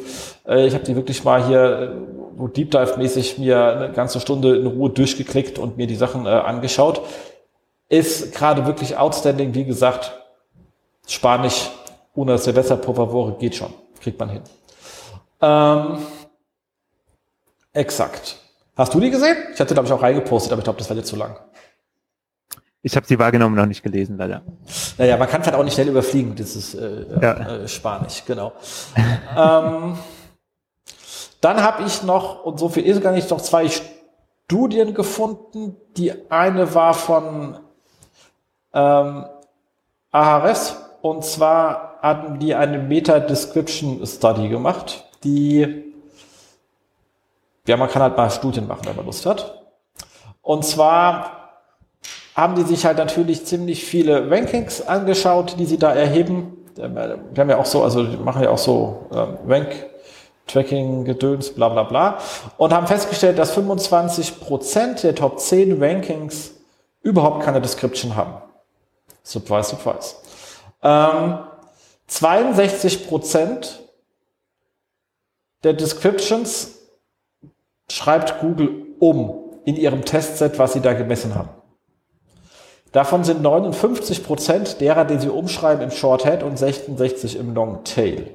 äh, 0.48 0.66
ich 0.66 0.72
habe 0.72 0.84
die 0.84 0.96
wirklich 0.96 1.22
mal 1.22 1.46
hier 1.46 1.94
äh, 2.40 2.48
Deep 2.56 2.70
Dive-mäßig 2.70 3.36
mir 3.38 3.62
eine 3.62 3.92
ganze 3.92 4.20
Stunde 4.20 4.56
in 4.56 4.66
Ruhe 4.66 4.88
durchgeklickt 4.88 5.58
und 5.58 5.76
mir 5.76 5.86
die 5.86 5.96
Sachen 5.96 6.24
äh, 6.24 6.30
angeschaut. 6.30 7.02
Ist 7.90 8.34
gerade 8.34 8.64
wirklich 8.64 8.96
outstanding, 8.96 9.52
wie 9.54 9.64
gesagt, 9.64 10.18
Spanisch 11.06 11.70
ohne 12.14 12.38
Silvester 12.38 12.76
por 12.76 12.94
favor 12.94 13.36
geht 13.38 13.56
schon. 13.56 13.74
Kriegt 14.00 14.18
man 14.18 14.30
hin. 14.30 14.42
Ähm, 15.42 15.98
exakt. 17.74 18.36
Hast 18.76 18.94
du 18.94 19.00
die 19.00 19.10
gesehen? 19.10 19.36
Ich 19.52 19.60
hatte, 19.60 19.74
glaube 19.74 19.88
ich, 19.88 19.92
auch 19.92 20.02
reingepostet, 20.02 20.52
aber 20.52 20.60
ich 20.60 20.64
glaube, 20.64 20.78
das 20.78 20.88
war 20.88 20.96
jetzt 20.96 21.08
zu 21.08 21.16
lang. 21.16 21.36
Ich 22.82 22.96
habe 22.96 23.06
sie 23.06 23.18
wahrgenommen, 23.18 23.56
noch 23.56 23.66
nicht 23.66 23.82
gelesen, 23.82 24.16
leider. 24.16 24.42
Naja, 24.96 25.18
man 25.18 25.28
kann 25.28 25.44
halt 25.44 25.54
auch 25.54 25.64
nicht 25.64 25.74
schnell 25.74 25.88
überfliegen, 25.88 26.34
das 26.34 26.56
ist 26.56 26.74
äh, 26.74 27.04
ja. 27.20 27.32
äh, 27.32 27.68
Spanisch, 27.68 28.24
genau. 28.26 28.52
ähm, 29.36 29.98
dann 31.42 31.62
habe 31.62 31.82
ich 31.84 32.02
noch, 32.02 32.44
und 32.44 32.58
so 32.58 32.68
viel 32.70 32.84
ist 32.84 33.02
gar 33.02 33.12
nicht, 33.12 33.30
noch 33.30 33.40
zwei 33.40 33.68
Studien 33.68 34.94
gefunden. 34.94 35.76
Die 35.96 36.12
eine 36.30 36.74
war 36.74 36.94
von 36.94 37.58
ähm, 38.72 39.26
Ahares, 40.10 40.76
und 41.02 41.24
zwar 41.24 41.98
hatten 42.00 42.38
die 42.38 42.54
eine 42.54 42.78
Meta-Description 42.78 44.06
Study 44.06 44.48
gemacht, 44.48 45.04
die, 45.22 45.92
ja, 47.66 47.76
man 47.76 47.90
kann 47.90 48.02
halt 48.02 48.16
mal 48.16 48.30
Studien 48.30 48.66
machen, 48.66 48.86
wenn 48.86 48.96
man 48.96 49.04
Lust 49.04 49.26
hat. 49.26 49.62
Und 50.40 50.64
zwar 50.64 51.39
haben 52.34 52.54
die 52.54 52.62
sich 52.62 52.84
halt 52.86 52.98
natürlich 52.98 53.44
ziemlich 53.44 53.84
viele 53.84 54.30
Rankings 54.30 54.86
angeschaut, 54.86 55.56
die 55.58 55.66
sie 55.66 55.78
da 55.78 55.92
erheben. 55.92 56.56
Wir 56.76 56.84
haben 56.86 57.50
ja 57.50 57.58
auch 57.58 57.66
so, 57.66 57.82
also 57.82 58.04
die 58.04 58.16
machen 58.16 58.42
ja 58.42 58.50
auch 58.50 58.58
so 58.58 59.06
ähm, 59.12 59.38
Rank 59.46 59.68
Tracking, 60.46 61.04
Gedöns, 61.04 61.50
bla 61.50 61.68
bla 61.68 61.84
bla. 61.84 62.18
Und 62.56 62.72
haben 62.72 62.86
festgestellt, 62.86 63.38
dass 63.38 63.56
25% 63.56 65.02
der 65.02 65.14
Top 65.14 65.38
10 65.38 65.82
Rankings 65.82 66.52
überhaupt 67.02 67.44
keine 67.44 67.60
Description 67.60 68.16
haben. 68.16 68.34
Surprise, 69.22 69.70
surprise. 69.70 70.16
Ähm, 70.82 71.38
62 72.06 73.06
Prozent 73.06 73.80
der 75.62 75.74
Descriptions 75.74 76.78
schreibt 77.88 78.40
Google 78.40 78.86
um 78.98 79.60
in 79.64 79.76
ihrem 79.76 80.04
Testset, 80.04 80.58
was 80.58 80.72
sie 80.72 80.80
da 80.80 80.94
gemessen 80.94 81.34
haben. 81.34 81.50
Davon 82.92 83.24
sind 83.24 83.42
59 83.42 84.24
Prozent 84.24 84.80
derer, 84.80 85.04
die 85.04 85.18
sie 85.18 85.28
umschreiben 85.28 85.82
im 85.82 85.90
Shorthead 85.90 86.42
und 86.42 86.58
66 86.58 87.38
im 87.38 87.54
Longtail. 87.54 88.28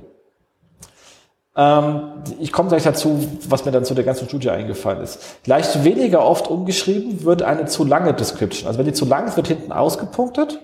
Ähm, 1.58 2.02
ich 2.39 2.52
komme 2.52 2.70
gleich 2.70 2.84
dazu, 2.84 3.20
was 3.50 3.65
mir 3.65 3.72
dann 3.72 3.86
zu 3.86 3.94
der 3.94 4.06
ganzen 4.06 4.28
Studie 4.28 4.50
eingefallen 4.50 5.02
ist. 5.02 5.20
Leicht 5.46 5.84
weniger 5.84 6.26
oft 6.26 6.50
umgeschrieben 6.50 7.24
wird 7.24 7.41
eine 7.44 7.65
zu 7.65 7.84
lange 7.84 8.13
Description. 8.13 8.68
Also 8.68 8.80
wenn 8.80 8.86
die 8.86 8.94
zu 8.94 9.06
lang 9.06 9.28
ist, 9.28 9.36
wird 9.36 9.48
hinten 9.48 9.72
ausgepunktet 9.72 10.60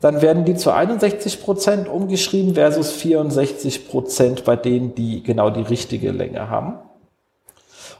dann 0.00 0.22
werden 0.22 0.46
die 0.46 0.56
zu 0.56 0.72
61 0.72 1.42
Prozent 1.42 1.88
umgeschrieben 1.88 2.54
versus 2.54 2.90
64 2.90 3.88
Prozent 3.88 4.44
bei 4.44 4.56
denen, 4.56 4.94
die 4.94 5.22
genau 5.22 5.50
die 5.50 5.62
richtige 5.62 6.10
Länge 6.10 6.48
haben. 6.48 6.78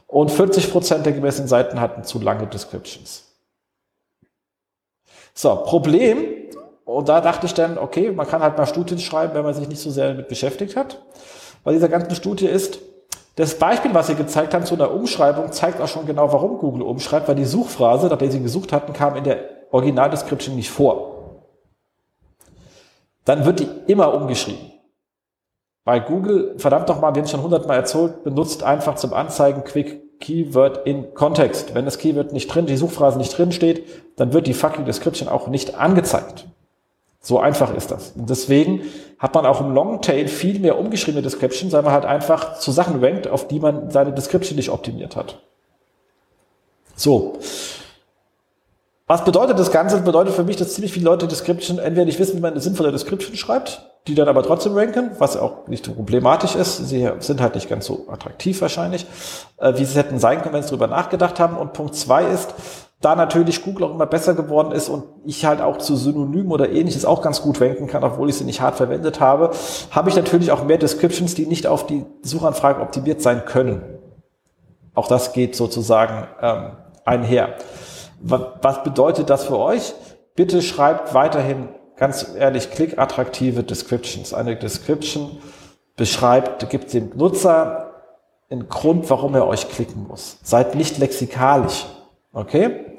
Und 0.06 0.30
40 0.30 0.72
Prozent 0.72 1.06
der 1.06 1.12
gemessenen 1.12 1.48
Seiten 1.48 1.80
hatten 1.80 2.02
zu 2.02 2.18
lange 2.18 2.46
Descriptions. 2.46 3.29
So, 5.34 5.56
Problem, 5.56 6.24
und 6.84 7.08
da 7.08 7.20
dachte 7.20 7.46
ich 7.46 7.54
dann, 7.54 7.78
okay, 7.78 8.10
man 8.10 8.26
kann 8.26 8.42
halt 8.42 8.58
mal 8.58 8.66
Studien 8.66 8.98
schreiben, 8.98 9.34
wenn 9.34 9.44
man 9.44 9.54
sich 9.54 9.68
nicht 9.68 9.80
so 9.80 9.90
sehr 9.90 10.08
damit 10.08 10.28
beschäftigt 10.28 10.76
hat. 10.76 11.02
Bei 11.64 11.72
dieser 11.72 11.88
ganzen 11.88 12.14
Studie 12.14 12.46
ist, 12.46 12.80
das 13.36 13.54
Beispiel, 13.54 13.94
was 13.94 14.08
Sie 14.08 14.16
gezeigt 14.16 14.54
haben 14.54 14.66
zu 14.66 14.74
einer 14.74 14.90
Umschreibung, 14.90 15.52
zeigt 15.52 15.80
auch 15.80 15.88
schon 15.88 16.04
genau, 16.04 16.32
warum 16.32 16.58
Google 16.58 16.82
umschreibt, 16.82 17.28
weil 17.28 17.36
die 17.36 17.44
Suchphrase, 17.44 18.08
nach 18.08 18.18
der 18.18 18.30
Sie 18.30 18.42
gesucht 18.42 18.72
hatten, 18.72 18.92
kam 18.92 19.16
in 19.16 19.24
der 19.24 19.38
Originaldescription 19.70 20.56
nicht 20.56 20.70
vor 20.70 21.10
dann 23.30 23.44
wird 23.44 23.60
die 23.60 23.68
immer 23.86 24.12
umgeschrieben. 24.12 24.72
Bei 25.84 26.00
Google, 26.00 26.58
verdammt 26.58 26.88
doch 26.88 27.00
mal, 27.00 27.14
wir 27.14 27.20
haben 27.20 27.26
es 27.26 27.30
schon 27.30 27.42
hundertmal 27.42 27.76
erzählt, 27.76 28.24
benutzt 28.24 28.62
einfach 28.62 28.96
zum 28.96 29.14
Anzeigen 29.14 29.62
Quick 29.64 30.02
Keyword 30.20 30.86
in 30.86 31.14
Kontext. 31.14 31.74
Wenn 31.74 31.86
das 31.86 31.98
Keyword 31.98 32.32
nicht 32.32 32.46
drin, 32.46 32.66
die 32.66 32.76
Suchphrase 32.76 33.18
nicht 33.18 33.36
drin 33.36 33.52
steht, 33.52 33.84
dann 34.16 34.32
wird 34.32 34.46
die 34.46 34.54
fucking 34.54 34.84
Description 34.84 35.28
auch 35.28 35.48
nicht 35.48 35.74
angezeigt. 35.74 36.46
So 37.22 37.38
einfach 37.38 37.74
ist 37.74 37.90
das. 37.90 38.12
Und 38.12 38.30
deswegen 38.30 38.82
hat 39.18 39.34
man 39.34 39.44
auch 39.44 39.60
im 39.60 39.74
Longtail 39.74 40.28
viel 40.28 40.58
mehr 40.58 40.78
umgeschriebene 40.78 41.22
Description, 41.22 41.70
weil 41.72 41.82
man 41.82 41.92
halt 41.92 42.06
einfach 42.06 42.58
zu 42.58 42.70
Sachen 42.70 43.04
rankt, 43.04 43.28
auf 43.28 43.48
die 43.48 43.60
man 43.60 43.90
seine 43.90 44.12
Description 44.12 44.56
nicht 44.56 44.70
optimiert 44.70 45.16
hat. 45.16 45.38
So. 46.96 47.38
Was 49.06 49.24
bedeutet 49.24 49.58
das 49.58 49.70
Ganze? 49.70 49.96
Das 49.96 50.04
bedeutet 50.04 50.34
für 50.34 50.44
mich, 50.44 50.56
dass 50.56 50.74
ziemlich 50.74 50.92
viele 50.92 51.06
Leute 51.06 51.26
Description 51.26 51.78
entweder 51.78 52.06
nicht 52.06 52.18
wissen, 52.18 52.36
wie 52.36 52.40
man 52.40 52.52
eine 52.52 52.60
sinnvolle 52.60 52.92
Description 52.92 53.36
schreibt, 53.36 53.89
die 54.06 54.14
dann 54.14 54.28
aber 54.28 54.42
trotzdem 54.42 54.74
ranken, 54.74 55.10
was 55.18 55.36
auch 55.36 55.68
nicht 55.68 55.84
so 55.84 55.92
problematisch 55.92 56.54
ist. 56.54 56.88
Sie 56.88 57.08
sind 57.18 57.40
halt 57.40 57.54
nicht 57.54 57.68
ganz 57.68 57.86
so 57.86 58.06
attraktiv 58.08 58.60
wahrscheinlich, 58.60 59.06
äh, 59.58 59.74
wie 59.76 59.84
sie 59.84 59.98
hätten 59.98 60.18
sein 60.18 60.40
können, 60.40 60.54
wenn 60.54 60.62
sie 60.62 60.70
darüber 60.70 60.86
nachgedacht 60.86 61.38
haben. 61.38 61.56
Und 61.56 61.74
Punkt 61.74 61.94
zwei 61.94 62.24
ist, 62.24 62.54
da 63.00 63.14
natürlich 63.14 63.62
Google 63.62 63.86
auch 63.86 63.94
immer 63.94 64.06
besser 64.06 64.34
geworden 64.34 64.72
ist 64.72 64.88
und 64.88 65.04
ich 65.24 65.44
halt 65.46 65.60
auch 65.60 65.78
zu 65.78 65.96
Synonym 65.96 66.50
oder 66.52 66.70
ähnliches 66.70 67.04
auch 67.06 67.22
ganz 67.22 67.40
gut 67.40 67.60
ranken 67.60 67.86
kann, 67.86 68.04
obwohl 68.04 68.28
ich 68.28 68.36
sie 68.36 68.44
nicht 68.44 68.60
hart 68.60 68.76
verwendet 68.76 69.20
habe, 69.20 69.50
habe 69.90 70.10
ich 70.10 70.16
natürlich 70.16 70.52
auch 70.52 70.64
mehr 70.64 70.76
Descriptions, 70.76 71.34
die 71.34 71.46
nicht 71.46 71.66
auf 71.66 71.86
die 71.86 72.04
Suchanfrage 72.22 72.80
optimiert 72.82 73.22
sein 73.22 73.44
können. 73.46 73.82
Auch 74.94 75.08
das 75.08 75.32
geht 75.32 75.56
sozusagen 75.56 76.26
ähm, 76.42 76.72
einher. 77.04 77.56
Was 78.22 78.82
bedeutet 78.82 79.30
das 79.30 79.44
für 79.44 79.58
euch? 79.58 79.94
Bitte 80.34 80.60
schreibt 80.60 81.14
weiterhin 81.14 81.70
ganz 82.00 82.34
ehrlich 82.36 82.72
klickattraktive 82.72 83.62
Descriptions. 83.62 84.34
Eine 84.34 84.56
Description 84.56 85.38
beschreibt, 85.96 86.68
gibt 86.70 86.92
dem 86.92 87.12
Nutzer 87.14 87.92
einen 88.50 88.68
Grund, 88.68 89.08
warum 89.08 89.36
er 89.36 89.46
euch 89.46 89.68
klicken 89.68 90.08
muss. 90.08 90.38
Seid 90.42 90.74
nicht 90.74 90.98
lexikalisch. 90.98 91.86
Okay? 92.32 92.90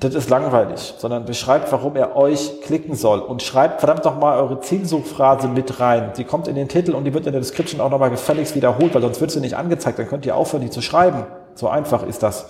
das 0.00 0.14
ist 0.14 0.30
langweilig, 0.30 0.94
sondern 0.96 1.26
beschreibt, 1.26 1.70
warum 1.72 1.94
er 1.94 2.16
euch 2.16 2.62
klicken 2.62 2.94
soll 2.94 3.18
und 3.20 3.42
schreibt 3.42 3.80
verdammt 3.80 4.06
noch 4.06 4.18
mal 4.18 4.38
eure 4.38 4.60
Zielsuchphrase 4.60 5.46
mit 5.48 5.78
rein. 5.78 6.12
Die 6.16 6.24
kommt 6.24 6.48
in 6.48 6.54
den 6.54 6.68
Titel 6.68 6.94
und 6.94 7.04
die 7.04 7.12
wird 7.12 7.26
in 7.26 7.32
der 7.32 7.40
Description 7.42 7.82
auch 7.82 7.90
noch 7.90 7.98
mal 7.98 8.08
gefälligst 8.08 8.56
wiederholt, 8.56 8.94
weil 8.94 9.02
sonst 9.02 9.20
wird 9.20 9.30
sie 9.30 9.40
nicht 9.40 9.56
angezeigt. 9.56 9.98
Dann 9.98 10.08
könnt 10.08 10.24
ihr 10.24 10.36
aufhören, 10.36 10.62
die 10.62 10.70
zu 10.70 10.80
schreiben. 10.80 11.26
So 11.54 11.68
einfach 11.68 12.02
ist 12.02 12.22
das. 12.22 12.46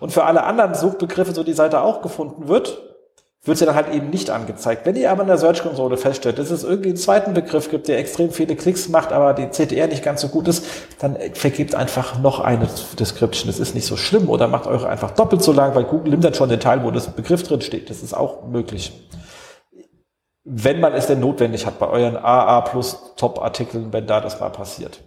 Und 0.00 0.12
für 0.12 0.24
alle 0.24 0.44
anderen 0.44 0.74
Suchbegriffe, 0.74 1.34
so 1.34 1.42
die 1.42 1.52
Seite 1.52 1.82
auch 1.82 2.00
gefunden 2.00 2.48
wird, 2.48 2.93
wird 3.44 3.58
sie 3.58 3.66
dann 3.66 3.74
halt 3.74 3.92
eben 3.92 4.08
nicht 4.08 4.30
angezeigt. 4.30 4.86
Wenn 4.86 4.96
ihr 4.96 5.10
aber 5.10 5.22
in 5.22 5.28
der 5.28 5.36
Search-Konsole 5.36 5.98
feststellt, 5.98 6.38
dass 6.38 6.50
es 6.50 6.64
irgendwie 6.64 6.90
einen 6.90 6.96
zweiten 6.96 7.34
Begriff 7.34 7.70
gibt, 7.70 7.88
der 7.88 7.98
extrem 7.98 8.30
viele 8.30 8.56
Klicks 8.56 8.88
macht, 8.88 9.12
aber 9.12 9.34
die 9.34 9.48
CTR 9.48 9.86
nicht 9.86 10.02
ganz 10.02 10.22
so 10.22 10.28
gut 10.28 10.48
ist, 10.48 10.64
dann 10.98 11.16
vergebt 11.34 11.74
einfach 11.74 12.18
noch 12.18 12.40
eine 12.40 12.68
Description. 12.98 13.48
Das 13.48 13.58
ist 13.58 13.74
nicht 13.74 13.86
so 13.86 13.96
schlimm 13.96 14.30
oder 14.30 14.48
macht 14.48 14.66
eure 14.66 14.88
einfach 14.88 15.10
doppelt 15.10 15.42
so 15.42 15.52
lang, 15.52 15.74
weil 15.74 15.84
Google 15.84 16.12
nimmt 16.12 16.24
dann 16.24 16.34
schon 16.34 16.48
den 16.48 16.60
Teil, 16.60 16.82
wo 16.82 16.90
das 16.90 17.08
Begriff 17.08 17.42
drin 17.42 17.60
steht. 17.60 17.90
Das 17.90 18.02
ist 18.02 18.14
auch 18.14 18.46
möglich. 18.46 18.92
Wenn 20.44 20.80
man 20.80 20.94
es 20.94 21.06
denn 21.06 21.20
notwendig 21.20 21.66
hat 21.66 21.78
bei 21.78 21.88
euren 21.88 22.16
AA 22.16 22.62
plus 22.62 23.14
Top-Artikeln, 23.16 23.92
wenn 23.92 24.06
da 24.06 24.20
das 24.20 24.40
mal 24.40 24.50
passiert. 24.50 25.00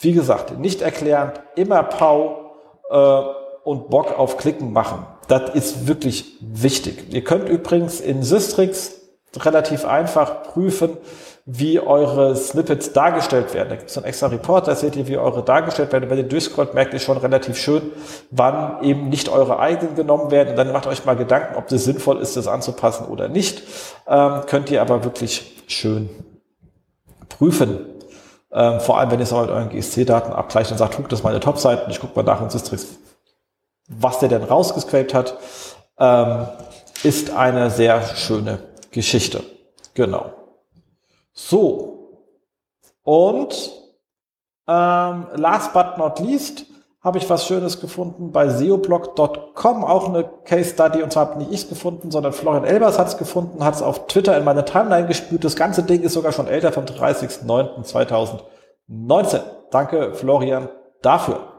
Wie 0.00 0.12
gesagt, 0.12 0.58
nicht 0.58 0.82
erklären, 0.82 1.32
immer 1.56 1.82
Pau 1.82 2.52
äh, 2.90 3.43
und 3.64 3.90
Bock 3.90 4.18
auf 4.18 4.36
Klicken 4.36 4.72
machen. 4.72 5.06
Das 5.28 5.54
ist 5.54 5.86
wirklich 5.86 6.36
wichtig. 6.40 7.12
Ihr 7.12 7.24
könnt 7.24 7.48
übrigens 7.48 8.00
in 8.00 8.22
Systrix 8.22 9.00
relativ 9.36 9.84
einfach 9.84 10.42
prüfen, 10.44 10.96
wie 11.46 11.78
eure 11.78 12.36
Snippets 12.36 12.92
dargestellt 12.92 13.52
werden. 13.52 13.68
Da 13.68 13.76
gibt 13.76 13.90
es 13.90 13.96
einen 13.98 14.06
extra 14.06 14.28
Report, 14.28 14.66
da 14.66 14.74
seht 14.74 14.96
ihr, 14.96 15.08
wie 15.08 15.18
eure 15.18 15.42
dargestellt 15.42 15.92
werden. 15.92 16.08
Wenn 16.08 16.18
ihr 16.18 16.24
durchscrollt, 16.24 16.72
merkt 16.72 16.94
ihr 16.94 17.00
schon 17.00 17.18
relativ 17.18 17.58
schön, 17.58 17.82
wann 18.30 18.82
eben 18.82 19.10
nicht 19.10 19.28
eure 19.28 19.58
eigenen 19.58 19.94
genommen 19.94 20.30
werden. 20.30 20.50
Und 20.50 20.56
dann 20.56 20.72
macht 20.72 20.86
euch 20.86 21.04
mal 21.04 21.16
Gedanken, 21.16 21.56
ob 21.56 21.68
das 21.68 21.84
sinnvoll 21.84 22.18
ist, 22.18 22.36
das 22.36 22.46
anzupassen 22.46 23.06
oder 23.06 23.28
nicht. 23.28 23.62
Ähm, 24.08 24.42
könnt 24.46 24.70
ihr 24.70 24.80
aber 24.80 25.04
wirklich 25.04 25.64
schön 25.66 26.08
prüfen. 27.28 27.78
Ähm, 28.50 28.80
vor 28.80 28.98
allem, 28.98 29.10
wenn 29.10 29.18
ihr 29.18 29.24
es 29.24 29.32
mit 29.32 29.50
euren 29.50 29.68
GSC-Daten 29.68 30.32
abgleicht 30.32 30.70
und 30.70 30.78
sagt, 30.78 30.96
guck, 30.96 31.08
das 31.10 31.18
ist 31.20 31.24
meine 31.24 31.40
Top-Seiten, 31.40 31.90
ich 31.90 32.00
gucke 32.00 32.14
mal 32.16 32.22
nach 32.22 32.40
in 32.40 32.48
Systrix, 32.48 32.86
was 33.88 34.18
der 34.18 34.28
denn 34.28 34.42
rausgescrapt 34.42 35.14
hat, 35.14 35.38
ähm, 35.98 36.46
ist 37.02 37.30
eine 37.30 37.70
sehr 37.70 38.02
schöne 38.02 38.58
Geschichte. 38.90 39.42
Genau. 39.94 40.32
So. 41.32 42.20
Und 43.02 43.72
ähm, 44.66 45.26
last 45.34 45.72
but 45.72 45.98
not 45.98 46.18
least 46.20 46.66
habe 47.02 47.18
ich 47.18 47.28
was 47.28 47.46
Schönes 47.46 47.80
gefunden 47.80 48.32
bei 48.32 48.48
seoblog.com, 48.48 49.84
auch 49.84 50.08
eine 50.08 50.24
Case 50.46 50.70
Study, 50.70 51.02
und 51.02 51.12
zwar 51.12 51.28
habe 51.28 51.38
nicht 51.38 51.52
ich 51.52 51.68
gefunden, 51.68 52.10
sondern 52.10 52.32
Florian 52.32 52.64
Elbers 52.64 52.98
hat 52.98 53.08
es 53.08 53.18
gefunden, 53.18 53.62
hat 53.62 53.74
es 53.74 53.82
auf 53.82 54.06
Twitter 54.06 54.38
in 54.38 54.44
meine 54.44 54.64
Timeline 54.64 55.06
gespült. 55.06 55.44
Das 55.44 55.54
ganze 55.54 55.82
Ding 55.82 56.00
ist 56.00 56.14
sogar 56.14 56.32
schon 56.32 56.48
älter, 56.48 56.72
vom 56.72 56.86
30.09.2019. 56.86 59.40
Danke, 59.70 60.14
Florian, 60.14 60.70
dafür. 61.02 61.53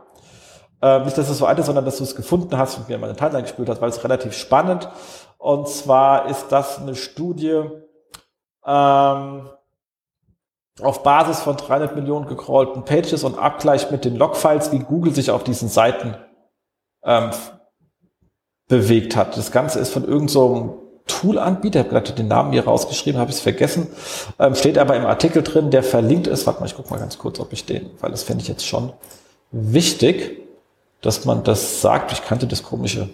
Äh, 0.86 1.00
nicht, 1.04 1.18
dass 1.18 1.30
es 1.30 1.40
so 1.40 1.48
alt 1.48 1.58
ist, 1.58 1.66
sondern 1.66 1.84
dass 1.84 1.98
du 1.98 2.04
es 2.04 2.16
gefunden 2.16 2.56
hast 2.60 2.78
und 2.78 2.88
mir 2.88 3.00
meine 3.00 3.16
Timeline 3.16 3.42
gespielt 3.42 3.70
hast, 3.70 3.82
weil 3.82 3.90
es 3.90 4.04
relativ 4.04 4.34
spannend. 4.34 4.88
Und 5.40 5.68
zwar 5.68 6.30
ist 6.30 6.50
das 6.50 6.78
eine 6.78 6.94
Studie 6.94 7.64
ähm, 8.64 9.50
auf 10.80 11.02
Basis 11.02 11.40
von 11.40 11.58
300 11.58 11.96
Millionen 11.96 12.28
gecrawlten 12.28 12.86
Pages 12.86 13.24
und 13.24 13.40
Abgleich 13.40 13.90
mit 13.90 14.06
den 14.06 14.16
Logfiles, 14.16 14.72
wie 14.72 14.78
Google 14.78 15.16
sich 15.16 15.32
auf 15.32 15.44
diesen 15.44 15.70
Seiten 15.70 16.18
ähm, 17.04 17.32
bewegt 18.68 19.16
hat. 19.16 19.38
Das 19.38 19.52
Ganze 19.52 19.80
ist 19.80 19.92
von 19.92 20.04
irgendeinem 20.04 20.28
so 20.28 20.82
Tool-Anbieter, 21.08 21.80
ich 21.80 21.86
habe 21.86 21.96
gerade 21.96 22.14
den 22.14 22.28
Namen 22.28 22.52
hier 22.52 22.66
rausgeschrieben, 22.66 23.20
habe 23.20 23.32
ich 23.32 23.38
es 23.38 23.42
vergessen, 23.42 23.88
ähm, 24.38 24.54
steht 24.54 24.78
aber 24.78 24.96
im 24.96 25.08
Artikel 25.08 25.42
drin, 25.42 25.72
der 25.72 25.82
verlinkt 25.82 26.28
ist. 26.28 26.46
Warte 26.46 26.60
mal, 26.60 26.68
ich 26.68 26.76
gucke 26.76 26.92
mal 26.92 27.00
ganz 27.00 27.18
kurz, 27.18 27.40
ob 27.40 27.54
ich 27.54 27.66
den, 27.66 27.90
weil 28.02 28.12
das 28.12 28.22
fände 28.22 28.44
ich 28.44 28.48
jetzt 28.48 28.68
schon 28.68 28.94
wichtig 29.52 30.45
dass 31.02 31.26
man 31.26 31.44
das 31.44 31.82
sagt. 31.82 32.12
Ich 32.12 32.24
kannte 32.24 32.48
das 32.48 32.64
komische 32.64 33.10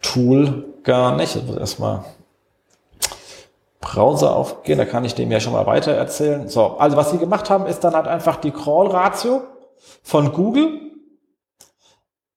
Tool 0.00 0.64
gar 0.82 1.16
nicht. 1.16 1.36
Ich 1.36 1.44
muss 1.44 1.56
erstmal 1.56 2.04
Browser 3.80 4.34
aufgehen, 4.34 4.78
da 4.78 4.84
kann 4.84 5.04
ich 5.04 5.14
dem 5.14 5.30
ja 5.30 5.38
schon 5.38 5.52
mal 5.52 5.66
weiter 5.66 5.92
erzählen. 5.92 6.48
So, 6.48 6.76
also 6.78 6.96
was 6.96 7.12
sie 7.12 7.18
gemacht 7.18 7.50
haben, 7.50 7.66
ist 7.66 7.84
dann 7.84 7.94
halt 7.94 8.08
einfach 8.08 8.36
die 8.36 8.50
Crawl-Ratio 8.50 9.42
von 10.02 10.32
Google 10.32 10.80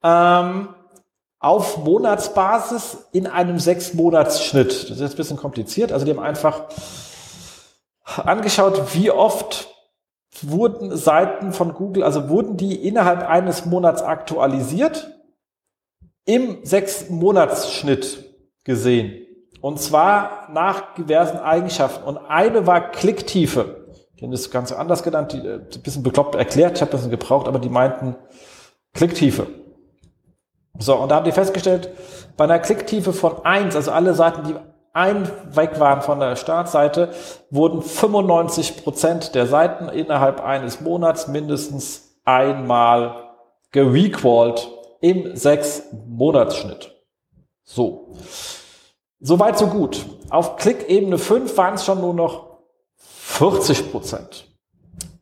ähm, 0.03 0.69
auf 1.39 1.77
Monatsbasis 1.77 2.97
in 3.11 3.25
einem 3.27 3.59
Sechs-Monats-Schnitt. 3.59 4.83
Das 4.83 4.89
ist 4.91 4.99
jetzt 4.99 5.13
ein 5.13 5.17
bisschen 5.17 5.37
kompliziert. 5.37 5.91
Also 5.91 6.05
die 6.05 6.11
haben 6.11 6.19
einfach 6.19 6.63
angeschaut, 8.05 8.93
wie 8.93 9.09
oft 9.11 9.69
wurden 10.41 10.95
Seiten 10.95 11.53
von 11.53 11.73
Google, 11.73 12.03
also 12.03 12.29
wurden 12.29 12.57
die 12.57 12.87
innerhalb 12.87 13.27
eines 13.27 13.65
Monats 13.65 14.01
aktualisiert, 14.01 15.15
im 16.25 16.63
sechs 16.63 17.09
Monatsschnitt 17.09 18.25
gesehen. 18.63 19.25
Und 19.61 19.79
zwar 19.79 20.49
nach 20.53 20.93
diversen 20.93 21.39
Eigenschaften. 21.39 22.03
Und 22.03 22.17
eine 22.17 22.67
war 22.67 22.91
Klicktiefe. 22.91 23.87
Die 24.17 24.23
haben 24.23 24.31
das 24.31 24.51
Ganze 24.51 24.77
anders 24.77 25.03
genannt, 25.03 25.33
die, 25.33 25.39
äh, 25.39 25.55
ein 25.55 25.81
bisschen 25.81 26.03
bekloppt 26.03 26.35
erklärt, 26.35 26.77
ich 26.77 26.81
habe 26.81 26.91
das 26.91 27.09
gebraucht, 27.09 27.47
aber 27.47 27.59
die 27.59 27.69
meinten 27.69 28.15
Klicktiefe. 28.93 29.47
So, 30.77 30.95
und 30.95 31.09
da 31.09 31.15
haben 31.15 31.25
die 31.25 31.31
festgestellt, 31.31 31.89
bei 32.37 32.45
einer 32.45 32.59
Klicktiefe 32.59 33.11
von 33.11 33.43
eins, 33.43 33.75
also 33.75 33.91
alle 33.91 34.13
Seiten, 34.13 34.43
die 34.43 34.55
ein 34.93 35.29
weg 35.55 35.79
waren 35.79 36.01
von 36.01 36.19
der 36.19 36.35
Startseite, 36.35 37.13
wurden 37.49 37.81
95 37.81 38.83
Prozent 38.83 39.35
der 39.35 39.47
Seiten 39.47 39.89
innerhalb 39.89 40.41
eines 40.41 40.81
Monats 40.81 41.27
mindestens 41.27 42.19
einmal 42.25 43.29
gerequalt 43.71 44.69
im 45.01 45.35
sechs 45.35 45.83
Monatsschnitt. 46.07 46.95
So. 47.63 48.15
Soweit 49.19 49.57
so 49.57 49.67
gut. 49.67 50.05
Auf 50.29 50.55
Klickebene 50.55 51.17
5 51.17 51.55
waren 51.57 51.75
es 51.75 51.85
schon 51.85 52.01
nur 52.01 52.13
noch 52.13 52.59
40 52.97 53.91
Prozent, 53.91 54.47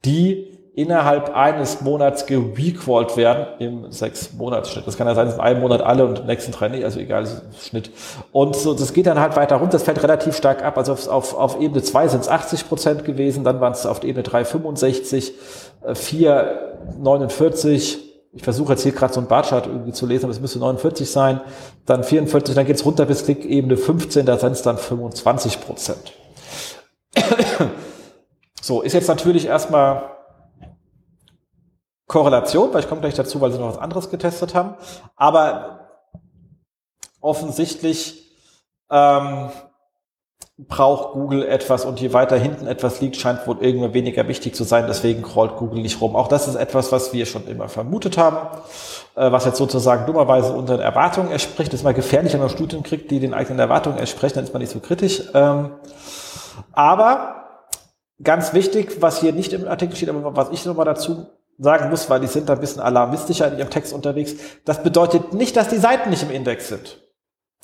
die 0.06 0.57
innerhalb 0.78 1.36
eines 1.36 1.82
Monats 1.82 2.28
gerequalt 2.28 3.18
werden 3.18 3.48
im 3.58 3.92
sechs 3.92 4.34
Monatsschnitt. 4.34 4.86
Das 4.86 4.96
kann 4.96 5.08
ja 5.08 5.16
sein, 5.16 5.26
dass 5.26 5.34
in 5.34 5.42
einem 5.42 5.60
Monat 5.60 5.82
alle 5.82 6.06
und 6.06 6.20
im 6.20 6.28
nächsten 6.28 6.52
drei 6.52 6.68
nicht, 6.68 6.84
also 6.84 7.00
egal, 7.00 7.28
Schnitt. 7.60 7.90
Und 8.32 8.56
so, 8.56 8.76
das 8.76 8.94
geht 8.94 9.08
dann 9.08 9.20
halt 9.20 9.36
weiter 9.36 9.56
runter, 9.56 9.72
das 9.72 9.82
fällt 9.82 10.04
relativ 10.04 10.38
stark 10.38 10.64
ab. 10.64 10.78
Also 10.78 10.94
auf, 10.94 11.08
auf, 11.08 11.34
auf 11.34 11.60
Ebene 11.60 11.82
2 11.82 12.10
sind 12.10 12.22
es 12.22 12.30
80 12.30 12.70
Prozent 12.70 13.06
gewesen, 13.06 13.44
dann 13.44 13.60
waren 13.60 13.74
es 13.74 13.88
auf 13.88 14.04
Ebene 14.04 14.22
3 14.22 14.46
65, 14.46 15.34
4 15.96 16.78
49, 17.00 17.98
ich 18.34 18.44
versuche 18.44 18.74
jetzt 18.74 18.84
hier 18.84 18.92
gerade 18.92 19.12
so 19.12 19.20
ein 19.20 19.26
Barchart 19.26 19.66
irgendwie 19.66 19.94
zu 19.94 20.06
lesen, 20.06 20.26
aber 20.26 20.32
es 20.32 20.40
müsste 20.40 20.60
49 20.60 21.10
sein, 21.10 21.42
dann 21.88 22.04
44, 22.04 22.54
dann 22.54 22.68
geht's 22.68 22.86
runter 22.86 23.08
bis 23.08 23.26
Klick 23.26 23.46
Ebene 23.46 23.78
15, 23.78 24.28
da 24.28 24.38
sind 24.38 24.52
es 24.52 24.62
dann 24.62 24.78
25 24.78 25.60
Prozent. 25.60 26.14
so, 28.62 28.84
ist 28.84 28.94
jetzt 28.94 29.08
natürlich 29.08 29.48
erstmal 29.48 30.17
Korrelation, 32.08 32.74
weil 32.74 32.82
ich 32.82 32.90
komme 32.90 33.02
gleich 33.02 33.16
dazu, 33.16 33.42
weil 33.42 33.52
sie 33.52 33.60
noch 33.60 33.70
was 33.70 33.78
anderes 33.78 34.10
getestet 34.10 34.56
haben. 34.56 34.76
Aber 35.16 35.90
offensichtlich 37.20 38.32
ähm, 38.90 39.50
braucht 40.58 41.14
Google 41.14 41.46
etwas 41.46 41.86
und 41.86 42.00
je 42.00 42.14
weiter 42.14 42.38
hinten 42.38 42.66
etwas 42.66 43.00
liegt, 43.00 43.18
scheint 43.18 43.46
wohl 43.46 43.58
irgendwann 43.60 43.94
weniger 43.94 44.28
wichtig 44.28 44.56
zu 44.56 44.64
sein. 44.64 44.86
Deswegen 44.88 45.22
crawlt 45.22 45.58
Google 45.58 45.82
nicht 45.82 46.02
rum. 46.02 46.16
Auch 46.16 46.28
das 46.28 46.48
ist 46.48 46.56
etwas, 46.56 46.92
was 46.92 47.14
wir 47.14 47.26
schon 47.26 47.46
immer 47.48 47.70
vermutet 47.70 48.18
haben, 48.18 48.38
äh, 49.16 49.32
was 49.32 49.46
jetzt 49.46 49.58
sozusagen 49.58 50.06
dummerweise 50.08 50.54
unseren 50.54 50.80
Erwartungen 50.80 51.30
entspricht. 51.30 51.74
Das 51.74 51.82
ist 51.82 51.84
mal 51.84 51.94
gefährlich, 51.94 52.34
wenn 52.34 52.40
man 52.40 52.50
Studien 52.50 52.82
kriegt, 52.82 53.12
die 53.12 53.20
den 53.20 53.34
eigenen 53.34 53.60
Erwartungen 53.60 53.98
entsprechen, 53.98 54.36
dann 54.36 54.46
ist 54.46 54.54
man 54.54 54.62
nicht 54.62 54.72
so 54.72 54.80
kritisch. 54.80 55.24
Ähm, 55.34 55.76
aber 56.72 57.36
ganz 58.24 58.54
wichtig, 58.54 59.02
was 59.02 59.20
hier 59.20 59.34
nicht 59.34 59.54
im 59.54 59.68
Artikel 59.68 59.96
steht, 59.96 60.10
aber 60.10 60.36
was 60.36 60.50
ich 60.52 60.66
nochmal 60.66 60.86
dazu 60.86 61.28
sagen 61.58 61.90
muss, 61.90 62.10
weil 62.10 62.20
die 62.20 62.28
sind 62.28 62.50
da 62.50 62.54
ein 62.54 62.60
bisschen 62.60 62.82
alarmistischer 62.82 63.52
in 63.52 63.58
ihrem 63.58 63.70
Text 63.70 63.94
unterwegs. 63.94 64.36
Das 64.66 64.84
bedeutet 64.84 65.34
nicht, 65.34 65.56
dass 65.56 65.70
die 65.70 65.78
Seiten 65.78 66.10
nicht 66.10 66.24
im 66.24 66.32
Index 66.32 66.70
sind. 66.70 67.02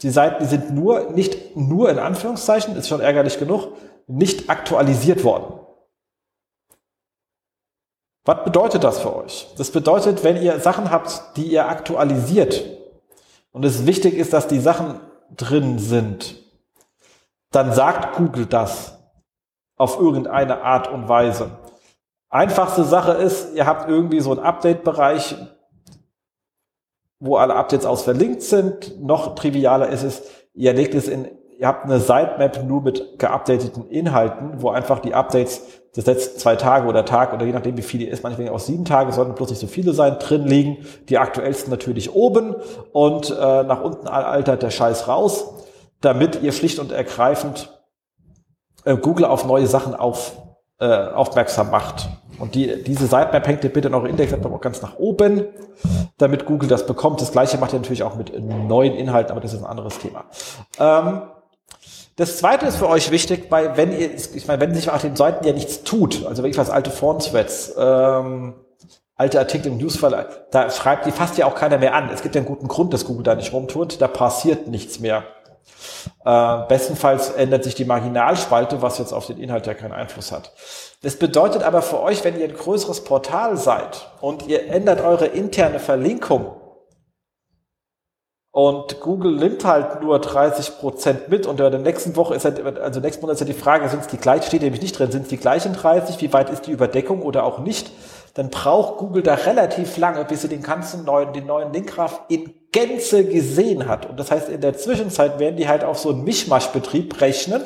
Die 0.02 0.10
Seiten, 0.10 0.46
sind 0.46 0.72
nur, 0.72 1.12
nicht 1.12 1.56
nur 1.56 1.90
in 1.90 2.00
Anführungszeichen, 2.00 2.76
ist 2.76 2.88
schon 2.88 3.02
ärgerlich 3.02 3.38
genug, 3.38 3.74
nicht 4.08 4.50
aktualisiert 4.50 5.24
worden. 5.24 5.60
Was 8.26 8.44
bedeutet 8.44 8.84
das 8.84 9.00
für 9.02 9.16
euch? 9.16 9.48
Das 9.58 9.70
bedeutet, 9.72 10.24
wenn 10.24 10.42
ihr 10.42 10.60
Sachen 10.60 10.90
habt, 10.90 11.36
die 11.36 11.52
ihr 11.52 11.68
aktualisiert 11.68 12.64
und 13.52 13.66
es 13.66 13.86
wichtig 13.86 14.16
ist, 14.16 14.34
dass 14.34 14.48
die 14.48 14.60
Sachen 14.60 15.00
drin 15.36 15.78
sind, 15.78 16.36
dann 17.52 17.74
sagt 17.74 18.16
Google 18.16 18.46
das 18.46 18.98
auf 19.78 20.00
irgendeine 20.00 20.62
Art 20.62 20.88
und 20.88 21.10
Weise. 21.10 21.52
Einfachste 22.34 22.84
Sache 22.84 23.12
ist, 23.12 23.54
ihr 23.54 23.68
habt 23.68 23.88
irgendwie 23.88 24.20
so 24.20 24.32
einen 24.32 24.40
Update-Bereich, 24.40 25.36
wo 27.20 27.36
alle 27.38 27.54
Updates 27.54 27.86
aus 27.86 28.02
verlinkt 28.02 28.42
sind. 28.42 29.00
Noch 29.00 29.36
trivialer 29.36 29.90
ist 29.90 30.02
es, 30.02 30.24
ihr 30.56 30.74
legt 30.74 30.96
es 30.96 31.08
in, 31.08 31.28
ihr 31.60 31.68
habt 31.68 31.86
eine 31.86 32.00
Sitemap 32.00 32.64
nur 32.66 32.82
mit 32.82 33.20
geupdateten 33.20 33.88
Inhalten, 33.88 34.64
wo 34.64 34.72
einfach 34.72 34.98
die 34.98 35.14
Updates 35.14 35.62
des 35.96 36.08
letzten 36.08 36.40
zwei 36.40 36.56
Tage 36.56 36.88
oder 36.88 37.06
Tag 37.06 37.34
oder 37.34 37.46
je 37.46 37.52
nachdem 37.52 37.78
wie 37.78 37.84
viele 37.84 38.08
ist, 38.10 38.24
manchmal 38.24 38.50
auch 38.50 38.58
sieben 38.58 38.86
Tage, 38.86 39.12
sollten 39.12 39.36
bloß 39.36 39.52
nicht 39.52 39.60
so 39.60 39.68
viele 39.68 39.94
sein, 39.94 40.18
drin 40.18 40.48
liegen. 40.48 40.88
Die 41.10 41.20
aktuellsten 41.20 41.70
natürlich 41.70 42.16
oben 42.16 42.56
und 42.94 43.30
äh, 43.30 43.64
nach 43.64 43.84
unten 43.84 44.08
altert 44.08 44.64
der 44.64 44.72
Scheiß 44.72 45.08
raus, 45.08 45.54
damit 46.02 46.42
ihr 46.42 46.52
schlicht 46.52 46.80
und 46.80 46.92
ergreifend 46.92 47.80
äh, 48.86 48.98
Google 48.98 49.26
auf 49.26 49.46
neue 49.46 49.68
Sachen 49.68 49.94
auf, 49.94 50.42
äh, 50.80 50.88
aufmerksam 50.88 51.70
macht. 51.70 52.10
Und 52.40 52.56
die, 52.56 52.84
diese 52.84 53.06
Sitemap 53.06 53.48
hängt 53.48 53.64
ihr 53.64 53.72
bitte 53.72 53.88
in 53.88 53.94
eure 53.94 54.10
Index-App 54.10 54.62
ganz 54.62 54.82
nach 54.82 54.98
oben, 54.98 55.46
damit 56.18 56.46
Google 56.46 56.70
das 56.70 56.86
bekommt. 56.86 57.22
Das 57.22 57.32
gleiche 57.32 57.58
macht 57.58 57.74
ihr 57.74 57.80
natürlich 57.80 58.04
auch 58.04 58.16
mit 58.16 58.34
neuen 58.40 58.94
Inhalten, 58.94 59.32
aber 59.32 59.42
das 59.42 59.54
ist 59.54 59.60
ein 59.60 59.66
anderes 59.66 60.00
Thema. 60.00 60.26
Ähm, 60.80 61.24
das 62.16 62.38
zweite 62.38 62.66
ist 62.68 62.76
für 62.78 62.90
euch 62.90 63.10
wichtig, 63.10 63.48
weil 63.50 63.76
wenn 63.76 63.92
ihr, 63.92 64.14
ich 64.14 64.48
meine, 64.48 64.62
wenn 64.62 64.76
sich 64.76 64.90
auf 64.90 65.02
den 65.02 65.16
Seiten 65.16 65.46
ja 65.48 65.54
nichts 65.54 65.84
tut, 65.84 66.26
also 66.28 66.44
wenn 66.44 66.52
ich 66.52 66.58
was 66.58 66.70
alte 66.70 66.92
Phone-Threads, 66.92 67.74
ähm, 67.78 68.54
alte 69.16 69.40
Artikel 69.40 69.72
im 69.72 69.78
Newsfall, 69.78 70.28
da 70.52 70.70
schreibt 70.70 71.06
die 71.06 71.12
fast 71.12 71.38
ja 71.38 71.48
auch 71.48 71.56
keiner 71.56 71.78
mehr 71.80 71.96
an. 71.96 72.10
Es 72.14 72.22
gibt 72.22 72.36
ja 72.36 72.42
einen 72.42 72.48
guten 72.48 72.68
Grund, 72.68 72.94
dass 72.94 73.06
Google 73.06 73.24
da 73.24 73.36
nicht 73.36 73.52
rumtut, 73.52 74.00
da 74.00 74.08
passiert 74.08 74.68
nichts 74.68 75.00
mehr. 75.00 75.24
Äh, 76.26 76.68
bestenfalls 76.68 77.32
ändert 77.32 77.64
sich 77.64 77.76
die 77.76 77.86
Marginalspalte, 77.86 78.82
was 78.82 78.98
jetzt 78.98 79.14
auf 79.14 79.28
den 79.28 79.38
Inhalt 79.38 79.66
ja 79.66 79.74
keinen 79.74 79.94
Einfluss 79.94 80.32
hat. 80.32 80.52
Das 81.04 81.18
bedeutet 81.18 81.64
aber 81.64 81.82
für 81.82 82.02
euch, 82.02 82.24
wenn 82.24 82.40
ihr 82.40 82.46
ein 82.46 82.56
größeres 82.56 83.04
Portal 83.04 83.58
seid 83.58 84.10
und 84.22 84.48
ihr 84.48 84.68
ändert 84.70 85.02
eure 85.02 85.26
interne 85.26 85.80
Verlinkung 85.80 86.56
und 88.52 89.02
Google 89.02 89.36
nimmt 89.36 89.66
halt 89.66 90.02
nur 90.02 90.20
30 90.20 90.78
Prozent 90.78 91.28
mit 91.28 91.46
und 91.46 91.60
in 91.60 91.72
der 91.72 91.80
nächsten 91.80 92.16
Woche 92.16 92.36
ist 92.36 92.46
halt, 92.46 92.64
also 92.80 93.02
nächsten 93.02 93.22
Monat 93.22 93.34
ist 93.34 93.42
ja 93.42 93.46
die 93.46 93.54
Frage, 93.54 93.90
sind 93.90 94.00
es 94.00 94.08
die 94.08 94.18
gleichen, 94.18 94.46
steht 94.46 94.62
nämlich 94.62 94.82
nicht 94.82 94.98
drin, 94.98 95.12
sind 95.12 95.24
es 95.24 95.28
die 95.28 95.38
gleichen 95.38 95.74
30, 95.74 96.22
wie 96.22 96.32
weit 96.32 96.50
ist 96.50 96.68
die 96.68 96.72
Überdeckung 96.72 97.22
oder 97.22 97.44
auch 97.44 97.60
nicht, 97.60 97.92
dann 98.36 98.50
braucht 98.50 98.98
Google 98.98 99.24
da 99.24 99.34
relativ 99.34 99.98
lange, 99.98 100.24
bis 100.24 100.44
sie 100.44 100.48
den 100.48 100.64
ganzen 100.64 101.04
neuen, 101.04 101.34
den 101.34 101.48
neuen 101.48 101.74
Linkgraph 101.74 102.22
in 102.30 102.54
Gänze 102.72 103.26
gesehen 103.26 103.90
hat. 103.90 104.10
Und 104.10 104.20
das 104.20 104.32
heißt, 104.32 104.48
in 104.48 104.62
der 104.62 104.78
Zwischenzeit 104.78 105.38
werden 105.38 105.58
die 105.58 105.68
halt 105.68 105.84
auf 105.84 106.00
so 106.00 106.12
einen 106.12 106.24
Mischmaschbetrieb 106.24 107.20
rechnen, 107.20 107.62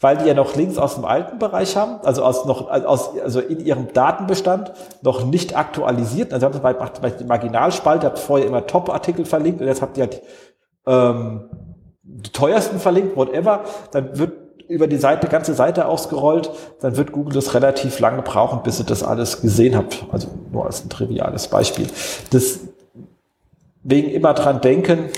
weil 0.00 0.16
die 0.18 0.26
ja 0.26 0.34
noch 0.34 0.54
Links 0.54 0.78
aus 0.78 0.94
dem 0.94 1.04
alten 1.04 1.38
Bereich 1.38 1.76
haben, 1.76 2.00
also 2.04 2.22
aus 2.22 2.44
noch 2.44 2.70
aus 2.70 3.18
also 3.18 3.40
in 3.40 3.60
ihrem 3.60 3.92
Datenbestand 3.92 4.72
noch 5.02 5.24
nicht 5.24 5.56
aktualisiert. 5.56 6.32
Also 6.32 6.46
haben 6.46 6.52
sie 6.52 6.60
bei, 6.60 6.72
bei 6.72 7.10
die 7.10 7.24
Marginalspalte 7.24 8.06
habt 8.06 8.18
vorher 8.18 8.46
immer 8.46 8.66
Top-Artikel 8.66 9.24
verlinkt 9.24 9.60
und 9.60 9.66
jetzt 9.66 9.82
habt 9.82 9.96
ihr 9.96 10.04
halt 10.04 10.22
ähm, 10.86 11.50
die 12.02 12.30
teuersten 12.30 12.78
verlinkt, 12.78 13.16
whatever. 13.16 13.64
Dann 13.90 14.16
wird 14.18 14.32
über 14.68 14.86
die 14.86 14.98
Seite, 14.98 15.28
ganze 15.28 15.54
Seite 15.54 15.86
ausgerollt, 15.86 16.50
dann 16.80 16.96
wird 16.96 17.10
Google 17.12 17.34
das 17.34 17.54
relativ 17.54 17.98
lange 18.00 18.22
brauchen, 18.22 18.62
bis 18.62 18.78
ihr 18.78 18.86
das 18.86 19.02
alles 19.02 19.40
gesehen 19.40 19.76
habt. 19.76 20.04
Also 20.12 20.28
nur 20.52 20.66
als 20.66 20.84
ein 20.84 20.90
triviales 20.90 21.48
Beispiel. 21.48 21.88
Deswegen 22.32 24.10
immer 24.10 24.34
dran 24.34 24.60
denken, 24.60 25.08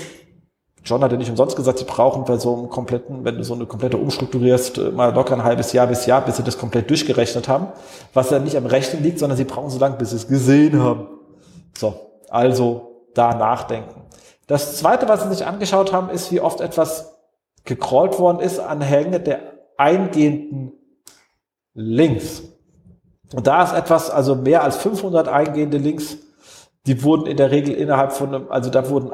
John 0.83 1.03
hat 1.03 1.11
ja 1.11 1.17
nicht 1.17 1.29
umsonst 1.29 1.55
gesagt, 1.55 1.77
sie 1.77 1.85
brauchen 1.85 2.25
bei 2.25 2.37
so 2.37 2.55
einem 2.55 2.69
kompletten, 2.69 3.23
wenn 3.23 3.37
du 3.37 3.43
so 3.43 3.53
eine 3.53 3.65
komplette 3.65 3.97
umstrukturierst, 3.97 4.77
äh, 4.79 4.91
mal 4.91 5.13
locker 5.13 5.35
ein 5.35 5.43
halbes 5.43 5.73
Jahr 5.73 5.87
bis 5.87 6.05
Jahr, 6.05 6.21
bis 6.21 6.37
sie 6.37 6.43
das 6.43 6.57
komplett 6.57 6.89
durchgerechnet 6.89 7.47
haben. 7.47 7.67
Was 8.13 8.31
ja 8.31 8.39
nicht 8.39 8.57
am 8.57 8.65
Rechnen 8.65 9.03
liegt, 9.03 9.19
sondern 9.19 9.37
sie 9.37 9.43
brauchen 9.43 9.69
so 9.69 9.79
lange, 9.79 9.97
bis 9.97 10.09
sie 10.09 10.15
es 10.15 10.27
gesehen 10.27 10.81
haben. 10.81 11.07
So, 11.77 11.93
also 12.29 13.05
da 13.13 13.35
nachdenken. 13.35 14.01
Das 14.47 14.77
zweite, 14.77 15.07
was 15.07 15.23
sie 15.23 15.29
sich 15.29 15.45
angeschaut 15.45 15.93
haben, 15.93 16.09
ist, 16.09 16.31
wie 16.31 16.41
oft 16.41 16.61
etwas 16.61 17.15
gecrawlt 17.63 18.17
worden 18.19 18.39
ist 18.39 18.59
anhänge 18.59 19.19
der 19.19 19.39
eingehenden 19.77 20.73
Links. 21.73 22.43
Und 23.33 23.47
da 23.47 23.63
ist 23.63 23.73
etwas, 23.73 24.09
also 24.09 24.35
mehr 24.35 24.63
als 24.63 24.77
500 24.77 25.27
eingehende 25.27 25.77
Links, 25.77 26.17
die 26.85 27.03
wurden 27.03 27.27
in 27.27 27.37
der 27.37 27.51
Regel 27.51 27.75
innerhalb 27.75 28.11
von 28.11 28.33
einem, 28.33 28.51
also 28.51 28.69
da 28.69 28.89
wurden 28.89 29.11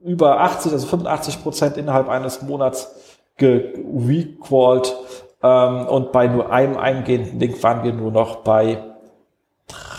über 0.00 0.40
80, 0.40 0.72
also 0.72 0.86
85 0.86 1.42
Prozent 1.42 1.76
innerhalb 1.76 2.08
eines 2.08 2.42
Monats 2.42 2.94
gerecalled 3.36 4.94
ähm, 5.42 5.86
und 5.86 6.12
bei 6.12 6.26
nur 6.26 6.50
einem 6.50 6.76
eingehenden 6.76 7.38
Link 7.38 7.62
waren 7.62 7.82
wir 7.84 7.92
nur 7.92 8.10
noch 8.10 8.36
bei 8.36 8.82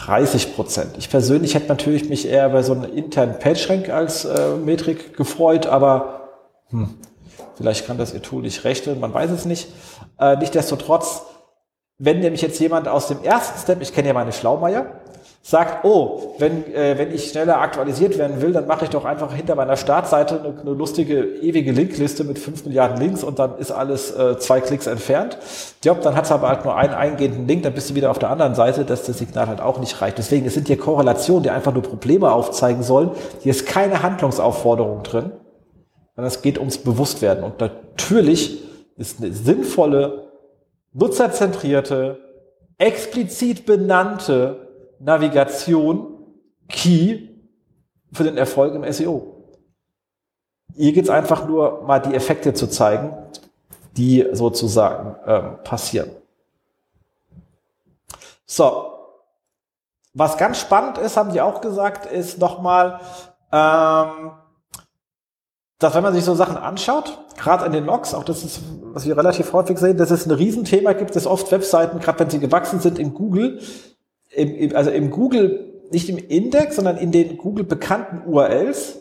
30 0.05 0.55
Prozent. 0.55 0.97
Ich 0.97 1.09
persönlich 1.09 1.55
hätte 1.55 1.67
natürlich 1.67 2.09
mich 2.09 2.27
eher 2.27 2.49
bei 2.49 2.63
so 2.63 2.73
einem 2.73 2.91
internen 2.91 3.39
PageRank 3.39 3.89
als 3.89 4.25
äh, 4.25 4.55
Metrik 4.55 5.15
gefreut, 5.15 5.67
aber 5.67 6.29
hm, 6.69 6.95
vielleicht 7.55 7.85
kann 7.85 7.97
das 7.97 8.13
ihr 8.13 8.21
Tool 8.21 8.41
nicht 8.41 8.63
rechnen, 8.63 8.99
man 8.99 9.13
weiß 9.13 9.31
es 9.31 9.45
nicht. 9.45 9.67
Äh, 10.19 10.37
Nichtsdestotrotz, 10.37 11.23
wenn 11.97 12.19
nämlich 12.19 12.41
jetzt 12.41 12.59
jemand 12.59 12.87
aus 12.87 13.07
dem 13.07 13.23
ersten 13.23 13.59
Step, 13.59 13.81
ich 13.81 13.93
kenne 13.93 14.07
ja 14.07 14.13
meine 14.13 14.31
Schlaumeier, 14.31 14.98
sagt, 15.41 15.85
oh, 15.85 16.35
wenn, 16.37 16.65
äh, 16.73 16.97
wenn 16.97 17.13
ich 17.13 17.31
schneller 17.31 17.61
aktualisiert 17.61 18.17
werden 18.17 18.41
will, 18.41 18.51
dann 18.51 18.67
mache 18.67 18.83
ich 18.85 18.89
doch 18.89 19.05
einfach 19.05 19.33
hinter 19.33 19.55
meiner 19.55 19.77
Startseite 19.77 20.39
eine, 20.39 20.59
eine 20.59 20.71
lustige, 20.71 21.23
ewige 21.23 21.71
Linkliste 21.71 22.23
mit 22.23 22.37
5 22.37 22.65
Milliarden 22.65 22.99
Links 22.99 23.23
und 23.23 23.39
dann 23.39 23.57
ist 23.57 23.71
alles 23.71 24.11
äh, 24.11 24.37
zwei 24.37 24.59
Klicks 24.59 24.85
entfernt. 24.85 25.37
Ja, 25.83 25.93
dann 25.93 26.15
hat 26.15 26.25
es 26.25 26.31
aber 26.31 26.49
halt 26.49 26.65
nur 26.65 26.75
einen 26.75 26.93
eingehenden 26.93 27.47
Link, 27.47 27.63
dann 27.63 27.73
bist 27.73 27.89
du 27.89 27.95
wieder 27.95 28.11
auf 28.11 28.19
der 28.19 28.29
anderen 28.29 28.53
Seite, 28.53 28.83
dass 28.83 29.03
das 29.03 29.17
Signal 29.17 29.47
halt 29.47 29.61
auch 29.61 29.79
nicht 29.79 30.01
reicht. 30.01 30.17
Deswegen, 30.17 30.45
es 30.45 30.55
sind 30.55 30.67
hier 30.67 30.77
Korrelationen, 30.77 31.43
die 31.43 31.49
einfach 31.49 31.73
nur 31.73 31.83
Probleme 31.83 32.31
aufzeigen 32.31 32.83
sollen. 32.83 33.11
Hier 33.39 33.51
ist 33.51 33.65
keine 33.65 34.03
Handlungsaufforderung 34.03 35.03
drin, 35.03 35.31
sondern 36.15 36.27
es 36.27 36.41
geht 36.41 36.59
ums 36.59 36.79
Bewusstwerden. 36.79 37.45
Und 37.45 37.61
natürlich 37.61 38.61
ist 38.97 39.19
eine 39.19 39.31
sinnvolle, 39.31 40.27
nutzerzentrierte, 40.91 42.19
explizit 42.77 43.65
benannte 43.65 44.68
Navigation 44.99 46.19
Key 46.67 47.29
für 48.11 48.23
den 48.23 48.37
Erfolg 48.37 48.73
im 48.75 48.91
SEO. 48.91 49.35
Hier 50.75 50.93
geht 50.93 51.05
es 51.05 51.09
einfach 51.09 51.47
nur 51.47 51.83
mal 51.83 51.99
die 51.99 52.13
Effekte 52.13 52.53
zu 52.53 52.67
zeigen, 52.67 53.17
die 53.97 54.25
sozusagen 54.33 55.15
ähm, 55.25 55.63
passieren. 55.63 56.11
So, 58.45 58.89
was 60.13 60.37
ganz 60.37 60.59
spannend 60.59 60.97
ist, 60.97 61.17
haben 61.17 61.33
die 61.33 61.41
auch 61.41 61.61
gesagt, 61.61 62.05
ist 62.11 62.39
nochmal, 62.39 62.99
ähm, 63.51 64.31
dass 65.79 65.95
wenn 65.95 66.03
man 66.03 66.13
sich 66.13 66.23
so 66.25 66.35
Sachen 66.35 66.57
anschaut, 66.57 67.19
gerade 67.37 67.65
in 67.65 67.71
den 67.71 67.85
Logs, 67.85 68.13
auch 68.13 68.23
das 68.23 68.43
ist, 68.43 68.61
was 68.93 69.05
wir 69.05 69.17
relativ 69.17 69.53
häufig 69.53 69.77
sehen, 69.77 69.97
dass 69.97 70.11
es 70.11 70.25
ein 70.25 70.31
Riesenthema 70.31 70.93
gibt, 70.93 71.15
dass 71.15 71.27
oft 71.27 71.51
Webseiten, 71.51 71.99
gerade 71.99 72.19
wenn 72.19 72.29
sie 72.29 72.39
gewachsen 72.39 72.79
sind 72.79 72.99
in 72.99 73.13
Google, 73.13 73.61
im, 74.30 74.75
also 74.75 74.89
im 74.91 75.11
Google, 75.11 75.73
nicht 75.91 76.09
im 76.09 76.17
Index, 76.17 76.75
sondern 76.75 76.97
in 76.97 77.11
den 77.11 77.38
Google 77.38 77.65
bekannten 77.65 78.27
URLs 78.30 78.99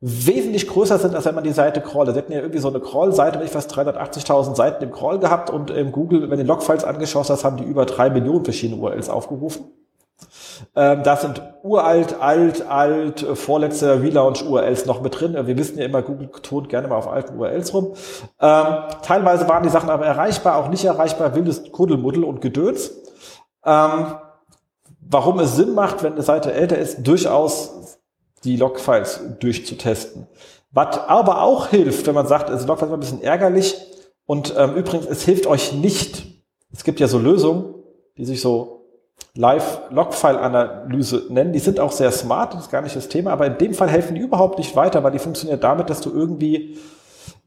wesentlich 0.00 0.68
größer 0.68 0.98
sind, 0.98 1.14
als 1.14 1.24
wenn 1.24 1.34
man 1.34 1.44
die 1.44 1.52
Seite 1.52 1.80
crawlt. 1.80 2.08
Sie 2.10 2.14
hätten 2.14 2.32
ja 2.32 2.40
irgendwie 2.40 2.60
so 2.60 2.68
eine 2.68 2.80
Crawl-Seite 2.80 3.38
mit 3.38 3.48
fast 3.48 3.74
380.000 3.74 4.54
Seiten 4.54 4.84
im 4.84 4.92
Crawl 4.92 5.18
gehabt 5.18 5.50
und 5.50 5.70
im 5.70 5.90
Google, 5.90 6.30
wenn 6.30 6.38
du 6.38 6.44
Logfiles 6.44 6.84
angeschaut 6.84 7.30
hast, 7.30 7.44
haben 7.44 7.56
die 7.56 7.64
über 7.64 7.86
drei 7.86 8.10
Millionen 8.10 8.44
verschiedene 8.44 8.80
URLs 8.80 9.08
aufgerufen. 9.08 9.64
Ähm, 10.74 11.02
da 11.02 11.16
sind 11.16 11.42
uralt, 11.62 12.20
alt, 12.20 12.66
alt, 12.66 13.20
vorletzte 13.34 14.02
Relaunch-URLs 14.02 14.86
noch 14.86 15.02
mit 15.02 15.18
drin. 15.18 15.34
Wir 15.34 15.58
wissen 15.58 15.78
ja 15.78 15.84
immer, 15.84 16.02
Google 16.02 16.30
tont 16.42 16.68
gerne 16.68 16.88
mal 16.88 16.96
auf 16.96 17.08
alten 17.08 17.38
URLs 17.38 17.74
rum. 17.74 17.94
Ähm, 18.40 18.66
teilweise 19.02 19.48
waren 19.48 19.62
die 19.62 19.68
Sachen 19.68 19.90
aber 19.90 20.06
erreichbar, 20.06 20.56
auch 20.56 20.68
nicht 20.68 20.84
erreichbar, 20.84 21.34
wildes 21.34 21.70
Kuddelmuddel 21.72 22.24
und 22.24 22.40
Gedöns. 22.40 22.92
Ähm, 23.66 24.14
warum 25.00 25.38
es 25.40 25.56
Sinn 25.56 25.74
macht, 25.74 26.02
wenn 26.02 26.12
eine 26.12 26.22
Seite 26.22 26.52
älter 26.52 26.78
ist, 26.78 27.06
durchaus 27.06 27.98
die 28.44 28.56
Logfiles 28.56 29.20
durchzutesten. 29.40 30.26
Was 30.70 30.98
aber 30.98 31.42
auch 31.42 31.68
hilft, 31.68 32.06
wenn 32.06 32.14
man 32.14 32.26
sagt, 32.26 32.50
also 32.50 32.66
Logfiles 32.66 32.90
ist 32.90 32.94
ein 32.94 33.00
bisschen 33.00 33.22
ärgerlich 33.22 33.76
und 34.26 34.54
ähm, 34.56 34.74
übrigens, 34.74 35.06
es 35.06 35.22
hilft 35.24 35.46
euch 35.46 35.72
nicht. 35.72 36.24
Es 36.72 36.84
gibt 36.84 37.00
ja 37.00 37.08
so 37.08 37.18
Lösungen, 37.18 37.74
die 38.16 38.24
sich 38.24 38.40
so 38.40 38.76
Live-Logfile-Analyse 39.34 41.26
nennen. 41.30 41.52
Die 41.52 41.58
sind 41.58 41.80
auch 41.80 41.92
sehr 41.92 42.10
smart, 42.10 42.54
das 42.54 42.62
ist 42.62 42.70
gar 42.70 42.82
nicht 42.82 42.96
das 42.96 43.08
Thema, 43.08 43.32
aber 43.32 43.46
in 43.46 43.58
dem 43.58 43.74
Fall 43.74 43.88
helfen 43.88 44.14
die 44.14 44.20
überhaupt 44.20 44.58
nicht 44.58 44.76
weiter, 44.76 45.02
weil 45.04 45.12
die 45.12 45.18
funktionieren 45.18 45.60
damit, 45.60 45.90
dass 45.90 46.00
du 46.00 46.10
irgendwie 46.10 46.78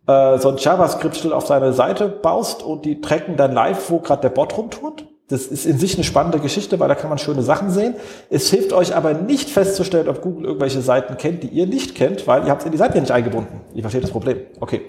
äh, 0.07 0.37
so 0.39 0.49
ein 0.49 0.57
JavaScript 0.57 1.31
auf 1.31 1.45
deine 1.45 1.73
Seite 1.73 2.07
baust 2.07 2.63
und 2.63 2.85
die 2.85 3.01
tracken 3.01 3.37
dann 3.37 3.51
live, 3.53 3.89
wo 3.89 3.99
gerade 3.99 4.21
der 4.21 4.29
Bot 4.29 4.57
rumtut. 4.57 5.05
Das 5.29 5.45
ist 5.45 5.65
in 5.67 5.77
sich 5.77 5.93
eine 5.93 6.03
spannende 6.03 6.39
Geschichte, 6.39 6.79
weil 6.79 6.89
da 6.89 6.95
kann 6.95 7.09
man 7.09 7.19
schöne 7.19 7.43
Sachen 7.43 7.69
sehen. 7.69 7.95
Es 8.31 8.49
hilft 8.49 8.73
euch 8.73 8.95
aber 8.95 9.13
nicht 9.13 9.49
festzustellen, 9.49 10.09
ob 10.09 10.21
Google 10.21 10.45
irgendwelche 10.45 10.81
Seiten 10.81 11.17
kennt, 11.17 11.43
die 11.43 11.47
ihr 11.47 11.67
nicht 11.67 11.93
kennt, 11.93 12.25
weil 12.25 12.45
ihr 12.45 12.49
habt 12.49 12.61
es 12.61 12.65
in 12.65 12.71
die 12.71 12.79
Seite 12.79 12.99
nicht 12.99 13.11
eingebunden. 13.11 13.61
Ihr 13.75 13.83
versteht 13.83 14.03
das 14.03 14.09
Problem. 14.09 14.39
Okay. 14.59 14.81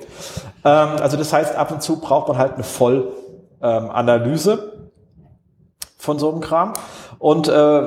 Ähm, 0.64 0.88
also 0.98 1.18
das 1.18 1.32
heißt, 1.32 1.54
ab 1.54 1.70
und 1.70 1.82
zu 1.82 2.00
braucht 2.00 2.28
man 2.28 2.38
halt 2.38 2.54
eine 2.54 2.64
Vollanalyse 2.64 4.52
ähm, 4.52 4.90
von 5.98 6.18
so 6.18 6.30
einem 6.30 6.40
Kram. 6.40 6.72
Und 7.18 7.46
äh, 7.48 7.82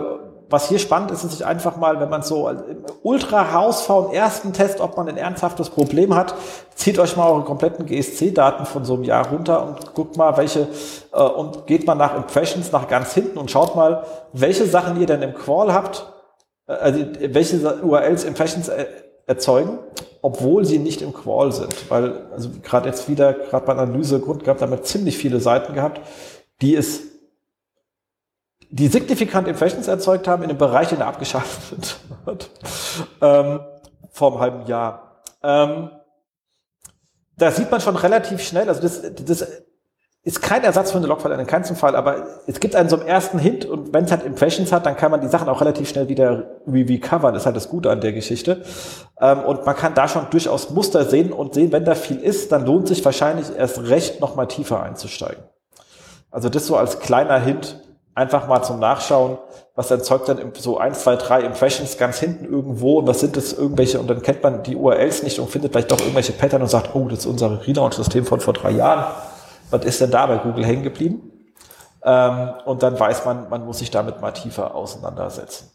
was 0.53 0.69
hier 0.69 0.77
spannend 0.77 1.09
ist, 1.09 1.23
ist 1.23 1.31
sich 1.31 1.45
einfach 1.45 1.77
mal, 1.77 1.99
wenn 1.99 2.09
man 2.09 2.21
so 2.21 2.49
ultra 3.01 3.53
hausfauen 3.53 4.13
ersten 4.13 4.53
Test, 4.53 4.79
ob 4.81 4.95
man 4.95 5.09
ein 5.09 5.17
ernsthaftes 5.17 5.71
Problem 5.71 6.13
hat, 6.13 6.35
zieht 6.75 6.99
euch 6.99 7.17
mal 7.17 7.29
eure 7.31 7.43
kompletten 7.43 7.87
GSC-Daten 7.87 8.65
von 8.65 8.85
so 8.85 8.93
einem 8.93 9.03
Jahr 9.03 9.29
runter 9.29 9.65
und 9.65 9.95
guckt 9.95 10.15
mal, 10.15 10.37
welche, 10.37 10.67
äh, 11.11 11.21
und 11.21 11.65
geht 11.65 11.87
mal 11.87 11.95
nach 11.95 12.15
Impressions 12.15 12.71
nach 12.71 12.87
ganz 12.87 13.13
hinten 13.13 13.39
und 13.39 13.49
schaut 13.49 13.75
mal, 13.75 14.05
welche 14.31 14.67
Sachen 14.67 15.01
ihr 15.01 15.07
denn 15.07 15.23
im 15.23 15.33
Crawl 15.33 15.73
habt, 15.73 16.05
äh, 16.67 16.73
also 16.73 16.99
welche 17.19 17.81
URLs 17.81 18.23
Impressions 18.23 18.69
äh, 18.69 18.85
erzeugen, 19.25 19.79
obwohl 20.21 20.65
sie 20.65 20.77
nicht 20.77 21.01
im 21.01 21.13
Crawl 21.13 21.51
sind. 21.51 21.89
Weil, 21.89 22.27
also 22.31 22.49
gerade 22.61 22.89
jetzt 22.89 23.09
wieder, 23.09 23.33
gerade 23.33 23.65
bei 23.65 23.73
Analyse 23.73 24.19
Grund 24.19 24.43
gehabt, 24.43 24.61
haben 24.61 24.71
wir 24.71 24.83
ziemlich 24.83 25.17
viele 25.17 25.39
Seiten 25.39 25.73
gehabt, 25.73 25.99
die 26.61 26.75
es 26.75 27.12
die 28.73 28.87
signifikant 28.87 29.47
Impressions 29.47 29.87
erzeugt 29.87 30.27
haben 30.27 30.41
in 30.41 30.49
dem 30.49 30.57
Bereich, 30.57 30.89
den 30.89 30.99
er 30.99 31.05
abgeschafft 31.05 31.75
wird, 32.25 32.49
ähm, 33.21 33.59
vor 34.09 34.31
einem 34.31 34.39
halben 34.39 34.65
Jahr. 34.65 35.21
Ähm, 35.43 35.91
da 37.37 37.51
sieht 37.51 37.69
man 37.69 37.81
schon 37.81 37.95
relativ 37.95 38.41
schnell, 38.41 38.67
also 38.69 38.81
das, 38.81 39.01
das 39.25 39.47
ist 40.23 40.41
kein 40.41 40.63
Ersatz 40.63 40.91
für 40.91 40.97
eine 40.97 41.05
Logfile 41.05 41.35
in 41.35 41.45
keinem 41.45 41.75
Fall, 41.75 41.95
aber 41.95 42.25
es 42.47 42.59
gibt 42.59 42.75
einen 42.75 42.89
so 42.89 42.97
einen 42.97 43.07
ersten 43.07 43.37
Hint 43.37 43.65
und 43.65 43.93
wenn 43.93 44.05
es 44.05 44.11
halt 44.11 44.23
Impressions 44.23 44.71
hat, 44.71 44.87
dann 44.87 44.97
kann 44.97 45.11
man 45.11 45.21
die 45.21 45.27
Sachen 45.27 45.49
auch 45.49 45.61
relativ 45.61 45.87
schnell 45.89 46.09
wieder 46.09 46.61
recovern, 46.65 47.35
ist 47.35 47.45
halt 47.45 47.55
das 47.55 47.69
Gute 47.69 47.91
an 47.91 48.01
der 48.01 48.13
Geschichte. 48.13 48.63
Ähm, 49.21 49.41
und 49.41 49.67
man 49.67 49.75
kann 49.75 49.93
da 49.93 50.07
schon 50.07 50.27
durchaus 50.31 50.71
Muster 50.71 51.05
sehen 51.05 51.31
und 51.31 51.53
sehen, 51.53 51.71
wenn 51.71 51.85
da 51.85 51.93
viel 51.93 52.17
ist, 52.17 52.51
dann 52.51 52.65
lohnt 52.65 52.87
sich 52.87 53.05
wahrscheinlich 53.05 53.55
erst 53.55 53.83
recht 53.83 54.19
nochmal 54.19 54.47
tiefer 54.47 54.81
einzusteigen. 54.81 55.43
Also 56.31 56.49
das 56.49 56.65
so 56.65 56.75
als 56.75 56.99
kleiner 56.99 57.39
Hint, 57.39 57.83
einfach 58.15 58.47
mal 58.47 58.61
zum 58.61 58.79
Nachschauen, 58.79 59.37
was 59.75 59.89
erzeugt 59.89 60.29
dann 60.29 60.39
so 60.57 60.77
ein, 60.77 60.93
zwei, 60.93 61.15
drei 61.15 61.41
Impressions 61.41 61.97
ganz 61.97 62.19
hinten 62.19 62.45
irgendwo 62.45 62.99
und 62.99 63.07
was 63.07 63.19
sind 63.19 63.35
das 63.35 63.53
irgendwelche 63.53 63.99
und 63.99 64.07
dann 64.07 64.21
kennt 64.21 64.43
man 64.43 64.63
die 64.63 64.75
URLs 64.75 65.23
nicht 65.23 65.39
und 65.39 65.49
findet 65.49 65.71
vielleicht 65.71 65.91
doch 65.91 65.99
irgendwelche 65.99 66.33
Pattern 66.33 66.61
und 66.61 66.67
sagt, 66.67 66.93
oh, 66.93 67.07
das 67.07 67.19
ist 67.19 67.25
unser 67.25 67.65
Relaunch-System 67.65 68.25
von 68.25 68.39
vor 68.39 68.53
drei 68.53 68.71
Jahren. 68.71 69.05
Was 69.71 69.85
ist 69.85 70.01
denn 70.01 70.11
da 70.11 70.27
bei 70.27 70.37
Google 70.37 70.65
hängen 70.65 70.83
geblieben? 70.83 71.31
Ähm, 72.03 72.51
und 72.65 72.83
dann 72.83 72.99
weiß 72.99 73.25
man, 73.25 73.49
man 73.49 73.65
muss 73.65 73.79
sich 73.79 73.89
damit 73.89 74.21
mal 74.21 74.31
tiefer 74.31 74.75
auseinandersetzen. 74.75 75.71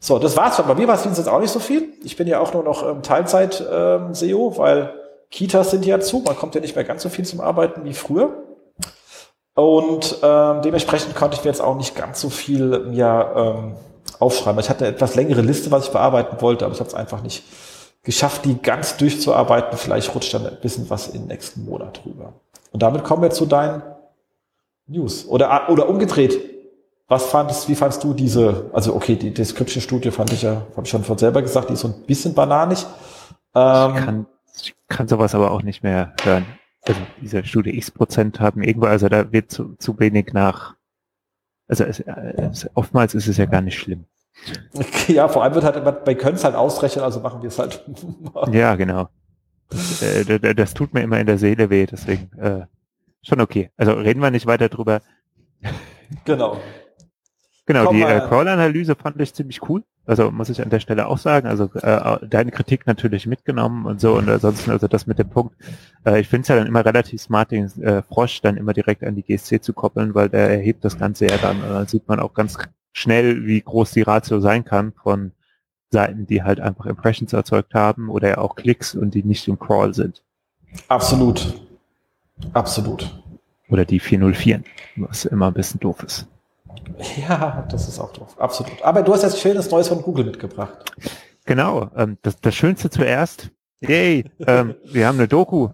So, 0.00 0.18
das 0.18 0.36
war's 0.36 0.56
schon. 0.56 0.66
Bei 0.66 0.74
mir 0.74 0.88
war 0.88 0.94
es 0.94 1.04
jetzt 1.04 1.28
auch 1.28 1.40
nicht 1.40 1.52
so 1.52 1.60
viel. 1.60 1.92
Ich 2.04 2.16
bin 2.16 2.26
ja 2.26 2.40
auch 2.40 2.52
nur 2.54 2.62
noch 2.62 2.88
ähm, 2.88 3.02
Teilzeit-SEO, 3.02 4.48
ähm, 4.48 4.58
weil 4.58 4.94
Kitas 5.30 5.70
sind 5.70 5.84
ja 5.84 6.00
zu. 6.00 6.20
Man 6.20 6.36
kommt 6.36 6.54
ja 6.54 6.60
nicht 6.60 6.74
mehr 6.74 6.84
ganz 6.84 7.02
so 7.02 7.08
viel 7.08 7.24
zum 7.24 7.40
Arbeiten 7.40 7.84
wie 7.84 7.94
früher. 7.94 8.47
Und 9.58 10.18
ähm, 10.22 10.62
dementsprechend 10.62 11.16
konnte 11.16 11.36
ich 11.36 11.42
mir 11.42 11.50
jetzt 11.50 11.60
auch 11.60 11.74
nicht 11.74 11.96
ganz 11.96 12.20
so 12.20 12.30
viel 12.30 12.78
mir 12.90 13.32
ähm, 13.34 13.74
aufschreiben. 14.20 14.60
Ich 14.60 14.70
hatte 14.70 14.84
eine 14.84 14.94
etwas 14.94 15.16
längere 15.16 15.40
Liste, 15.40 15.72
was 15.72 15.86
ich 15.86 15.90
bearbeiten 15.90 16.40
wollte, 16.40 16.64
aber 16.64 16.74
ich 16.74 16.78
habe 16.78 16.88
es 16.88 16.94
einfach 16.94 17.24
nicht 17.24 17.42
geschafft, 18.04 18.44
die 18.44 18.62
ganz 18.62 18.98
durchzuarbeiten. 18.98 19.76
Vielleicht 19.76 20.14
rutscht 20.14 20.32
dann 20.32 20.46
ein 20.46 20.60
bisschen 20.62 20.88
was 20.90 21.08
in 21.08 21.22
den 21.22 21.26
nächsten 21.26 21.64
Monat 21.64 22.04
drüber. 22.04 22.34
Und 22.70 22.84
damit 22.84 23.02
kommen 23.02 23.20
wir 23.20 23.30
zu 23.30 23.46
deinen 23.46 23.82
News. 24.86 25.26
Oder, 25.26 25.68
oder 25.68 25.88
umgedreht. 25.88 26.38
Was 27.08 27.24
fandest, 27.24 27.68
wie 27.68 27.74
fandest 27.74 28.04
du 28.04 28.14
diese, 28.14 28.70
also 28.72 28.94
okay, 28.94 29.16
die 29.16 29.34
Description-Studie 29.34 30.12
fand 30.12 30.32
ich 30.32 30.42
ja, 30.42 30.62
habe 30.76 30.82
ich 30.84 30.90
schon 30.90 31.02
von 31.02 31.18
selber 31.18 31.42
gesagt, 31.42 31.68
die 31.68 31.72
ist 31.72 31.80
so 31.80 31.88
ein 31.88 32.02
bisschen 32.06 32.32
bananig. 32.32 32.86
Ähm, 33.56 33.92
ich, 33.96 34.04
kann, 34.04 34.26
ich 34.62 34.74
kann 34.86 35.08
sowas 35.08 35.34
aber 35.34 35.50
auch 35.50 35.62
nicht 35.62 35.82
mehr 35.82 36.12
hören 36.22 36.46
also 36.88 37.00
diese 37.20 37.44
Studie 37.44 37.76
X 37.76 37.90
Prozent 37.90 38.40
haben 38.40 38.62
irgendwo, 38.62 38.86
also 38.86 39.08
da 39.08 39.30
wird 39.32 39.50
zu, 39.50 39.76
zu 39.76 39.98
wenig 39.98 40.32
nach, 40.32 40.74
also 41.68 41.84
es, 41.84 42.00
es, 42.00 42.68
oftmals 42.74 43.14
ist 43.14 43.28
es 43.28 43.36
ja 43.36 43.46
gar 43.46 43.60
nicht 43.60 43.78
schlimm. 43.78 44.06
Ja, 45.08 45.28
vor 45.28 45.42
allem 45.42 45.54
wird 45.54 45.64
halt, 45.64 46.04
bei 46.04 46.14
können 46.14 46.36
es 46.36 46.44
halt 46.44 46.54
ausrechnen, 46.54 47.04
also 47.04 47.20
machen 47.20 47.42
wir 47.42 47.48
es 47.48 47.58
halt. 47.58 47.84
ja, 48.52 48.76
genau. 48.76 49.08
Das, 49.68 50.02
äh, 50.02 50.54
das, 50.54 50.74
tut 50.74 50.94
mir 50.94 51.02
immer 51.02 51.18
in 51.18 51.26
der 51.26 51.38
Seele 51.38 51.70
weh, 51.70 51.86
deswegen 51.86 52.30
äh, 52.38 52.66
schon 53.22 53.40
okay. 53.40 53.70
Also 53.76 53.92
reden 53.92 54.20
wir 54.20 54.30
nicht 54.30 54.46
weiter 54.46 54.68
drüber. 54.68 55.02
Genau. 56.24 56.58
Genau, 57.68 57.84
Komm 57.84 57.96
die 57.96 58.02
äh, 58.02 58.20
Crawl-Analyse 58.20 58.96
fand 58.96 59.20
ich 59.20 59.34
ziemlich 59.34 59.60
cool. 59.68 59.84
Also 60.06 60.30
muss 60.30 60.48
ich 60.48 60.62
an 60.62 60.70
der 60.70 60.80
Stelle 60.80 61.06
auch 61.06 61.18
sagen, 61.18 61.46
also 61.46 61.70
äh, 61.74 62.26
deine 62.26 62.50
Kritik 62.50 62.86
natürlich 62.86 63.26
mitgenommen 63.26 63.84
und 63.84 64.00
so 64.00 64.16
und 64.16 64.26
ansonsten 64.26 64.70
also 64.70 64.88
das 64.88 65.06
mit 65.06 65.18
dem 65.18 65.28
Punkt, 65.28 65.54
äh, 66.06 66.18
ich 66.18 66.28
finde 66.28 66.42
es 66.44 66.48
ja 66.48 66.56
dann 66.56 66.66
immer 66.66 66.82
relativ 66.82 67.20
smart, 67.20 67.50
den 67.50 67.66
äh, 67.82 68.00
Frosch 68.00 68.40
dann 68.40 68.56
immer 68.56 68.72
direkt 68.72 69.04
an 69.04 69.16
die 69.16 69.22
GSC 69.22 69.60
zu 69.60 69.74
koppeln, 69.74 70.14
weil 70.14 70.30
der 70.30 70.48
erhebt 70.48 70.82
das 70.82 70.98
Ganze 70.98 71.26
ja 71.26 71.36
dann 71.36 71.62
und 71.62 71.68
dann 71.68 71.86
sieht 71.86 72.08
man 72.08 72.20
auch 72.20 72.32
ganz 72.32 72.56
schnell, 72.94 73.44
wie 73.44 73.60
groß 73.60 73.90
die 73.90 74.00
Ratio 74.00 74.40
sein 74.40 74.64
kann 74.64 74.94
von 74.94 75.32
Seiten, 75.90 76.26
die 76.26 76.42
halt 76.42 76.60
einfach 76.60 76.86
Impressions 76.86 77.34
erzeugt 77.34 77.74
haben 77.74 78.08
oder 78.08 78.30
ja 78.30 78.38
auch 78.38 78.56
Klicks 78.56 78.94
und 78.94 79.12
die 79.12 79.24
nicht 79.24 79.46
im 79.46 79.58
Crawl 79.58 79.92
sind. 79.92 80.22
Absolut. 80.88 81.60
Absolut. 82.54 83.22
Oder 83.68 83.84
die 83.84 84.00
404, 84.00 84.62
was 84.96 85.26
immer 85.26 85.48
ein 85.48 85.54
bisschen 85.54 85.80
doof 85.80 86.02
ist. 86.02 86.28
Ja, 87.28 87.66
das 87.70 87.88
ist 87.88 87.98
auch 87.98 88.12
drauf. 88.12 88.38
Absolut. 88.40 88.82
Aber 88.82 89.02
du 89.02 89.12
hast 89.12 89.22
jetzt 89.22 89.40
schönes 89.40 89.70
Neues 89.70 89.88
von 89.88 90.02
Google 90.02 90.24
mitgebracht. 90.24 90.92
Genau. 91.44 91.90
Ähm, 91.96 92.18
das, 92.22 92.40
das 92.40 92.54
Schönste 92.54 92.90
zuerst. 92.90 93.50
Yay, 93.80 94.24
ähm, 94.46 94.74
wir 94.84 95.06
haben 95.06 95.18
eine 95.18 95.28
Doku. 95.28 95.68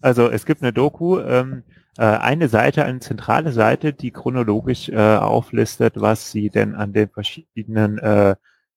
Also 0.00 0.28
es 0.28 0.44
gibt 0.44 0.62
eine 0.62 0.72
Doku, 0.72 1.20
ähm, 1.20 1.62
äh, 1.96 2.02
eine 2.04 2.48
Seite, 2.48 2.84
eine 2.84 2.98
zentrale 2.98 3.52
Seite, 3.52 3.92
die 3.92 4.10
chronologisch 4.10 4.88
äh, 4.88 5.16
auflistet, 5.16 6.00
was 6.00 6.32
sie 6.32 6.50
denn 6.50 6.74
an 6.74 6.92
den 6.92 7.08
verschiedenen 7.08 7.98
äh, 7.98 8.34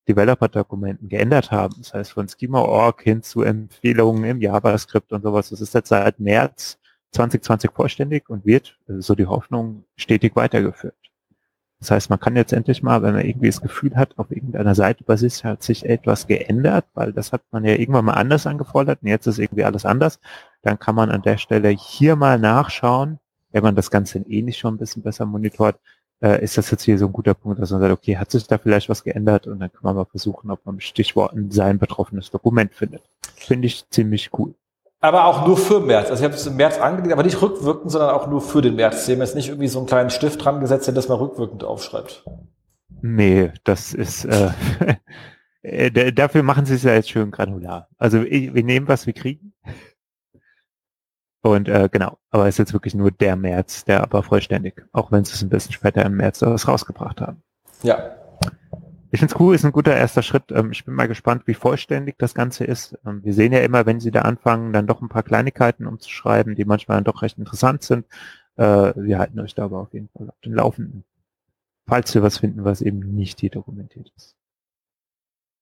Developer-Dokumenten 0.08 1.10
geändert 1.10 1.52
haben. 1.52 1.76
Das 1.80 1.94
heißt 1.94 2.12
von 2.12 2.28
Schema.org 2.30 3.02
hin 3.02 3.24
zu 3.24 3.42
Empfehlungen 3.42 4.24
im 4.24 4.42
JavaScript 4.42 5.12
und 5.12 5.24
sowas. 5.24 5.50
Das 5.50 5.62
ist 5.62 5.74
jetzt 5.74 5.90
seit 5.90 6.20
März 6.20 6.78
2020 7.12 7.72
vollständig 7.72 8.30
und 8.30 8.46
wird, 8.46 8.78
so 8.88 9.16
die 9.16 9.26
Hoffnung, 9.26 9.86
stetig 9.96 10.36
weitergeführt. 10.36 10.96
Das 11.80 11.92
heißt, 11.92 12.10
man 12.10 12.20
kann 12.20 12.36
jetzt 12.36 12.54
endlich 12.54 12.82
mal, 12.82 13.04
wenn 13.04 13.14
man 13.14 13.26
irgendwie 13.26 13.48
das 13.48 13.62
Gefühl 13.62 13.96
hat, 13.96 14.18
auf 14.18 14.32
irgendeiner 14.32 14.74
Seite 14.74 15.04
basiert, 15.04 15.44
hat 15.44 15.62
sich 15.62 15.86
etwas 15.86 16.26
geändert, 16.26 16.86
weil 16.96 17.14
das 17.14 17.32
hat 17.32 17.44
man 17.52 17.66
ja 17.66 17.76
irgendwann 17.76 18.06
mal 18.06 18.14
anders 18.14 18.48
angefordert 18.48 19.00
und 19.04 19.10
jetzt 19.10 19.28
ist 19.28 19.38
irgendwie 19.38 19.64
alles 19.64 19.86
anders, 19.86 20.20
dann 20.64 20.80
kann 20.80 20.96
man 20.96 21.12
an 21.12 21.22
der 21.22 21.38
Stelle 21.38 21.70
hier 21.70 22.16
mal 22.16 22.40
nachschauen, 22.40 23.20
wenn 23.52 23.64
man 23.64 23.76
das 23.76 23.92
Ganze 23.92 24.20
eh 24.20 24.42
nicht 24.42 24.58
schon 24.58 24.76
ein 24.76 24.80
bisschen 24.80 25.04
besser 25.04 25.26
monitort, 25.26 25.80
äh, 26.22 26.44
ist 26.44 26.58
das 26.58 26.72
jetzt 26.72 26.84
hier 26.84 26.98
so 26.98 27.06
ein 27.06 27.14
guter 27.14 27.36
Punkt, 27.36 27.60
dass 27.60 27.72
man 27.72 27.80
sagt, 27.80 27.94
okay, 27.94 28.18
hat 28.18 28.32
sich 28.32 28.48
da 28.48 28.58
vielleicht 28.58 28.90
was 28.90 29.04
geändert 29.04 29.46
und 29.46 29.60
dann 29.60 29.72
kann 29.72 29.84
man 29.84 29.96
mal 29.96 30.06
versuchen, 30.06 30.50
ob 30.50 30.66
man 30.66 30.76
mit 30.76 30.84
Stichworten 30.84 31.52
sein 31.52 31.78
betroffenes 31.78 32.32
Dokument 32.32 32.74
findet. 32.74 33.04
Finde 33.36 33.68
ich 33.68 33.88
ziemlich 33.90 34.32
cool. 34.38 34.56
Aber 35.00 35.26
auch 35.26 35.46
nur 35.46 35.58
für 35.58 35.80
März. 35.80 36.10
Also 36.10 36.22
ich 36.22 36.26
habe 36.26 36.34
es 36.34 36.48
im 36.48 36.56
März 36.56 36.80
angelegt, 36.80 37.14
aber 37.14 37.24
nicht 37.24 37.42
rückwirkend, 37.42 37.92
sondern 37.92 38.12
auch 38.12 38.28
nur 38.28 38.42
für 38.42 38.62
den 38.62 38.76
März. 38.76 39.06
Sie 39.06 39.14
haben 39.14 39.20
jetzt 39.20 39.36
nicht 39.36 39.50
irgendwie 39.50 39.68
so 39.68 39.80
einen 39.80 39.88
kleinen 39.88 40.10
Stift 40.10 40.44
dran 40.44 40.60
gesetzt, 40.60 40.88
der 40.88 40.94
das 40.94 41.08
mal 41.08 41.16
rückwirkend 41.16 41.64
aufschreibt. 41.64 42.26
Nee, 43.02 43.52
das 43.64 43.94
ist 43.94 44.26
äh, 44.26 44.50
äh 45.62 46.12
dafür 46.12 46.42
machen 46.42 46.66
sie 46.66 46.76
es 46.76 46.84
ja 46.84 46.94
jetzt 46.94 47.10
schön 47.10 47.30
granular. 47.30 47.90
Also 47.98 48.24
wir 48.24 48.64
nehmen, 48.64 48.88
was 48.88 49.06
wir 49.06 49.14
kriegen. 49.14 49.54
Und 51.42 51.70
äh, 51.70 51.90
genau, 51.92 52.18
aber 52.32 52.48
es 52.48 52.56
ist 52.56 52.60
jetzt 52.60 52.74
wirklich 52.74 52.96
nur 52.96 53.12
der 53.12 53.36
März, 53.36 53.86
der 53.86 54.02
aber 54.02 54.24
vollständig, 54.24 54.84
auch 54.92 55.12
wenn 55.12 55.24
sie 55.24 55.34
es 55.34 55.44
ein 55.44 55.50
bisschen 55.50 55.74
später 55.74 56.04
im 56.04 56.18
März 56.18 56.42
rausgebracht 56.42 57.22
haben. 57.22 57.44
Ja, 57.84 58.18
ich 59.12 59.20
finde 59.20 59.34
es 59.34 59.40
cool, 59.40 59.56
ist 59.56 59.66
ein 59.66 59.72
guter 59.72 59.96
erster 59.96 60.22
Schritt. 60.22 60.52
Ähm, 60.52 60.72
ich 60.72 60.84
bin 60.86 60.94
mal 60.94 61.08
gespannt, 61.08 61.44
wie 61.46 61.54
vollständig 61.54 62.18
das 62.18 62.34
Ganze 62.34 62.66
ist. 62.66 62.98
Ähm, 63.06 63.24
wir 63.24 63.34
sehen 63.34 63.54
ja 63.54 63.60
immer, 63.60 63.86
wenn 63.86 64.00
sie 64.00 64.12
da 64.12 64.24
anfangen, 64.24 64.74
dann 64.74 64.88
doch 64.88 65.02
ein 65.02 65.10
paar 65.10 65.24
Kleinigkeiten 65.24 65.88
umzuschreiben, 65.88 66.56
die 66.56 66.66
manchmal 66.66 66.98
dann 66.98 67.06
doch 67.06 67.22
recht 67.22 67.38
interessant 67.38 67.84
sind. 67.84 68.06
Äh, 68.56 68.94
wir 68.96 69.20
halten 69.20 69.40
euch 69.40 69.56
da 69.56 69.66
aber 69.66 69.80
auf 69.80 69.94
jeden 69.94 70.10
Fall 70.10 70.30
auf 70.30 70.40
den 70.42 70.54
Laufenden. 70.54 71.04
Falls 71.88 72.14
wir 72.14 72.24
was 72.24 72.40
finden, 72.40 72.66
was 72.66 72.82
eben 72.82 73.00
nicht 73.16 73.40
hier 73.40 73.50
dokumentiert 73.50 74.12
ist. 74.18 74.36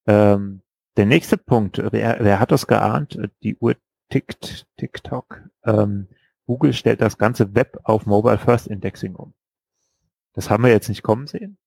Ähm, 0.07 0.61
der 0.97 1.05
nächste 1.05 1.37
Punkt, 1.37 1.81
wer, 1.91 2.17
wer 2.21 2.39
hat 2.39 2.51
das 2.51 2.67
geahnt? 2.67 3.19
Die 3.43 3.57
Uhr 3.57 3.75
tickt, 4.09 4.65
TikTok. 4.77 5.41
Google 6.45 6.73
stellt 6.73 7.01
das 7.01 7.17
ganze 7.17 7.53
Web 7.53 7.79
auf 7.83 8.05
Mobile 8.05 8.37
First 8.37 8.67
Indexing 8.67 9.15
um. 9.15 9.33
Das 10.33 10.49
haben 10.49 10.63
wir 10.63 10.69
jetzt 10.69 10.89
nicht 10.89 11.03
kommen 11.03 11.27
sehen 11.27 11.57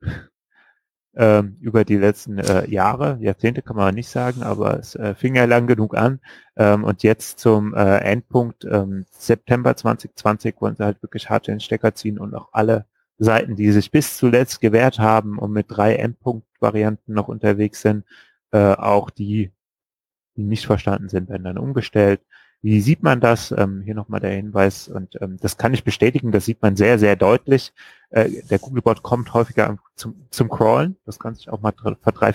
ähm, 1.16 1.56
über 1.60 1.84
die 1.84 1.96
letzten 1.96 2.38
äh, 2.38 2.68
Jahre, 2.70 3.18
Jahrzehnte 3.20 3.62
kann 3.62 3.76
man 3.76 3.94
nicht 3.94 4.08
sagen, 4.08 4.42
aber 4.42 4.78
es 4.78 4.94
äh, 4.94 5.14
fing 5.14 5.34
ja 5.34 5.44
lang 5.44 5.66
genug 5.66 5.96
an. 5.96 6.20
Ähm, 6.56 6.84
und 6.84 7.02
jetzt 7.02 7.38
zum 7.40 7.74
äh, 7.74 7.98
Endpunkt 7.98 8.64
ähm, 8.64 9.04
September 9.10 9.74
2020 9.76 10.56
wollen 10.60 10.76
sie 10.76 10.84
halt 10.84 11.02
wirklich 11.02 11.28
hart 11.30 11.48
den 11.48 11.60
Stecker 11.60 11.94
ziehen 11.94 12.18
und 12.18 12.34
auch 12.34 12.48
alle 12.52 12.86
Seiten, 13.18 13.56
die 13.56 13.72
sich 13.72 13.90
bis 13.90 14.16
zuletzt 14.16 14.60
gewährt 14.60 14.98
haben 14.98 15.38
und 15.38 15.52
mit 15.52 15.66
drei 15.68 15.96
Endpunkt-Varianten 15.96 17.12
noch 17.14 17.28
unterwegs 17.28 17.82
sind, 17.82 18.04
äh, 18.52 18.74
auch 18.74 19.10
die, 19.10 19.50
die 20.36 20.44
nicht 20.44 20.66
verstanden 20.66 21.08
sind, 21.08 21.28
werden 21.28 21.44
dann 21.44 21.58
umgestellt. 21.58 22.20
Wie 22.60 22.80
sieht 22.80 23.04
man 23.04 23.20
das? 23.20 23.52
Ähm, 23.52 23.82
hier 23.84 23.94
nochmal 23.94 24.18
der 24.20 24.32
Hinweis 24.32 24.88
und 24.88 25.16
ähm, 25.20 25.36
das 25.40 25.56
kann 25.58 25.74
ich 25.74 25.84
bestätigen, 25.84 26.32
das 26.32 26.44
sieht 26.44 26.60
man 26.60 26.74
sehr, 26.76 26.98
sehr 26.98 27.14
deutlich. 27.14 27.72
äh, 28.10 28.42
der 28.50 28.58
Googlebot 28.58 29.02
kommt 29.02 29.32
häufiger 29.32 29.78
zum, 29.94 30.26
zum 30.30 30.48
Crawlen, 30.48 30.96
das 31.06 31.20
kann 31.20 31.34
sich 31.36 31.50
auch 31.50 31.60
mal 31.60 31.72
verdrei 32.02 32.32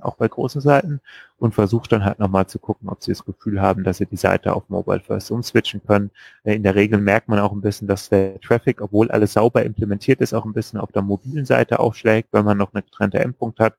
auch 0.00 0.16
bei 0.16 0.28
großen 0.28 0.60
Seiten 0.60 1.00
und 1.38 1.54
versucht 1.54 1.90
dann 1.90 2.04
halt 2.04 2.20
nochmal 2.20 2.46
zu 2.46 2.60
gucken, 2.60 2.88
ob 2.88 3.02
sie 3.02 3.10
das 3.12 3.24
Gefühl 3.24 3.60
haben, 3.60 3.82
dass 3.82 3.98
sie 3.98 4.06
die 4.06 4.16
Seite 4.16 4.54
auf 4.54 4.68
Mobile 4.68 5.00
First 5.00 5.30
umswitchen 5.32 5.82
können. 5.84 6.10
Äh, 6.44 6.54
in 6.54 6.62
der 6.62 6.76
Regel 6.76 7.00
merkt 7.00 7.28
man 7.28 7.40
auch 7.40 7.52
ein 7.52 7.60
bisschen, 7.60 7.88
dass 7.88 8.08
der 8.08 8.40
Traffic, 8.40 8.80
obwohl 8.80 9.10
alles 9.10 9.32
sauber 9.32 9.64
implementiert 9.64 10.20
ist, 10.20 10.32
auch 10.32 10.44
ein 10.44 10.52
bisschen 10.52 10.78
auf 10.78 10.92
der 10.92 11.02
mobilen 11.02 11.44
Seite 11.44 11.80
aufschlägt, 11.80 12.28
wenn 12.32 12.44
man 12.44 12.56
noch 12.58 12.72
eine 12.72 12.82
getrennte 12.84 13.18
Endpunkt 13.18 13.58
hat. 13.58 13.74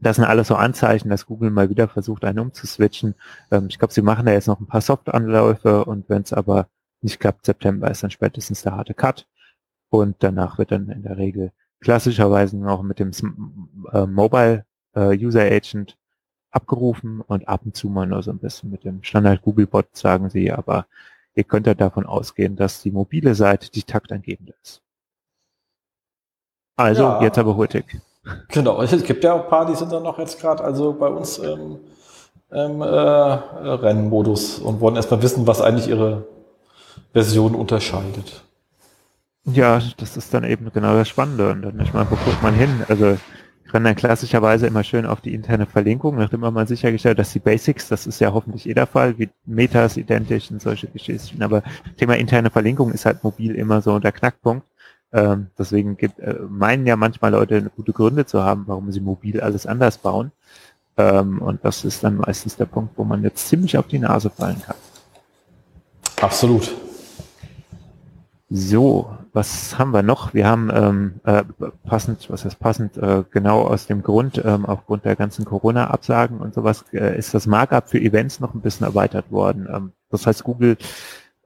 Das 0.00 0.16
sind 0.16 0.24
alles 0.24 0.48
so 0.48 0.54
Anzeichen, 0.54 1.10
dass 1.10 1.26
Google 1.26 1.50
mal 1.50 1.70
wieder 1.70 1.88
versucht, 1.88 2.24
einen 2.24 2.38
umzuswitchen. 2.38 3.14
Ähm, 3.50 3.66
ich 3.68 3.78
glaube, 3.78 3.92
sie 3.92 4.02
machen 4.02 4.26
da 4.26 4.32
jetzt 4.32 4.48
noch 4.48 4.60
ein 4.60 4.66
paar 4.66 4.80
Soft-Anläufe 4.80 5.84
und 5.84 6.08
wenn 6.08 6.22
es 6.22 6.32
aber 6.32 6.68
nicht 7.02 7.20
klappt, 7.20 7.46
September 7.46 7.90
ist 7.90 8.02
dann 8.02 8.10
spätestens 8.10 8.62
der 8.62 8.76
harte 8.76 8.94
Cut. 8.94 9.26
Und 9.90 10.16
danach 10.20 10.58
wird 10.58 10.72
dann 10.72 10.88
in 10.88 11.02
der 11.02 11.18
Regel 11.18 11.52
klassischerweise 11.80 12.56
noch 12.56 12.82
mit 12.82 12.98
dem 12.98 13.10
äh, 13.92 14.06
Mobile 14.06 14.64
äh, 14.94 15.16
User 15.16 15.42
Agent 15.42 15.96
abgerufen 16.50 17.20
und 17.20 17.48
ab 17.48 17.62
und 17.64 17.76
zu 17.76 17.88
mal 17.88 18.06
nur 18.06 18.22
so 18.22 18.30
ein 18.30 18.38
bisschen 18.38 18.70
mit 18.70 18.84
dem 18.84 19.02
Standard 19.02 19.42
Googlebot, 19.42 19.96
sagen 19.96 20.30
sie, 20.30 20.50
aber 20.52 20.86
ihr 21.34 21.44
könnt 21.44 21.66
ja 21.66 21.74
davon 21.74 22.06
ausgehen, 22.06 22.56
dass 22.56 22.82
die 22.82 22.90
mobile 22.90 23.34
Seite 23.34 23.70
die 23.70 23.82
taktangebende 23.82 24.54
ist. 24.62 24.82
Also, 26.76 27.02
ja. 27.02 27.22
jetzt 27.22 27.38
aber 27.38 27.56
hurtig. 27.56 28.00
Genau, 28.48 28.82
es 28.82 29.02
gibt 29.04 29.24
ja 29.24 29.34
auch 29.34 29.44
ein 29.44 29.48
paar, 29.48 29.66
die 29.66 29.74
sind 29.74 29.92
dann 29.92 30.02
noch 30.02 30.18
jetzt 30.18 30.40
gerade 30.40 30.62
also 30.62 30.92
bei 30.92 31.08
uns 31.08 31.38
im, 31.38 31.78
im 32.50 32.82
äh, 32.82 32.86
Rennmodus 32.86 34.58
und 34.58 34.80
wollen 34.80 34.96
erstmal 34.96 35.22
wissen, 35.22 35.46
was 35.46 35.60
eigentlich 35.60 35.88
ihre 35.88 36.26
Version 37.12 37.54
unterscheidet. 37.54 38.44
Ja, 39.44 39.80
das 39.96 40.16
ist 40.16 40.34
dann 40.34 40.44
eben 40.44 40.70
genau 40.72 40.94
das 40.94 41.08
Spannende. 41.08 41.50
Und 41.50 41.62
dann, 41.62 41.80
ich 41.80 41.92
meine, 41.92 42.10
wo 42.10 42.16
guckt 42.16 42.42
man 42.42 42.54
hin? 42.54 42.84
Also 42.88 43.16
ich 43.64 43.74
renne 43.74 43.84
dann 43.84 43.96
klassischerweise 43.96 44.66
immer 44.66 44.84
schön 44.84 45.06
auf 45.06 45.20
die 45.20 45.32
interne 45.32 45.64
Verlinkung, 45.66 46.16
nachdem 46.16 46.40
man 46.40 46.66
sichergestellt, 46.66 47.18
dass 47.18 47.32
die 47.32 47.38
Basics, 47.38 47.88
das 47.88 48.06
ist 48.06 48.20
ja 48.20 48.32
hoffentlich 48.32 48.64
jeder 48.64 48.86
Fall, 48.86 49.18
wie 49.18 49.30
Metas 49.46 49.96
identisch 49.96 50.50
und 50.50 50.60
solche 50.60 50.88
Geschichten. 50.88 51.42
Aber 51.42 51.62
Thema 51.96 52.16
interne 52.16 52.50
Verlinkung 52.50 52.92
ist 52.92 53.06
halt 53.06 53.24
mobil 53.24 53.54
immer 53.54 53.80
so 53.80 53.98
der 53.98 54.12
Knackpunkt. 54.12 54.66
Ähm, 55.12 55.48
deswegen 55.58 55.96
gibt, 55.96 56.20
äh, 56.20 56.38
meinen 56.48 56.86
ja 56.86 56.96
manchmal 56.96 57.32
Leute 57.32 57.70
gute 57.74 57.92
Gründe 57.92 58.26
zu 58.26 58.42
haben, 58.42 58.64
warum 58.66 58.92
sie 58.92 59.00
mobil 59.00 59.40
alles 59.40 59.66
anders 59.66 59.98
bauen. 59.98 60.32
Ähm, 60.96 61.40
und 61.40 61.64
das 61.64 61.84
ist 61.84 62.04
dann 62.04 62.16
meistens 62.16 62.56
der 62.56 62.66
Punkt, 62.66 62.96
wo 62.96 63.04
man 63.04 63.22
jetzt 63.22 63.48
ziemlich 63.48 63.76
auf 63.76 63.86
die 63.86 63.98
Nase 63.98 64.30
fallen 64.30 64.60
kann. 64.62 64.76
Absolut. 66.20 66.74
So, 68.50 69.16
was 69.32 69.78
haben 69.78 69.92
wir 69.92 70.02
noch? 70.02 70.34
Wir 70.34 70.46
haben 70.46 70.70
ähm, 70.74 71.20
äh, 71.24 71.44
passend, 71.86 72.28
was 72.30 72.44
heißt 72.44 72.58
passend, 72.58 72.96
äh, 72.96 73.22
genau 73.30 73.62
aus 73.62 73.86
dem 73.86 74.02
Grund, 74.02 74.42
ähm, 74.44 74.66
aufgrund 74.66 75.04
der 75.04 75.14
ganzen 75.14 75.44
Corona-Absagen 75.44 76.38
und 76.38 76.54
sowas, 76.54 76.84
äh, 76.92 77.16
ist 77.16 77.32
das 77.32 77.46
Markup 77.46 77.88
für 77.88 78.00
Events 78.00 78.40
noch 78.40 78.54
ein 78.54 78.60
bisschen 78.60 78.86
erweitert 78.86 79.30
worden. 79.30 79.68
Ähm, 79.72 79.92
das 80.10 80.26
heißt, 80.26 80.42
Google 80.42 80.76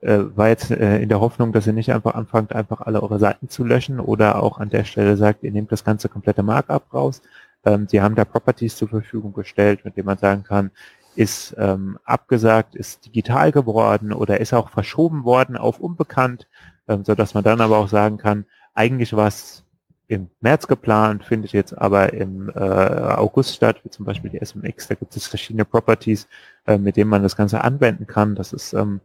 äh, 0.01 0.19
war 0.35 0.49
jetzt 0.49 0.71
äh, 0.71 0.99
in 0.99 1.09
der 1.09 1.19
Hoffnung, 1.19 1.51
dass 1.51 1.67
ihr 1.67 1.73
nicht 1.73 1.91
einfach 1.91 2.15
anfangt, 2.15 2.53
einfach 2.53 2.81
alle 2.81 3.01
eure 3.01 3.19
Seiten 3.19 3.49
zu 3.49 3.63
löschen 3.63 3.99
oder 3.99 4.41
auch 4.41 4.59
an 4.59 4.69
der 4.69 4.83
Stelle 4.83 5.17
sagt, 5.17 5.43
ihr 5.43 5.51
nehmt 5.51 5.71
das 5.71 5.83
ganze 5.83 6.09
komplette 6.09 6.43
Markup 6.43 6.93
raus. 6.93 7.21
Ähm, 7.65 7.87
sie 7.89 8.01
haben 8.01 8.15
da 8.15 8.25
Properties 8.25 8.75
zur 8.77 8.89
Verfügung 8.89 9.33
gestellt, 9.33 9.85
mit 9.85 9.97
denen 9.97 10.05
man 10.05 10.17
sagen 10.17 10.43
kann, 10.43 10.71
ist 11.15 11.55
ähm, 11.57 11.97
abgesagt, 12.03 12.75
ist 12.75 13.05
digital 13.05 13.51
geworden 13.51 14.13
oder 14.13 14.39
ist 14.39 14.53
auch 14.53 14.69
verschoben 14.69 15.23
worden 15.23 15.57
auf 15.57 15.79
unbekannt, 15.79 16.47
ähm, 16.87 17.03
so 17.05 17.15
dass 17.15 17.33
man 17.33 17.43
dann 17.43 17.61
aber 17.61 17.77
auch 17.77 17.87
sagen 17.87 18.17
kann, 18.17 18.45
eigentlich 18.73 19.13
war 19.13 19.27
es 19.27 19.63
im 20.07 20.29
März 20.41 20.67
geplant, 20.67 21.23
findet 21.23 21.51
jetzt 21.53 21.75
aber 21.75 22.13
im 22.13 22.49
äh, 22.49 22.59
August 22.59 23.55
statt, 23.55 23.79
wie 23.83 23.89
zum 23.89 24.05
Beispiel 24.05 24.29
die 24.29 24.45
SMX, 24.45 24.87
da 24.87 24.95
gibt 24.95 25.15
es 25.15 25.25
verschiedene 25.25 25.65
Properties, 25.65 26.27
äh, 26.67 26.77
mit 26.77 26.95
denen 26.95 27.09
man 27.09 27.23
das 27.23 27.35
Ganze 27.35 27.63
anwenden 27.63 28.05
kann. 28.05 28.35
Das 28.35 28.53
ist 28.53 28.73
ähm, 28.73 29.01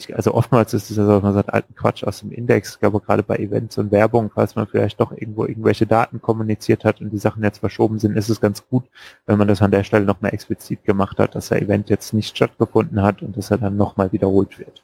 ich, 0.00 0.16
also 0.16 0.34
oftmals 0.34 0.74
ist 0.74 0.90
es 0.90 0.96
ja 0.96 1.06
so, 1.06 1.20
man 1.20 1.34
sagt 1.34 1.52
alten 1.52 1.74
Quatsch 1.74 2.04
aus 2.04 2.20
dem 2.20 2.32
Index, 2.32 2.74
ich 2.74 2.80
glaube 2.80 3.00
gerade 3.00 3.22
bei 3.22 3.36
Events 3.36 3.78
und 3.78 3.92
Werbung, 3.92 4.30
falls 4.34 4.56
man 4.56 4.66
vielleicht 4.66 5.00
doch 5.00 5.12
irgendwo 5.12 5.46
irgendwelche 5.46 5.86
Daten 5.86 6.20
kommuniziert 6.20 6.84
hat 6.84 7.00
und 7.00 7.10
die 7.10 7.18
Sachen 7.18 7.42
jetzt 7.42 7.58
verschoben 7.58 7.98
sind, 7.98 8.16
ist 8.16 8.28
es 8.28 8.40
ganz 8.40 8.66
gut, 8.68 8.84
wenn 9.26 9.38
man 9.38 9.48
das 9.48 9.62
an 9.62 9.70
der 9.70 9.84
Stelle 9.84 10.04
nochmal 10.04 10.34
explizit 10.34 10.84
gemacht 10.84 11.18
hat, 11.18 11.34
dass 11.34 11.48
der 11.48 11.62
Event 11.62 11.90
jetzt 11.90 12.12
nicht 12.12 12.36
stattgefunden 12.36 13.02
hat 13.02 13.22
und 13.22 13.36
dass 13.36 13.50
er 13.50 13.58
dann 13.58 13.76
nochmal 13.76 14.12
wiederholt 14.12 14.58
wird. 14.58 14.82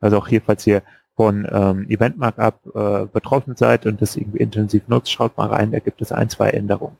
Also 0.00 0.18
auch 0.18 0.28
hier, 0.28 0.42
falls 0.42 0.66
ihr 0.66 0.82
von 1.16 1.46
ähm, 1.50 1.88
Event 1.90 2.16
Markup 2.16 2.60
äh, 2.74 3.06
betroffen 3.06 3.54
seid 3.54 3.84
und 3.86 4.00
das 4.00 4.16
irgendwie 4.16 4.38
intensiv 4.38 4.88
nutzt, 4.88 5.12
schaut 5.12 5.36
mal 5.36 5.48
rein, 5.48 5.72
da 5.72 5.78
gibt 5.78 6.00
es 6.00 6.12
ein, 6.12 6.30
zwei 6.30 6.50
Änderungen. 6.50 6.96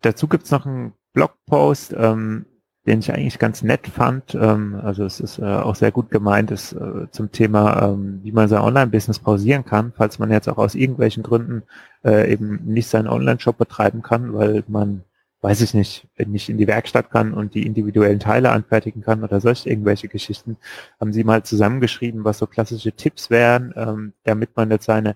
Dazu 0.00 0.26
gibt 0.26 0.44
es 0.44 0.50
noch 0.50 0.66
einen 0.66 0.94
Blogpost, 1.12 1.94
ähm, 1.96 2.46
den 2.86 2.98
ich 2.98 3.12
eigentlich 3.12 3.38
ganz 3.38 3.62
nett 3.62 3.86
fand. 3.86 4.34
Ähm, 4.34 4.80
also 4.82 5.04
es 5.04 5.20
ist 5.20 5.38
äh, 5.38 5.44
auch 5.44 5.76
sehr 5.76 5.92
gut 5.92 6.10
gemeint, 6.10 6.50
ist 6.50 6.72
äh, 6.72 7.10
zum 7.10 7.30
Thema, 7.30 7.82
ähm, 7.82 8.20
wie 8.22 8.32
man 8.32 8.48
sein 8.48 8.62
Online-Business 8.62 9.20
pausieren 9.20 9.64
kann, 9.64 9.92
falls 9.96 10.18
man 10.18 10.30
jetzt 10.30 10.48
auch 10.48 10.58
aus 10.58 10.74
irgendwelchen 10.74 11.22
Gründen 11.22 11.62
äh, 12.04 12.32
eben 12.32 12.60
nicht 12.64 12.88
seinen 12.88 13.06
Online-Shop 13.06 13.56
betreiben 13.56 14.02
kann, 14.02 14.34
weil 14.34 14.64
man, 14.66 15.04
weiß 15.42 15.60
ich 15.60 15.74
nicht, 15.74 16.08
nicht 16.26 16.48
in 16.48 16.58
die 16.58 16.66
Werkstatt 16.66 17.10
kann 17.10 17.34
und 17.34 17.54
die 17.54 17.66
individuellen 17.66 18.20
Teile 18.20 18.50
anfertigen 18.50 19.02
kann 19.02 19.22
oder 19.22 19.40
solche 19.40 19.70
irgendwelche 19.70 20.08
Geschichten, 20.08 20.56
haben 21.00 21.12
sie 21.12 21.24
mal 21.24 21.44
zusammengeschrieben, 21.44 22.24
was 22.24 22.38
so 22.38 22.46
klassische 22.46 22.92
Tipps 22.92 23.30
wären, 23.30 23.72
ähm, 23.76 24.12
damit 24.24 24.56
man 24.56 24.70
jetzt 24.70 24.86
seine 24.86 25.14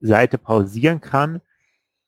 Seite 0.00 0.38
pausieren 0.38 1.00
kann, 1.00 1.40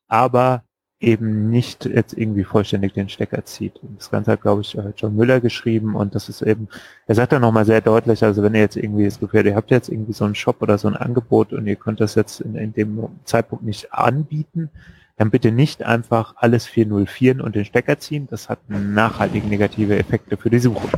aber 0.06 0.62
eben 1.00 1.48
nicht 1.48 1.86
jetzt 1.86 2.16
irgendwie 2.16 2.44
vollständig 2.44 2.92
den 2.92 3.08
Stecker 3.08 3.44
zieht. 3.46 3.80
Das 3.96 4.10
Ganze 4.10 4.32
hat, 4.32 4.42
glaube 4.42 4.60
ich, 4.60 4.76
äh, 4.76 4.92
John 4.94 5.16
Müller 5.16 5.40
geschrieben 5.40 5.94
und 5.94 6.14
das 6.14 6.28
ist 6.28 6.42
eben, 6.42 6.68
er 7.06 7.14
sagt 7.14 7.32
dann 7.32 7.40
nochmal 7.40 7.64
sehr 7.64 7.80
deutlich, 7.80 8.22
also 8.22 8.42
wenn 8.42 8.54
ihr 8.54 8.60
jetzt 8.60 8.76
irgendwie 8.76 9.06
das 9.06 9.18
Gefühl, 9.18 9.46
ihr 9.46 9.56
habt 9.56 9.70
jetzt 9.70 9.88
irgendwie 9.88 10.12
so 10.12 10.26
einen 10.26 10.34
Shop 10.34 10.60
oder 10.60 10.76
so 10.76 10.88
ein 10.88 10.96
Angebot 10.96 11.54
und 11.54 11.66
ihr 11.66 11.76
könnt 11.76 12.00
das 12.00 12.14
jetzt 12.16 12.40
in, 12.40 12.54
in 12.54 12.74
dem 12.74 13.08
Zeitpunkt 13.24 13.64
nicht 13.64 13.94
anbieten, 13.94 14.68
dann 15.16 15.30
bitte 15.30 15.52
nicht 15.52 15.82
einfach 15.82 16.34
alles 16.36 16.66
404 16.66 17.42
und 17.44 17.54
den 17.54 17.64
Stecker 17.64 17.98
ziehen. 17.98 18.28
Das 18.30 18.48
hat 18.48 18.58
nachhaltig 18.68 19.46
negative 19.46 19.98
Effekte 19.98 20.36
für 20.36 20.50
die 20.50 20.58
Suche. 20.58 20.88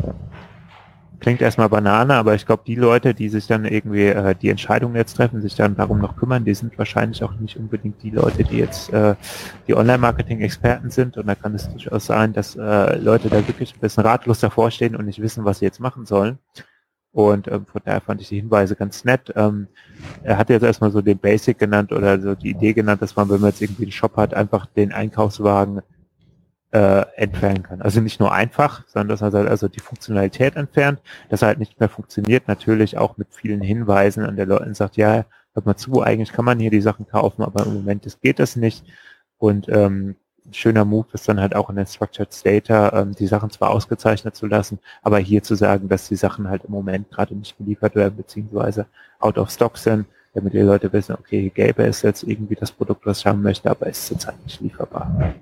Klingt 1.22 1.40
erstmal 1.40 1.68
Banane, 1.68 2.14
aber 2.14 2.34
ich 2.34 2.46
glaube, 2.46 2.64
die 2.66 2.74
Leute, 2.74 3.14
die 3.14 3.28
sich 3.28 3.46
dann 3.46 3.64
irgendwie 3.64 4.06
äh, 4.06 4.34
die 4.34 4.48
Entscheidungen 4.48 4.96
jetzt 4.96 5.14
treffen, 5.14 5.40
sich 5.40 5.54
dann 5.54 5.76
darum 5.76 6.00
noch 6.00 6.16
kümmern, 6.16 6.44
die 6.44 6.52
sind 6.52 6.76
wahrscheinlich 6.76 7.22
auch 7.22 7.32
nicht 7.34 7.56
unbedingt 7.56 8.02
die 8.02 8.10
Leute, 8.10 8.42
die 8.42 8.56
jetzt 8.58 8.92
äh, 8.92 9.14
die 9.68 9.76
Online-Marketing-Experten 9.76 10.90
sind. 10.90 11.16
Und 11.16 11.28
da 11.28 11.36
kann 11.36 11.54
es 11.54 11.70
durchaus 11.70 12.06
sein, 12.06 12.32
dass 12.32 12.56
äh, 12.56 12.96
Leute 12.96 13.28
da 13.28 13.46
wirklich 13.46 13.72
ein 13.72 13.78
bisschen 13.78 14.02
ratlos 14.02 14.40
davor 14.40 14.72
stehen 14.72 14.96
und 14.96 15.06
nicht 15.06 15.22
wissen, 15.22 15.44
was 15.44 15.60
sie 15.60 15.64
jetzt 15.64 15.78
machen 15.78 16.06
sollen. 16.06 16.40
Und 17.12 17.46
ähm, 17.46 17.66
von 17.66 17.82
daher 17.84 18.00
fand 18.00 18.20
ich 18.20 18.28
die 18.28 18.40
Hinweise 18.40 18.74
ganz 18.74 19.04
nett. 19.04 19.32
Ähm, 19.36 19.68
er 20.24 20.38
hat 20.38 20.50
jetzt 20.50 20.64
erstmal 20.64 20.90
so 20.90 21.02
den 21.02 21.18
Basic 21.18 21.56
genannt 21.56 21.92
oder 21.92 22.20
so 22.20 22.34
die 22.34 22.50
Idee 22.50 22.72
genannt, 22.72 23.00
dass 23.00 23.14
man, 23.14 23.28
wenn 23.30 23.40
man 23.40 23.50
jetzt 23.50 23.62
irgendwie 23.62 23.84
einen 23.84 23.92
Shop 23.92 24.16
hat, 24.16 24.34
einfach 24.34 24.66
den 24.66 24.90
Einkaufswagen 24.90 25.82
äh, 26.72 27.04
entfernen 27.16 27.62
kann. 27.62 27.82
Also 27.82 28.00
nicht 28.00 28.18
nur 28.18 28.32
einfach, 28.32 28.84
sondern 28.88 29.08
dass 29.08 29.20
er 29.20 29.32
halt 29.32 29.48
also 29.48 29.68
die 29.68 29.80
Funktionalität 29.80 30.56
entfernt, 30.56 31.00
dass 31.28 31.42
halt 31.42 31.58
nicht 31.58 31.78
mehr 31.78 31.88
funktioniert, 31.88 32.48
natürlich 32.48 32.98
auch 32.98 33.18
mit 33.18 33.28
vielen 33.30 33.60
Hinweisen 33.60 34.24
an 34.24 34.36
der 34.36 34.46
Leuten 34.46 34.74
sagt, 34.74 34.96
ja, 34.96 35.26
hört 35.54 35.66
mal 35.66 35.76
zu, 35.76 36.02
eigentlich 36.02 36.32
kann 36.32 36.46
man 36.46 36.58
hier 36.58 36.70
die 36.70 36.80
Sachen 36.80 37.06
kaufen, 37.06 37.42
aber 37.42 37.66
im 37.66 37.74
Moment 37.74 38.06
das 38.06 38.20
geht 38.20 38.38
das 38.38 38.56
nicht. 38.56 38.84
Und 39.38 39.68
ähm, 39.68 40.16
schöner 40.50 40.84
Move 40.84 41.08
ist 41.12 41.28
dann 41.28 41.40
halt 41.40 41.54
auch 41.54 41.68
in 41.68 41.76
den 41.76 41.86
Structured 41.86 42.34
Data, 42.44 43.00
ähm, 43.00 43.14
die 43.14 43.26
Sachen 43.26 43.50
zwar 43.50 43.70
ausgezeichnet 43.70 44.34
zu 44.34 44.46
lassen, 44.46 44.78
aber 45.02 45.18
hier 45.18 45.42
zu 45.42 45.54
sagen, 45.54 45.88
dass 45.88 46.08
die 46.08 46.16
Sachen 46.16 46.48
halt 46.48 46.64
im 46.64 46.70
Moment 46.70 47.10
gerade 47.10 47.34
nicht 47.34 47.58
geliefert 47.58 47.94
werden, 47.94 48.16
beziehungsweise 48.16 48.86
out 49.20 49.36
of 49.36 49.50
stock 49.50 49.76
sind, 49.76 50.06
damit 50.32 50.54
die 50.54 50.60
Leute 50.60 50.90
wissen, 50.92 51.14
okay, 51.14 51.50
gäbe 51.54 51.84
es 51.84 52.00
jetzt 52.00 52.22
irgendwie 52.22 52.54
das 52.54 52.72
Produkt, 52.72 53.04
was 53.04 53.18
ich 53.18 53.26
haben 53.26 53.42
möchte, 53.42 53.70
aber 53.70 53.86
ist 53.88 54.06
zurzeit 54.06 54.42
nicht 54.42 54.60
lieferbar. 54.62 55.34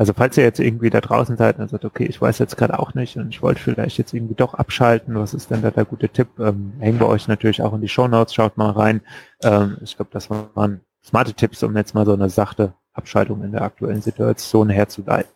Also 0.00 0.14
falls 0.14 0.34
ihr 0.38 0.44
jetzt 0.44 0.60
irgendwie 0.60 0.88
da 0.88 1.02
draußen 1.02 1.36
seid 1.36 1.58
und 1.58 1.68
sagt, 1.68 1.84
okay, 1.84 2.06
ich 2.06 2.18
weiß 2.18 2.38
jetzt 2.38 2.56
gerade 2.56 2.78
auch 2.78 2.94
nicht 2.94 3.18
und 3.18 3.28
ich 3.28 3.42
wollte 3.42 3.60
vielleicht 3.60 3.98
jetzt 3.98 4.14
irgendwie 4.14 4.34
doch 4.34 4.54
abschalten, 4.54 5.14
was 5.14 5.34
ist 5.34 5.50
denn 5.50 5.60
da 5.60 5.70
der 5.70 5.84
gute 5.84 6.08
Tipp? 6.08 6.28
Ähm, 6.38 6.72
hängen 6.78 6.98
wir 6.98 7.06
euch 7.06 7.28
natürlich 7.28 7.60
auch 7.60 7.74
in 7.74 7.82
die 7.82 7.88
Show 7.90 8.08
Notes, 8.08 8.32
schaut 8.32 8.56
mal 8.56 8.70
rein. 8.70 9.02
Ähm, 9.42 9.76
ich 9.82 9.96
glaube, 9.96 10.10
das 10.10 10.30
waren 10.30 10.80
smarte 11.04 11.34
Tipps, 11.34 11.62
um 11.62 11.76
jetzt 11.76 11.94
mal 11.94 12.06
so 12.06 12.14
eine 12.14 12.30
sachte 12.30 12.72
Abschaltung 12.94 13.44
in 13.44 13.52
der 13.52 13.60
aktuellen 13.60 14.00
Situation 14.00 14.70
herzuleiten. 14.70 15.30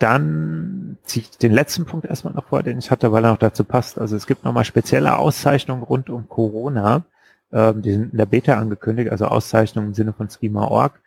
Dann 0.00 0.98
ziehe 1.04 1.22
ich 1.22 1.38
den 1.38 1.52
letzten 1.52 1.84
Punkt 1.84 2.04
erstmal 2.04 2.34
noch 2.34 2.48
vor, 2.48 2.64
den 2.64 2.80
ich 2.80 2.90
hatte, 2.90 3.12
weil 3.12 3.24
er 3.24 3.30
noch 3.30 3.38
dazu 3.38 3.62
passt. 3.62 3.96
Also 3.96 4.16
es 4.16 4.26
gibt 4.26 4.42
nochmal 4.42 4.64
spezielle 4.64 5.18
Auszeichnungen 5.18 5.84
rund 5.84 6.10
um 6.10 6.28
Corona. 6.28 7.04
Ähm, 7.52 7.80
die 7.80 7.92
sind 7.92 8.10
in 8.10 8.18
der 8.18 8.26
Beta 8.26 8.54
angekündigt, 8.54 9.12
also 9.12 9.26
Auszeichnungen 9.26 9.90
im 9.90 9.94
Sinne 9.94 10.12
von 10.12 10.28
Schema.org 10.28 11.00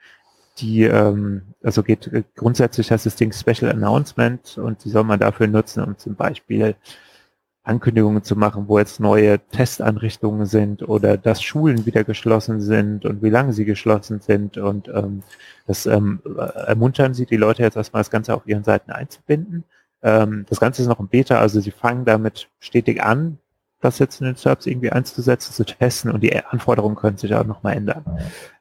die, 0.58 0.84
ähm, 0.84 1.44
also 1.64 1.84
geht 1.84 2.12
grundsätzlich 2.36 2.92
heißt 2.92 3.06
das 3.06 3.16
Ding 3.16 3.32
Special 3.32 3.72
Announcement 3.72 4.58
und 4.58 4.84
die 4.84 4.90
soll 4.90 5.04
man 5.04 5.20
dafür 5.20 5.48
nutzen, 5.48 5.84
um 5.84 5.98
zum 5.98 6.16
Beispiel 6.16 6.76
Ankündigungen 7.64 8.24
zu 8.24 8.36
machen, 8.36 8.68
wo 8.68 8.80
jetzt 8.80 9.00
neue 9.00 9.40
Testanrichtungen 9.40 10.48
sind 10.48 10.88
oder 10.88 11.18
dass 11.18 11.44
Schulen 11.44 11.86
wieder 11.86 12.04
geschlossen 12.04 12.60
sind 12.60 13.06
und 13.06 13.22
wie 13.22 13.30
lange 13.30 13.54
sie 13.54 13.66
geschlossen 13.66 14.20
sind. 14.20 14.58
Und 14.58 14.88
ähm, 14.88 15.22
das 15.68 15.86
ähm, 15.86 16.22
ermuntern 16.26 17.14
sie, 17.14 17.28
die 17.28 17.38
Leute 17.38 17.62
jetzt 17.62 17.78
erstmal 17.78 18.02
das 18.02 18.10
Ganze 18.10 18.34
auf 18.34 18.48
ihren 18.48 18.64
Seiten 18.64 18.92
einzubinden. 18.92 19.64
Ähm, 20.02 20.46
das 20.50 20.60
Ganze 20.60 20.82
ist 20.82 20.88
noch 20.88 21.00
im 21.00 21.08
Beta, 21.08 21.40
also 21.40 21.60
sie 21.60 21.72
fangen 21.72 22.04
damit 22.06 22.50
stetig 22.60 23.04
an, 23.04 23.38
das 23.82 24.00
jetzt 24.00 24.22
in 24.22 24.28
den 24.28 24.36
Serbs 24.36 24.68
irgendwie 24.68 24.92
einzusetzen, 24.92 25.54
zu 25.54 25.66
testen 25.66 26.12
und 26.12 26.22
die 26.22 26.36
Anforderungen 26.46 26.96
können 26.96 27.18
sich 27.18 27.34
auch 27.34 27.46
nochmal 27.46 27.76
ändern. 27.76 28.06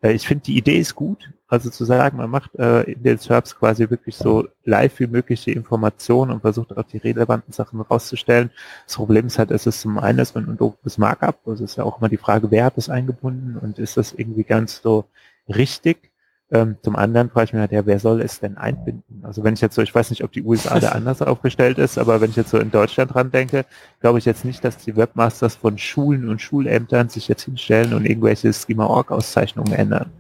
Äh, 0.03 0.13
ich 0.13 0.27
finde, 0.27 0.45
die 0.45 0.57
Idee 0.57 0.79
ist 0.79 0.95
gut, 0.95 1.31
also 1.47 1.69
zu 1.71 1.85
sagen, 1.85 2.17
man 2.17 2.31
macht 2.31 2.55
äh, 2.57 2.83
in 2.83 3.03
den 3.03 3.19
Serbs 3.19 3.57
quasi 3.57 3.91
wirklich 3.91 4.17
so 4.17 4.49
live 4.65 4.99
wie 4.99 5.07
möglich 5.07 5.45
die 5.45 5.53
Informationen 5.53 6.31
und 6.31 6.41
versucht 6.41 6.77
auch 6.77 6.85
die 6.85 6.99
relevanten 6.99 7.53
Sachen 7.53 7.81
rauszustellen. 7.81 8.51
Das 8.87 8.97
Problem 8.97 9.27
ist 9.27 9.39
halt, 9.39 9.51
es 9.51 9.67
ist 9.67 9.83
zum 9.83 9.99
einen 9.99 10.19
ist 10.19 10.35
man 10.35 10.49
ein 10.49 10.57
doofes 10.57 10.99
Markup, 10.99 11.39
also 11.47 11.65
ist 11.65 11.77
ja 11.77 11.85
auch 11.85 11.99
immer 11.99 12.09
die 12.09 12.17
Frage, 12.17 12.51
wer 12.51 12.65
hat 12.65 12.77
das 12.77 12.89
eingebunden 12.89 13.59
und 13.59 13.79
ist 13.79 13.97
das 13.97 14.13
irgendwie 14.13 14.45
ganz 14.45 14.81
so 14.83 15.05
richtig? 15.49 16.10
Ähm, 16.53 16.77
zum 16.83 16.97
anderen 16.97 17.31
frage 17.31 17.45
ich 17.45 17.53
mich 17.53 17.61
halt, 17.61 17.73
ja, 17.73 17.87
wer 17.87 18.01
soll 18.01 18.21
es 18.21 18.41
denn 18.41 18.57
einbinden? 18.57 19.23
Also 19.23 19.45
wenn 19.45 19.55
ich 19.55 19.61
jetzt 19.61 19.77
so, 19.77 19.83
ich 19.83 19.95
weiß 19.95 20.11
nicht, 20.11 20.25
ob 20.25 20.33
die 20.33 20.43
USA 20.43 20.81
da 20.81 20.89
anders 20.93 21.23
aufgestellt 21.23 21.79
ist, 21.79 21.97
aber 21.97 22.21
wenn 22.21 22.31
ich 22.31 22.37
jetzt 22.37 22.51
so 22.51 22.59
in 22.59 22.73
Deutschland 22.73 23.15
dran 23.15 23.31
denke, 23.31 23.65
glaube 24.01 24.19
ich 24.19 24.25
jetzt 24.25 24.45
nicht, 24.45 24.65
dass 24.65 24.77
die 24.77 24.97
Webmasters 24.97 25.55
von 25.55 25.79
Schulen 25.79 26.29
und 26.29 26.41
Schulämtern 26.41 27.09
sich 27.09 27.29
jetzt 27.29 27.45
hinstellen 27.45 27.95
und 27.95 28.05
irgendwelche 28.05 28.53
Schema-Org-Auszeichnungen 28.53 29.73
ändern. 29.73 30.11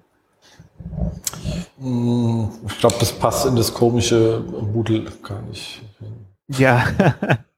Hm, 1.80 2.48
ich 2.68 2.78
glaube, 2.78 2.96
das 3.00 3.12
passt 3.12 3.46
in 3.46 3.56
das 3.56 3.74
komische 3.74 4.44
Moodle 4.72 5.06
gar 5.22 5.42
nicht. 5.42 5.82
Ja, 6.46 6.84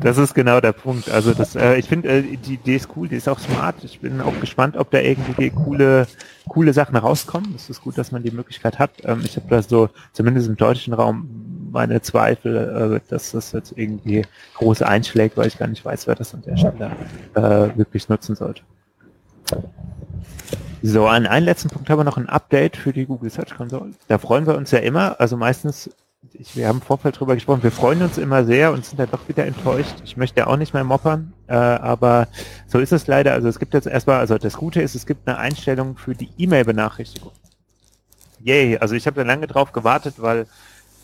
das 0.00 0.18
ist 0.18 0.34
genau 0.34 0.60
der 0.60 0.72
Punkt. 0.72 1.10
Also 1.10 1.34
das, 1.34 1.56
äh, 1.56 1.76
ich 1.76 1.88
finde, 1.88 2.08
äh, 2.08 2.36
die 2.36 2.54
Idee 2.54 2.76
ist 2.76 2.88
cool, 2.96 3.08
die 3.08 3.16
ist 3.16 3.28
auch 3.28 3.38
smart. 3.38 3.82
Ich 3.82 4.00
bin 4.00 4.20
auch 4.20 4.38
gespannt, 4.40 4.76
ob 4.76 4.90
da 4.90 5.00
irgendwie 5.00 5.50
coole, 5.50 6.06
coole 6.48 6.72
Sachen 6.72 6.96
rauskommen. 6.96 7.54
Es 7.56 7.68
ist 7.68 7.82
gut, 7.82 7.98
dass 7.98 8.12
man 8.12 8.22
die 8.22 8.30
Möglichkeit 8.30 8.78
hat. 8.78 8.90
Ähm, 9.04 9.22
ich 9.24 9.36
habe 9.36 9.46
da 9.48 9.62
so, 9.62 9.90
zumindest 10.12 10.48
im 10.48 10.56
deutschen 10.56 10.94
Raum, 10.94 11.28
meine 11.72 12.00
Zweifel, 12.00 13.00
äh, 13.02 13.10
dass 13.10 13.32
das 13.32 13.52
jetzt 13.52 13.72
irgendwie 13.76 14.24
große 14.54 14.86
einschlägt, 14.86 15.36
weil 15.36 15.48
ich 15.48 15.58
gar 15.58 15.68
nicht 15.68 15.84
weiß, 15.84 16.06
wer 16.06 16.14
das 16.14 16.34
an 16.34 16.42
der 16.42 16.56
Stelle 16.56 16.90
äh, 17.34 17.76
wirklich 17.76 18.08
nutzen 18.08 18.36
sollte. 18.36 18.62
So, 20.82 21.06
an 21.06 21.26
einen 21.26 21.44
letzten 21.44 21.70
Punkt 21.70 21.90
haben 21.90 21.98
wir 21.98 22.04
noch 22.04 22.18
ein 22.18 22.28
Update 22.28 22.76
für 22.76 22.92
die 22.92 23.06
Google 23.06 23.30
Search 23.30 23.56
Console. 23.56 23.90
Da 24.06 24.18
freuen 24.18 24.46
wir 24.46 24.56
uns 24.56 24.70
ja 24.70 24.78
immer. 24.78 25.20
Also 25.20 25.36
meistens 25.36 25.90
ich, 26.32 26.56
wir 26.56 26.68
haben 26.68 26.78
im 26.78 26.82
Vorfeld 26.82 27.18
drüber 27.18 27.34
gesprochen, 27.34 27.62
wir 27.62 27.70
freuen 27.70 28.02
uns 28.02 28.18
immer 28.18 28.44
sehr 28.44 28.72
und 28.72 28.84
sind 28.84 28.98
dann 28.98 29.10
doch 29.10 29.28
wieder 29.28 29.46
enttäuscht. 29.46 29.94
Ich 30.04 30.16
möchte 30.16 30.40
ja 30.40 30.46
auch 30.46 30.56
nicht 30.56 30.74
mehr 30.74 30.84
moppern, 30.84 31.32
äh, 31.46 31.54
aber 31.54 32.28
so 32.66 32.78
ist 32.78 32.92
es 32.92 33.06
leider. 33.06 33.32
Also 33.32 33.48
es 33.48 33.58
gibt 33.58 33.74
jetzt 33.74 33.86
erstmal, 33.86 34.18
also 34.18 34.38
das 34.38 34.54
Gute 34.54 34.82
ist, 34.82 34.94
es 34.94 35.06
gibt 35.06 35.28
eine 35.28 35.38
Einstellung 35.38 35.96
für 35.96 36.14
die 36.14 36.30
E-Mail-Benachrichtigung. 36.38 37.32
Yay, 38.40 38.78
also 38.78 38.94
ich 38.94 39.06
habe 39.06 39.16
da 39.16 39.26
lange 39.26 39.46
drauf 39.46 39.72
gewartet, 39.72 40.14
weil 40.18 40.46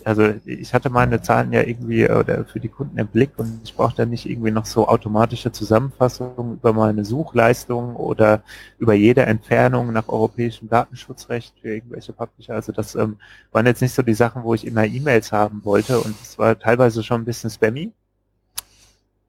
also 0.04 0.34
ich 0.44 0.74
hatte 0.74 0.90
meine 0.90 1.22
Zahlen 1.22 1.52
ja 1.52 1.62
irgendwie 1.62 2.08
oder 2.08 2.44
für 2.44 2.60
die 2.60 2.68
Kunden 2.68 2.98
im 2.98 3.06
Blick 3.06 3.30
und 3.38 3.60
ich 3.64 3.74
brauche 3.74 3.96
da 3.96 4.04
nicht 4.04 4.28
irgendwie 4.28 4.50
noch 4.50 4.66
so 4.66 4.86
automatische 4.86 5.50
Zusammenfassungen 5.50 6.54
über 6.54 6.72
meine 6.72 7.04
Suchleistung 7.04 7.96
oder 7.96 8.42
über 8.78 8.94
jede 8.94 9.22
Entfernung 9.22 9.92
nach 9.92 10.08
europäischem 10.08 10.68
Datenschutzrecht 10.68 11.54
für 11.60 11.74
irgendwelche 11.74 12.12
Publisher. 12.12 12.54
Also 12.54 12.72
das 12.72 12.94
ähm, 12.94 13.16
waren 13.50 13.66
jetzt 13.66 13.80
nicht 13.82 13.94
so 13.94 14.02
die 14.02 14.14
Sachen, 14.14 14.44
wo 14.44 14.54
ich 14.54 14.66
immer 14.66 14.84
E-Mails 14.84 15.32
haben 15.32 15.64
wollte 15.64 15.98
und 15.98 16.14
es 16.22 16.38
war 16.38 16.58
teilweise 16.58 17.02
schon 17.02 17.22
ein 17.22 17.24
bisschen 17.24 17.50
spammy. 17.50 17.92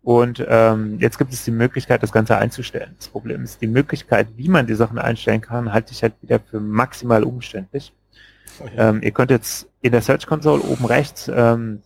Und 0.03 0.45
ähm, 0.47 0.99
jetzt 0.99 1.17
gibt 1.17 1.33
es 1.33 1.43
die 1.45 1.51
Möglichkeit, 1.51 2.03
das 2.03 2.11
Ganze 2.11 2.37
einzustellen. 2.37 2.93
Das 2.99 3.07
Problem 3.07 3.43
ist, 3.43 3.59
die 3.61 3.67
Möglichkeit, 3.67 4.27
wie 4.35 4.49
man 4.49 4.67
die 4.67 4.75
Sachen 4.75 4.99
einstellen 4.99 5.41
kann, 5.41 5.73
halte 5.73 5.93
ich 5.93 6.03
halt 6.03 6.13
wieder 6.21 6.39
für 6.39 6.59
maximal 6.59 7.23
umständlich. 7.23 7.91
Ähm, 8.77 9.01
ihr 9.01 9.11
könnt 9.11 9.31
jetzt 9.31 9.67
in 9.81 9.91
der 9.91 10.01
Search 10.01 10.27
Console 10.27 10.61
oben 10.61 10.85
rechts 10.85 11.29
ähm, 11.33 11.81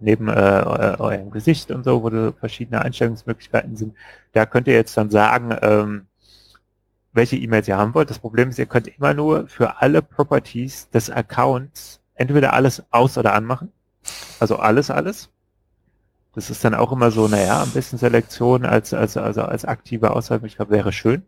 neben 0.00 0.28
äh, 0.28 0.32
eurem 0.32 1.30
Gesicht 1.30 1.70
und 1.70 1.84
so, 1.84 2.02
wo 2.02 2.32
verschiedene 2.32 2.82
Einstellungsmöglichkeiten 2.82 3.76
sind, 3.76 3.94
da 4.32 4.44
könnt 4.46 4.68
ihr 4.68 4.74
jetzt 4.74 4.96
dann 4.96 5.10
sagen, 5.10 5.56
ähm, 5.62 6.06
welche 7.12 7.36
E-Mails 7.36 7.66
ihr 7.66 7.78
haben 7.78 7.94
wollt. 7.94 8.10
Das 8.10 8.18
Problem 8.18 8.50
ist, 8.50 8.58
ihr 8.58 8.66
könnt 8.66 8.88
immer 8.88 9.14
nur 9.14 9.48
für 9.48 9.80
alle 9.80 10.02
Properties 10.02 10.90
des 10.90 11.10
Accounts 11.10 12.00
entweder 12.14 12.52
alles 12.52 12.82
aus- 12.90 13.16
oder 13.18 13.34
anmachen. 13.34 13.72
Also 14.38 14.56
alles, 14.56 14.90
alles. 14.90 15.30
Das 16.34 16.50
ist 16.50 16.62
dann 16.64 16.74
auch 16.74 16.92
immer 16.92 17.10
so, 17.10 17.28
naja, 17.28 17.62
ein 17.62 17.70
bisschen 17.70 17.98
Selektion 17.98 18.66
als, 18.66 18.92
als, 18.92 19.16
also 19.16 19.42
als 19.42 19.64
aktive 19.64 20.10
Auswahlmöglichkeit 20.10 20.68
wäre 20.68 20.92
schön. 20.92 21.22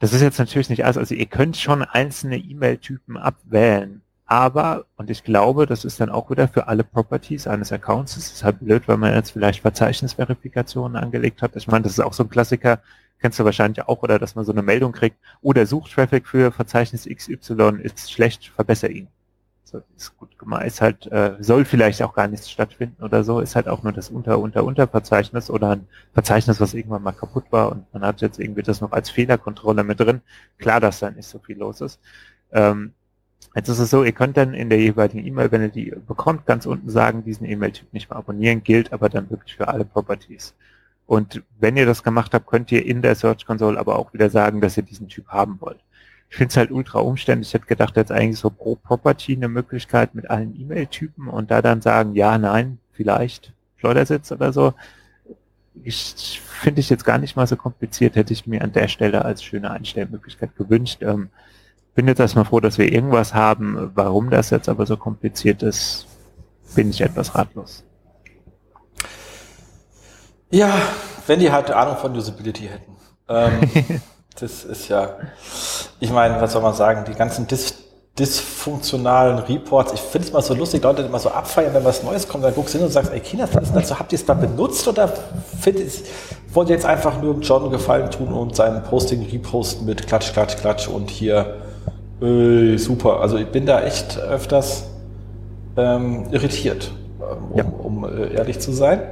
Das 0.00 0.14
ist 0.14 0.22
jetzt 0.22 0.38
natürlich 0.38 0.70
nicht 0.70 0.84
alles. 0.84 0.96
Also 0.96 1.14
ihr 1.14 1.26
könnt 1.26 1.56
schon 1.56 1.82
einzelne 1.82 2.38
E-Mail-Typen 2.38 3.16
abwählen. 3.16 4.00
Aber, 4.24 4.86
und 4.96 5.10
ich 5.10 5.24
glaube, 5.24 5.66
das 5.66 5.84
ist 5.84 6.00
dann 6.00 6.08
auch 6.08 6.30
wieder 6.30 6.48
für 6.48 6.68
alle 6.68 6.84
Properties 6.84 7.46
eines 7.46 7.70
Accounts. 7.70 8.14
Das 8.14 8.32
ist 8.32 8.42
halt 8.42 8.60
blöd, 8.60 8.88
weil 8.88 8.96
man 8.96 9.12
jetzt 9.12 9.30
vielleicht 9.32 9.60
Verzeichnisverifikationen 9.60 10.96
angelegt 10.96 11.42
hat. 11.42 11.54
Ich 11.56 11.66
meine, 11.66 11.82
das 11.82 11.92
ist 11.92 12.00
auch 12.00 12.14
so 12.14 12.22
ein 12.22 12.30
Klassiker, 12.30 12.80
kennst 13.20 13.38
du 13.38 13.44
wahrscheinlich 13.44 13.86
auch, 13.88 14.02
oder 14.02 14.18
dass 14.18 14.36
man 14.36 14.44
so 14.44 14.52
eine 14.52 14.62
Meldung 14.62 14.92
kriegt, 14.92 15.18
oder 15.42 15.66
Suchtraffic 15.66 16.26
für 16.26 16.52
Verzeichnis 16.52 17.06
XY 17.06 17.80
ist 17.82 18.10
schlecht, 18.10 18.52
verbessere 18.54 18.92
ihn 18.92 19.08
ist 19.96 20.16
gut 20.16 20.38
gemeint, 20.38 20.66
ist 20.66 20.80
halt, 20.80 21.06
äh, 21.06 21.36
soll 21.40 21.64
vielleicht 21.64 22.02
auch 22.02 22.14
gar 22.14 22.28
nichts 22.28 22.50
stattfinden 22.50 23.02
oder 23.02 23.24
so, 23.24 23.40
ist 23.40 23.56
halt 23.56 23.68
auch 23.68 23.82
nur 23.82 23.92
das 23.92 24.10
Unter, 24.10 24.38
Unter, 24.38 24.64
Unterverzeichnis 24.64 25.50
oder 25.50 25.70
ein 25.70 25.86
Verzeichnis, 26.12 26.60
was 26.60 26.74
irgendwann 26.74 27.02
mal 27.02 27.12
kaputt 27.12 27.44
war 27.50 27.72
und 27.72 27.92
man 27.92 28.02
hat 28.02 28.20
jetzt 28.20 28.38
irgendwie 28.38 28.62
das 28.62 28.80
noch 28.80 28.92
als 28.92 29.10
Fehlerkontrolle 29.10 29.84
mit 29.84 30.00
drin. 30.00 30.20
Klar, 30.58 30.80
dass 30.80 31.00
da 31.00 31.10
nicht 31.10 31.28
so 31.28 31.38
viel 31.38 31.58
los 31.58 31.80
ist. 31.80 32.00
Ähm, 32.52 32.92
jetzt 33.54 33.68
ist 33.68 33.78
es 33.78 33.90
so, 33.90 34.04
ihr 34.04 34.12
könnt 34.12 34.36
dann 34.36 34.54
in 34.54 34.70
der 34.70 34.80
jeweiligen 34.80 35.26
E-Mail, 35.26 35.52
wenn 35.52 35.62
ihr 35.62 35.68
die 35.68 35.94
bekommt, 36.06 36.46
ganz 36.46 36.66
unten 36.66 36.90
sagen, 36.90 37.24
diesen 37.24 37.46
E-Mail-Typ 37.46 37.92
nicht 37.92 38.10
mehr 38.10 38.18
abonnieren, 38.18 38.62
gilt 38.62 38.92
aber 38.92 39.08
dann 39.08 39.30
wirklich 39.30 39.56
für 39.56 39.68
alle 39.68 39.84
Properties. 39.84 40.54
Und 41.06 41.42
wenn 41.58 41.76
ihr 41.76 41.86
das 41.86 42.04
gemacht 42.04 42.34
habt, 42.34 42.46
könnt 42.46 42.70
ihr 42.70 42.86
in 42.86 43.02
der 43.02 43.16
Search 43.16 43.44
Console 43.44 43.78
aber 43.80 43.98
auch 43.98 44.12
wieder 44.12 44.30
sagen, 44.30 44.60
dass 44.60 44.76
ihr 44.76 44.84
diesen 44.84 45.08
Typ 45.08 45.26
haben 45.28 45.60
wollt. 45.60 45.80
Ich 46.30 46.36
finde 46.36 46.50
es 46.50 46.56
halt 46.56 46.70
ultra 46.70 47.00
umständlich. 47.00 47.48
Ich 47.48 47.54
hätte 47.54 47.66
gedacht, 47.66 47.96
jetzt 47.96 48.12
eigentlich 48.12 48.38
so 48.38 48.50
pro 48.50 48.76
Property 48.76 49.34
eine 49.34 49.48
Möglichkeit 49.48 50.14
mit 50.14 50.30
allen 50.30 50.58
E-Mail-Typen 50.58 51.28
und 51.28 51.50
da 51.50 51.60
dann 51.60 51.82
sagen, 51.82 52.14
ja, 52.14 52.38
nein, 52.38 52.78
vielleicht 52.92 53.52
Schleudersitz 53.76 54.30
oder 54.30 54.52
so. 54.52 54.72
Ich 55.82 56.40
finde 56.40 56.80
ich 56.80 56.88
jetzt 56.88 57.04
gar 57.04 57.18
nicht 57.18 57.34
mal 57.34 57.48
so 57.48 57.56
kompliziert, 57.56 58.14
hätte 58.14 58.32
ich 58.32 58.46
mir 58.46 58.62
an 58.62 58.72
der 58.72 58.86
Stelle 58.86 59.24
als 59.24 59.42
schöne 59.42 59.72
Einstellmöglichkeit 59.72 60.54
gewünscht. 60.56 61.02
Ähm, 61.02 61.30
bin 61.94 62.06
jetzt 62.06 62.20
erstmal 62.20 62.44
froh, 62.44 62.60
dass 62.60 62.78
wir 62.78 62.92
irgendwas 62.92 63.34
haben. 63.34 63.90
Warum 63.94 64.30
das 64.30 64.50
jetzt 64.50 64.68
aber 64.68 64.86
so 64.86 64.96
kompliziert 64.96 65.64
ist, 65.64 66.06
bin 66.76 66.90
ich 66.90 67.00
etwas 67.00 67.34
ratlos. 67.34 67.82
Ja, 70.50 70.80
wenn 71.26 71.40
die 71.40 71.50
halt 71.50 71.70
Ahnung 71.72 71.96
von 71.96 72.16
Usability 72.16 72.68
hätten. 72.68 72.96
Ähm, 73.28 74.00
Das 74.38 74.64
ist 74.64 74.88
ja, 74.88 75.16
ich 75.98 76.10
meine, 76.10 76.40
was 76.40 76.52
soll 76.52 76.62
man 76.62 76.74
sagen, 76.74 77.04
die 77.06 77.14
ganzen 77.14 77.46
dis 77.46 77.74
dysfunktionalen 78.18 79.38
Reports, 79.38 79.92
ich 79.94 80.00
finde 80.00 80.26
es 80.26 80.32
mal 80.32 80.42
so 80.42 80.52
lustig, 80.52 80.82
Leute 80.82 81.02
immer 81.02 81.18
so 81.18 81.30
abfeiern, 81.30 81.72
wenn 81.72 81.84
was 81.84 82.02
Neues 82.02 82.28
kommt, 82.28 82.44
dann 82.44 82.54
guckst 82.54 82.74
du 82.74 82.78
hin 82.78 82.86
und 82.86 82.92
sagst, 82.92 83.12
ey 83.12 83.20
Kinder, 83.20 83.48
was 83.52 83.68
ist 83.68 83.74
dazu? 83.74 83.98
Habt 83.98 84.12
ihr 84.12 84.18
es 84.18 84.26
da 84.26 84.34
benutzt 84.34 84.86
oder 84.86 85.10
findet, 85.60 85.90
wollt 86.52 86.68
ihr 86.68 86.74
jetzt 86.74 86.84
einfach 86.84 87.22
nur 87.22 87.38
John 87.40 87.70
Gefallen 87.70 88.10
tun 88.10 88.28
und 88.32 88.56
sein 88.56 88.82
Posting 88.82 89.26
reposten 89.26 89.86
mit 89.86 90.06
Klatsch, 90.06 90.32
Klatsch, 90.32 90.56
Klatsch 90.56 90.88
und 90.88 91.08
hier, 91.08 91.62
äh, 92.20 92.76
super. 92.76 93.20
Also 93.20 93.38
ich 93.38 93.46
bin 93.46 93.64
da 93.64 93.82
echt 93.82 94.18
öfters 94.18 94.84
ähm, 95.78 96.26
irritiert 96.30 96.90
um, 97.30 97.56
ja. 97.56 97.64
um 97.64 98.04
äh, 98.04 98.34
ehrlich 98.34 98.60
zu 98.60 98.72
sein. 98.72 99.02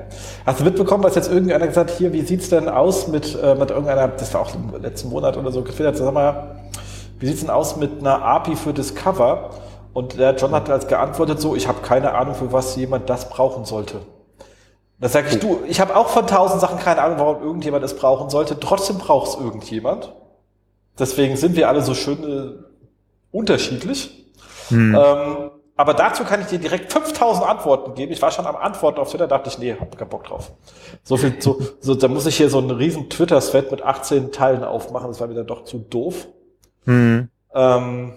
Hast 0.46 0.60
du 0.60 0.64
mitbekommen, 0.64 1.04
was 1.04 1.14
jetzt 1.14 1.30
irgendeiner 1.30 1.66
gesagt 1.66 1.90
hat, 1.90 1.98
hier, 1.98 2.12
wie 2.12 2.22
sieht 2.22 2.40
es 2.40 2.50
denn 2.50 2.68
aus 2.68 3.08
mit, 3.08 3.36
äh, 3.42 3.54
mit 3.54 3.70
irgendeiner, 3.70 4.08
das 4.08 4.32
war 4.34 4.42
auch 4.42 4.54
im 4.54 4.80
letzten 4.82 5.08
Monat 5.08 5.36
oder 5.36 5.50
so 5.52 5.62
gefiltert, 5.62 5.96
sag 5.96 6.12
mal, 6.12 6.56
wie 7.18 7.26
sieht 7.26 7.36
es 7.36 7.40
denn 7.40 7.50
aus 7.50 7.76
mit 7.76 8.00
einer 8.00 8.22
API 8.22 8.56
für 8.56 8.72
Discover? 8.72 9.50
Und 9.92 10.18
der 10.18 10.36
John 10.36 10.52
hat 10.52 10.70
als 10.70 10.86
geantwortet 10.86 11.40
so, 11.40 11.56
ich 11.56 11.66
habe 11.66 11.80
keine 11.82 12.14
Ahnung, 12.14 12.34
für 12.34 12.52
was 12.52 12.76
jemand 12.76 13.10
das 13.10 13.28
brauchen 13.30 13.64
sollte. 13.64 14.00
Da 15.00 15.08
sage 15.08 15.28
ich, 15.30 15.38
du, 15.38 15.60
ich 15.66 15.80
habe 15.80 15.96
auch 15.96 16.08
von 16.08 16.26
tausend 16.26 16.60
Sachen 16.60 16.78
keine 16.78 17.02
Ahnung, 17.02 17.18
warum 17.18 17.42
irgendjemand 17.42 17.84
es 17.84 17.94
brauchen 17.94 18.30
sollte. 18.30 18.58
Trotzdem 18.58 18.98
braucht 18.98 19.28
es 19.28 19.34
irgendjemand. 19.36 20.12
Deswegen 20.98 21.36
sind 21.36 21.56
wir 21.56 21.68
alle 21.68 21.82
so 21.82 21.94
schön 21.94 22.24
äh, 22.24 22.52
unterschiedlich. 23.30 24.26
Hm. 24.68 24.94
Ähm, 24.94 25.50
aber 25.78 25.94
dazu 25.94 26.24
kann 26.24 26.40
ich 26.40 26.48
dir 26.48 26.58
direkt 26.58 26.92
5000 26.92 27.46
Antworten 27.46 27.94
geben. 27.94 28.12
Ich 28.12 28.20
war 28.20 28.32
schon 28.32 28.46
am 28.46 28.56
Antworten 28.56 28.98
auf 28.98 29.10
Twitter, 29.10 29.28
dachte 29.28 29.48
ich, 29.48 29.60
nee, 29.60 29.76
hab 29.78 29.96
keinen 29.96 30.08
Bock 30.08 30.24
drauf. 30.24 30.50
So 31.04 31.16
viel, 31.16 31.40
so, 31.40 31.60
so, 31.78 31.94
da 31.94 32.08
muss 32.08 32.26
ich 32.26 32.36
hier 32.36 32.50
so 32.50 32.58
einen 32.58 32.72
riesen 32.72 33.08
Twitter-Thread 33.08 33.70
mit 33.70 33.82
18 33.82 34.32
Teilen 34.32 34.64
aufmachen. 34.64 35.06
Das 35.06 35.20
war 35.20 35.28
mir 35.28 35.34
dann 35.34 35.46
doch 35.46 35.62
zu 35.62 35.78
doof. 35.78 36.26
Mhm. 36.84 37.28
Ähm, 37.54 38.12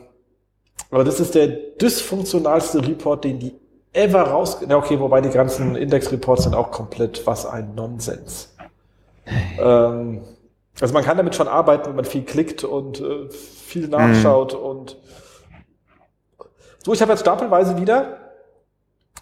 aber 0.89 1.03
das 1.03 1.19
ist 1.19 1.35
der 1.35 1.49
dysfunktionalste 1.49 2.79
Report, 2.87 3.23
den 3.23 3.37
die 3.37 3.53
ever 3.93 4.23
raus. 4.23 4.57
Ja, 4.67 4.77
okay, 4.77 4.99
wobei 4.99 5.21
die 5.21 5.29
ganzen 5.29 5.75
Index-Reports 5.75 6.45
sind 6.45 6.55
auch 6.55 6.71
komplett 6.71 7.27
was 7.27 7.45
ein 7.45 7.75
Nonsens. 7.75 8.55
ähm, 9.59 10.23
also 10.79 10.95
man 10.95 11.03
kann 11.03 11.15
damit 11.15 11.35
schon 11.35 11.47
arbeiten, 11.47 11.89
wenn 11.89 11.95
man 11.95 12.05
viel 12.05 12.23
klickt 12.23 12.63
und 12.63 13.01
äh, 13.01 13.29
viel 13.29 13.87
nachschaut 13.87 14.53
mhm. 14.53 14.65
und 14.65 14.97
so, 16.83 16.93
ich 16.93 17.01
habe 17.01 17.11
jetzt 17.11 17.21
stapelweise 17.21 17.77
wieder 17.77 18.17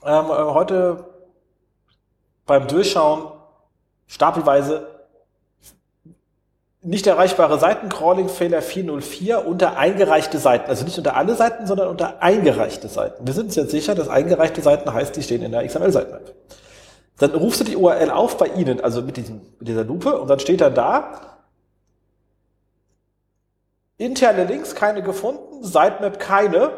ähm, 0.04 0.26
äh, 0.26 0.30
heute 0.30 1.06
beim 2.46 2.68
Durchschauen 2.68 3.32
stapelweise 4.08 4.88
nicht 6.82 7.06
erreichbare 7.08 7.60
Seitencrawling 7.60 8.30
Fehler 8.30 8.62
404 8.62 9.46
unter 9.46 9.78
eingereichte 9.78 10.38
Seiten. 10.38 10.70
Also 10.70 10.86
nicht 10.86 10.98
unter 10.98 11.16
alle 11.18 11.36
Seiten, 11.36 11.68
sondern 11.68 11.90
unter 11.90 12.24
eingereichte 12.24 12.88
Seiten. 12.88 13.28
Wir 13.28 13.34
sind 13.34 13.48
uns 13.48 13.56
jetzt 13.56 13.72
sicher, 13.72 13.96
dass 13.96 14.08
eingereichte 14.08 14.62
Seiten 14.62 14.92
heißt, 14.94 15.16
die 15.16 15.24
stehen 15.24 15.44
in 15.44 15.52
der 15.52 15.68
XML-Seitenmap. 15.68 16.34
Dann 17.18 17.32
rufst 17.32 17.60
du 17.60 17.66
die 17.66 17.76
URL 17.76 18.12
auf 18.12 18.38
bei 18.38 18.48
Ihnen, 18.48 18.80
also 18.80 19.02
mit, 19.02 19.18
diesem, 19.18 19.42
mit 19.60 19.68
dieser 19.68 19.84
Lupe, 19.84 20.18
und 20.18 20.30
dann 20.30 20.40
steht 20.40 20.62
dann 20.62 20.74
da, 20.74 21.38
interne 23.98 24.46
Links 24.46 24.74
keine 24.74 25.04
gefunden, 25.04 25.64
Sitemap 25.64 26.18
keine. 26.18 26.72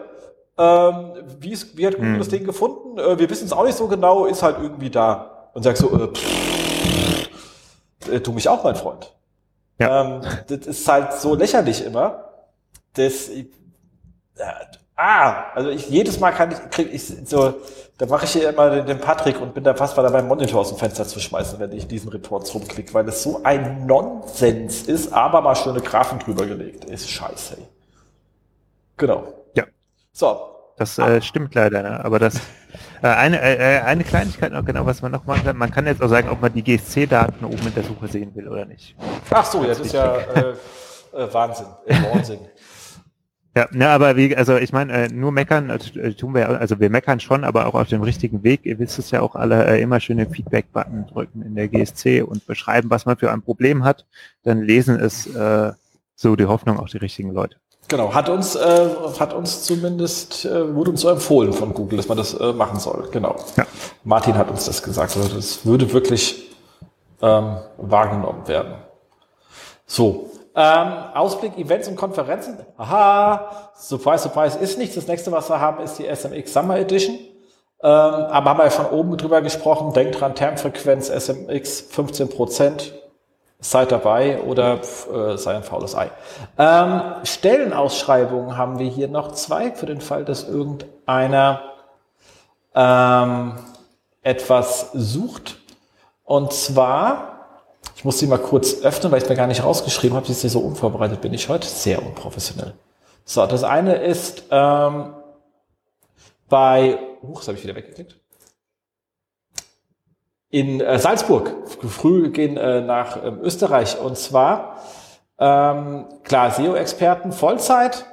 Ähm, 0.57 1.13
wie, 1.39 1.51
ist, 1.51 1.77
wie 1.77 1.87
hat 1.87 1.95
Google 1.95 2.13
hm. 2.13 2.19
das 2.19 2.29
Ding 2.29 2.43
gefunden? 2.43 2.97
Äh, 2.97 3.17
wir 3.17 3.29
wissen 3.29 3.45
es 3.45 3.53
auch 3.53 3.63
nicht 3.63 3.77
so 3.77 3.87
genau, 3.87 4.25
ist 4.25 4.43
halt 4.43 4.57
irgendwie 4.61 4.89
da. 4.89 5.49
Und 5.53 5.63
sagst 5.63 5.81
so, 5.81 5.93
äh, 5.93 6.07
pff, 6.07 7.29
äh, 8.11 8.19
tu 8.19 8.31
mich 8.31 8.47
auch, 8.47 8.63
mein 8.63 8.75
Freund. 8.75 9.13
Ja. 9.79 10.17
Ähm, 10.17 10.21
das 10.47 10.67
ist 10.67 10.87
halt 10.87 11.13
so 11.13 11.35
lächerlich 11.35 11.83
immer. 11.85 12.25
Das, 12.93 13.29
äh, 13.29 13.45
ah, 14.95 15.45
also 15.55 15.69
ich 15.69 15.89
jedes 15.89 16.19
Mal 16.19 16.31
kann 16.31 16.51
ich, 16.51 16.69
krieg 16.69 16.93
ich 16.93 17.07
so, 17.25 17.55
da 17.97 18.05
mache 18.05 18.25
ich 18.25 18.31
hier 18.31 18.49
immer 18.49 18.69
den, 18.69 18.85
den, 18.85 18.99
Patrick 18.99 19.39
und 19.41 19.53
bin 19.53 19.63
da 19.63 19.73
fast 19.73 19.95
mal 19.95 20.03
dabei, 20.03 20.21
Monitor 20.21 20.61
aus 20.61 20.69
dem 20.69 20.77
Fenster 20.77 21.07
zu 21.07 21.19
schmeißen, 21.19 21.59
wenn 21.59 21.71
ich 21.71 21.87
diesen 21.87 22.09
Reports 22.09 22.53
rumklicke, 22.53 22.93
weil 22.93 23.05
das 23.05 23.23
so 23.23 23.41
ein 23.43 23.85
Nonsens 23.85 24.83
ist, 24.83 25.13
aber 25.13 25.41
mal 25.41 25.55
schöne 25.55 25.81
Graphen 25.81 26.19
drüber 26.19 26.45
gelegt 26.45 26.85
ist. 26.85 27.09
Scheiße. 27.09 27.57
Genau. 28.97 29.33
So. 30.11 30.47
Das 30.77 30.97
äh, 30.97 31.21
stimmt 31.21 31.53
leider, 31.53 31.83
ne? 31.83 32.03
aber 32.03 32.17
das 32.17 32.35
äh, 33.03 33.07
eine, 33.07 33.39
äh, 33.39 33.77
äh, 33.77 33.81
eine 33.81 34.03
Kleinigkeit 34.03 34.51
noch 34.51 34.65
genau, 34.65 34.85
was 34.85 35.01
man 35.01 35.11
noch 35.11 35.25
machen 35.25 35.43
kann. 35.43 35.57
Man 35.57 35.69
kann 35.69 35.85
jetzt 35.85 36.01
auch 36.01 36.07
sagen, 36.07 36.29
ob 36.29 36.41
man 36.41 36.53
die 36.53 36.63
GSC-Daten 36.63 37.45
oben 37.45 37.67
in 37.67 37.73
der 37.75 37.83
Suche 37.83 38.07
sehen 38.07 38.33
will 38.33 38.47
oder 38.47 38.65
nicht. 38.65 38.95
Ach 39.29 39.45
so, 39.45 39.61
ja, 39.61 39.67
das 39.67 39.79
ist 39.79 39.93
ja 39.93 40.17
äh, 40.17 40.53
äh, 41.13 41.33
Wahnsinn. 41.33 41.67
Wahnsinn. 42.13 42.39
Ja, 43.55 43.67
ne, 43.71 43.89
aber 43.89 44.15
wie, 44.15 44.35
also 44.35 44.55
ich 44.55 44.71
meine, 44.71 44.93
äh, 44.93 45.07
nur 45.09 45.33
meckern, 45.33 45.71
also, 45.71 45.99
äh, 45.99 46.13
tun 46.13 46.33
wir, 46.33 46.47
also 46.47 46.79
wir 46.79 46.89
meckern 46.89 47.19
schon, 47.19 47.43
aber 47.43 47.65
auch 47.67 47.73
auf 47.73 47.89
dem 47.89 48.01
richtigen 48.01 48.43
Weg. 48.43 48.61
Ihr 48.63 48.79
wisst 48.79 48.97
es 48.97 49.11
ja 49.11 49.21
auch 49.21 49.35
alle, 49.35 49.65
äh, 49.65 49.81
immer 49.81 49.99
schöne 49.99 50.29
Feedback-Button 50.29 51.07
drücken 51.07 51.41
in 51.41 51.55
der 51.55 51.67
GSC 51.67 52.21
und 52.21 52.47
beschreiben, 52.47 52.89
was 52.89 53.05
man 53.05 53.17
für 53.17 53.29
ein 53.29 53.41
Problem 53.41 53.83
hat. 53.83 54.05
Dann 54.43 54.61
lesen 54.61 54.97
es 54.97 55.27
äh, 55.27 55.73
so 56.15 56.37
die 56.37 56.45
Hoffnung 56.45 56.79
auch 56.79 56.87
die 56.87 56.97
richtigen 56.97 57.31
Leute. 57.33 57.57
Genau, 57.91 58.13
hat 58.13 58.29
uns, 58.29 58.55
äh, 58.55 58.89
hat 59.19 59.33
uns 59.33 59.63
zumindest, 59.63 60.45
äh, 60.45 60.73
wurde 60.73 60.91
uns 60.91 61.01
so 61.01 61.09
empfohlen 61.09 61.51
von 61.51 61.73
Google, 61.73 61.97
dass 61.97 62.07
man 62.07 62.17
das 62.17 62.33
äh, 62.33 62.53
machen 62.53 62.79
soll. 62.79 63.09
Genau. 63.11 63.35
Ja. 63.57 63.65
Martin 64.05 64.37
hat 64.37 64.49
uns 64.49 64.63
das 64.63 64.81
gesagt. 64.81 65.17
Also 65.17 65.35
das 65.35 65.65
würde 65.65 65.91
wirklich 65.91 66.55
ähm, 67.21 67.57
wahrgenommen 67.75 68.47
werden. 68.47 68.75
So. 69.85 70.29
Ähm, 70.55 70.87
Ausblick, 71.15 71.57
Events 71.57 71.89
und 71.89 71.97
Konferenzen. 71.97 72.59
Aha, 72.77 73.71
surprise, 73.75 74.23
surprise, 74.23 74.57
ist 74.57 74.77
nichts. 74.77 74.95
Das 74.95 75.07
nächste, 75.07 75.33
was 75.33 75.49
wir 75.49 75.59
haben, 75.59 75.83
ist 75.83 75.99
die 75.99 76.05
SMX 76.05 76.53
Summer 76.53 76.77
Edition. 76.79 77.15
Ähm, 77.15 77.89
aber 77.89 78.51
haben 78.51 78.59
wir 78.59 78.63
ja 78.65 78.71
schon 78.71 78.85
oben 78.85 79.17
drüber 79.17 79.41
gesprochen. 79.41 79.91
Denkt 79.91 80.21
dran, 80.21 80.33
Termfrequenz 80.33 81.09
SMX 81.09 81.81
15 81.89 82.29
Prozent 82.29 82.93
seid 83.61 83.91
dabei 83.91 84.41
oder 84.41 84.81
äh, 85.13 85.37
sei 85.37 85.55
ein 85.55 85.63
faules 85.63 85.95
Ei. 85.95 86.09
Ähm, 86.57 87.01
Stellenausschreibungen 87.23 88.57
haben 88.57 88.79
wir 88.79 88.89
hier 88.89 89.07
noch 89.07 89.31
zwei 89.33 89.71
für 89.71 89.85
den 89.85 90.01
Fall, 90.01 90.25
dass 90.25 90.49
irgendeiner 90.49 91.61
ähm, 92.73 93.53
etwas 94.23 94.91
sucht. 94.93 95.59
Und 96.23 96.51
zwar, 96.53 97.67
ich 97.95 98.03
muss 98.03 98.17
sie 98.17 98.27
mal 98.27 98.39
kurz 98.39 98.81
öffnen, 98.81 99.11
weil 99.11 99.21
ich 99.21 99.29
mir 99.29 99.35
gar 99.35 99.47
nicht 99.47 99.63
rausgeschrieben 99.63 100.17
habe, 100.17 100.31
sie 100.31 100.49
so 100.49 100.59
unvorbereitet 100.59 101.21
bin 101.21 101.33
ich 101.33 101.47
heute, 101.47 101.67
sehr 101.67 102.03
unprofessionell. 102.03 102.73
So, 103.25 103.45
das 103.45 103.63
eine 103.63 103.95
ist 103.95 104.43
ähm, 104.49 105.13
bei, 106.49 106.97
huch, 107.21 107.39
das 107.39 107.47
habe 107.47 107.57
ich 107.59 107.63
wieder 107.63 107.75
weggeklickt 107.75 108.20
in 110.51 110.81
äh, 110.81 110.99
Salzburg, 110.99 111.55
früh 111.87 112.29
gehen 112.29 112.57
äh, 112.57 112.81
nach 112.81 113.23
ähm, 113.23 113.39
Österreich. 113.41 113.99
Und 113.99 114.17
zwar, 114.17 114.77
ähm, 115.39 116.05
klar, 116.23 116.51
SEO-Experten 116.51 117.31
Vollzeit 117.31 118.05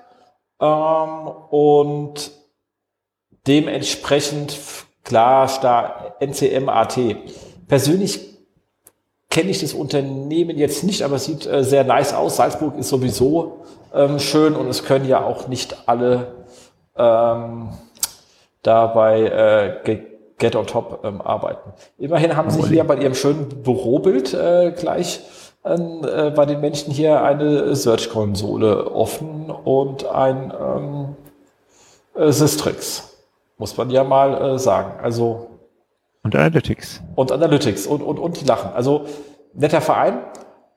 ähm, 0.61 1.29
und 1.51 2.31
dementsprechend 3.47 4.59
klar 5.05 5.49
stark 5.49 6.15
NCM-AT. 6.21 6.99
Persönlich 7.67 8.21
kenne 9.31 9.51
ich 9.51 9.61
das 9.61 9.75
Unternehmen 9.75 10.57
jetzt 10.57 10.85
nicht, 10.85 11.03
aber 11.03 11.17
es 11.17 11.25
sieht 11.25 11.47
äh, 11.47 11.65
sehr 11.65 11.85
nice 11.85 12.15
aus. 12.15 12.37
Salzburg 12.37 12.79
ist 12.79 12.89
sowieso 12.89 13.65
ähm, 13.93 14.21
schön 14.21 14.55
und 14.55 14.69
es 14.69 14.85
können 14.85 15.07
ja 15.07 15.25
auch 15.25 15.49
nicht 15.49 15.89
alle 15.89 16.47
ähm, 16.97 17.71
dabei 18.63 19.23
äh, 19.23 19.83
Get 20.39 20.55
on 20.55 20.67
Top 20.67 21.01
ähm, 21.05 21.21
arbeiten. 21.21 21.73
Immerhin 21.99 22.37
haben 22.37 22.51
Sie 22.51 22.63
hier 22.63 22.85
bei 22.85 22.97
Ihrem 22.97 23.15
schönen 23.15 23.49
Bürobild 23.63 24.33
äh, 24.35 24.73
gleich 24.73 25.21
äh, 25.65 26.31
bei 26.31 26.47
den 26.47 26.61
Menschen 26.61 26.93
hier 26.93 27.23
eine 27.23 27.75
Search-Konsole 27.75 28.91
offen 28.91 29.51
und 29.51 30.07
ein 30.07 30.53
ähm, 30.59 31.17
äh, 32.15 32.31
Systrix. 32.31 33.17
Muss 33.59 33.77
man 33.77 33.91
ja 33.91 34.05
mal 34.05 34.55
äh, 34.55 34.59
sagen. 34.59 34.93
Also 35.03 35.51
und 36.23 36.35
Analytics. 36.35 37.03
Und 37.15 37.33
Analytics 37.33 37.87
und, 37.87 38.03
und, 38.03 38.19
und 38.19 38.41
die 38.41 38.45
lachen. 38.45 38.71
Also 38.75 39.07
netter 39.55 39.81
Verein. 39.81 40.19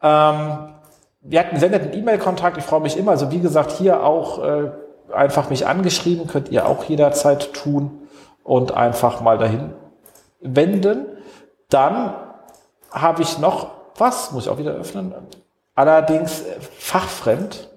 Ähm, 0.02 0.74
wir 1.22 1.40
hatten 1.40 1.60
sehr 1.60 1.70
netten 1.70 1.94
E-Mail-Kontakt. 1.94 2.58
Ich 2.58 2.64
freue 2.64 2.82
mich 2.82 2.98
immer. 2.98 3.12
Also 3.12 3.32
wie 3.32 3.40
gesagt, 3.40 3.72
hier 3.72 4.04
auch 4.04 4.44
äh, 4.44 4.72
einfach 5.14 5.50
mich 5.50 5.68
angeschrieben. 5.68 6.28
Könnt 6.28 6.50
ihr 6.50 6.66
auch 6.66 6.84
jederzeit 6.86 7.54
tun 7.54 8.01
und 8.44 8.72
einfach 8.72 9.22
mal 9.22 9.38
dahin 9.38 9.74
wenden. 10.40 11.06
Dann 11.70 12.14
habe 12.92 13.22
ich 13.22 13.40
noch 13.40 13.72
was, 13.98 14.32
muss 14.32 14.46
ich 14.46 14.50
auch 14.50 14.58
wieder 14.58 14.72
öffnen, 14.72 15.14
allerdings 15.76 16.42
äh, 16.42 16.60
fachfremd, 16.60 17.70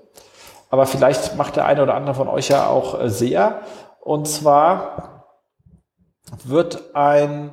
aber 0.71 0.87
vielleicht 0.87 1.37
macht 1.37 1.57
der 1.57 1.67
eine 1.67 1.83
oder 1.83 1.95
andere 1.95 2.15
von 2.15 2.29
euch 2.29 2.49
ja 2.49 2.67
auch 2.67 3.01
äh, 3.01 3.09
sehr. 3.09 3.61
Und 4.01 4.27
zwar 4.27 5.25
wird 6.45 6.95
ein 6.95 7.53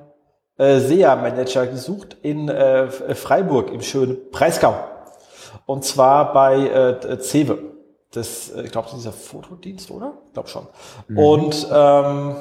äh, 0.57 0.80
SEA-Manager 0.80 1.68
gesucht 1.68 2.18
in 2.22 2.49
Freiburg 3.16 3.72
im 3.72 3.82
schönen 3.82 4.18
Breisgau. 4.32 4.76
Und 5.66 5.86
zwar 5.86 6.34
bei 6.34 6.97
Cewe. 7.20 7.59
Das, 8.12 8.51
ich 8.55 8.72
glaube, 8.72 8.88
das 8.88 8.97
ist 8.97 9.05
dieser 9.05 9.14
Fotodienst, 9.14 9.89
oder? 9.89 10.14
Ich 10.28 10.34
glaube 10.34 10.49
schon. 10.49 10.68
Mhm. 11.07 11.18
Und 11.18 11.68
ähm, 11.72 12.36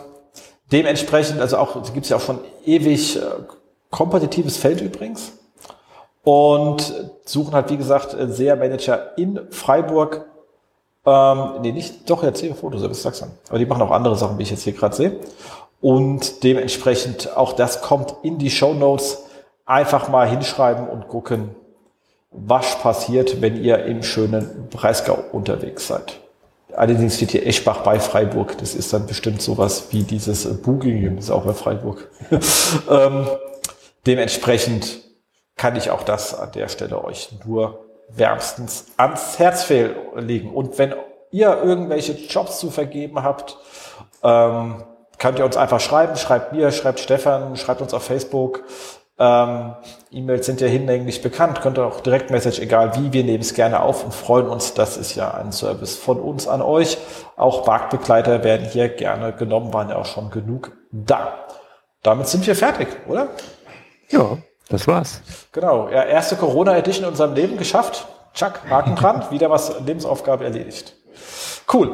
Dementsprechend, 0.72 1.40
also 1.40 1.56
auch, 1.56 1.82
gibt 1.92 2.04
es 2.04 2.10
ja 2.10 2.16
auch 2.16 2.20
schon 2.20 2.38
ewig 2.64 3.16
äh, 3.16 3.22
kompetitives 3.90 4.56
Feld 4.56 4.80
übrigens. 4.80 5.32
Und 6.22 7.10
suchen 7.24 7.54
halt, 7.54 7.70
wie 7.70 7.76
gesagt, 7.76 8.14
SEA-Manager 8.18 9.18
in 9.18 9.40
Freiburg. 9.50 10.26
Ähm, 11.06 11.54
nee, 11.62 11.72
nicht, 11.72 12.08
doch, 12.08 12.22
jetzt 12.22 12.40
hier 12.40 12.54
Fotoservice, 12.54 13.02
dann. 13.02 13.30
Aber 13.48 13.58
die 13.58 13.66
machen 13.66 13.82
auch 13.82 13.90
andere 13.90 14.16
Sachen, 14.16 14.38
wie 14.38 14.42
ich 14.42 14.50
jetzt 14.50 14.62
hier 14.62 14.74
gerade 14.74 14.94
sehe. 14.94 15.20
Und 15.80 16.44
dementsprechend, 16.44 17.36
auch 17.36 17.54
das 17.54 17.80
kommt 17.80 18.14
in 18.22 18.38
die 18.38 18.50
Show 18.50 18.74
Notes. 18.74 19.24
Einfach 19.64 20.08
mal 20.08 20.28
hinschreiben 20.28 20.88
und 20.88 21.08
gucken, 21.08 21.54
was 22.30 22.78
passiert, 22.80 23.40
wenn 23.40 23.62
ihr 23.62 23.84
im 23.86 24.02
schönen 24.02 24.68
Breisgau 24.70 25.18
unterwegs 25.32 25.86
seid. 25.86 26.20
Allerdings 26.80 27.16
steht 27.16 27.32
hier 27.32 27.46
Eschbach 27.46 27.82
bei 27.82 28.00
Freiburg. 28.00 28.56
Das 28.56 28.74
ist 28.74 28.90
dann 28.94 29.06
bestimmt 29.06 29.42
sowas 29.42 29.88
wie 29.90 30.02
dieses 30.02 30.62
Bugingen, 30.62 31.16
das 31.16 31.26
ist 31.26 31.30
auch 31.30 31.44
bei 31.44 31.52
Freiburg. 31.52 32.08
ähm, 32.90 33.28
dementsprechend 34.06 35.02
kann 35.58 35.76
ich 35.76 35.90
auch 35.90 36.04
das 36.04 36.32
an 36.32 36.52
der 36.52 36.68
Stelle 36.68 37.04
euch 37.04 37.32
nur 37.44 37.84
wärmstens 38.08 38.86
ans 38.96 39.38
Herz 39.38 39.68
legen. 39.68 40.54
Und 40.54 40.78
wenn 40.78 40.94
ihr 41.30 41.62
irgendwelche 41.62 42.12
Jobs 42.12 42.58
zu 42.58 42.70
vergeben 42.70 43.22
habt, 43.22 43.58
ähm, 44.22 44.82
könnt 45.18 45.38
ihr 45.38 45.44
uns 45.44 45.58
einfach 45.58 45.80
schreiben. 45.80 46.16
Schreibt 46.16 46.54
mir, 46.54 46.72
schreibt 46.72 47.00
Stefan, 47.00 47.58
schreibt 47.58 47.82
uns 47.82 47.92
auf 47.92 48.04
Facebook. 48.04 48.64
Ähm, 49.22 49.74
E-Mails 50.10 50.46
sind 50.46 50.62
ja 50.62 50.66
hinlänglich 50.66 51.20
bekannt, 51.20 51.60
könnt 51.60 51.76
ihr 51.78 51.84
auch 51.84 52.00
Direktmessage, 52.00 52.62
egal 52.62 52.96
wie, 52.96 53.12
wir 53.12 53.22
nehmen 53.22 53.42
es 53.42 53.52
gerne 53.52 53.82
auf 53.82 54.02
und 54.02 54.14
freuen 54.14 54.48
uns. 54.48 54.72
Das 54.72 54.96
ist 54.96 55.14
ja 55.14 55.32
ein 55.32 55.52
Service 55.52 55.96
von 55.96 56.18
uns 56.18 56.48
an 56.48 56.62
euch. 56.62 56.96
Auch 57.36 57.66
Marktbegleiter 57.66 58.42
werden 58.44 58.66
hier 58.66 58.88
gerne 58.88 59.34
genommen, 59.34 59.74
waren 59.74 59.90
ja 59.90 59.96
auch 59.96 60.06
schon 60.06 60.30
genug 60.30 60.72
da. 60.90 61.34
Damit 62.02 62.28
sind 62.28 62.46
wir 62.46 62.56
fertig, 62.56 62.88
oder? 63.06 63.28
Ja, 64.08 64.38
das 64.70 64.88
war's. 64.88 65.20
Genau, 65.52 65.90
ja, 65.90 66.02
erste 66.02 66.36
Corona-Edition 66.36 67.04
in 67.04 67.10
unserem 67.10 67.34
Leben 67.34 67.58
geschafft. 67.58 68.08
Chuck, 68.32 68.60
Haken 68.70 68.96
dran, 68.96 69.24
wieder 69.30 69.50
was 69.50 69.80
Lebensaufgabe 69.84 70.44
erledigt. 70.44 70.96
Cool. 71.70 71.92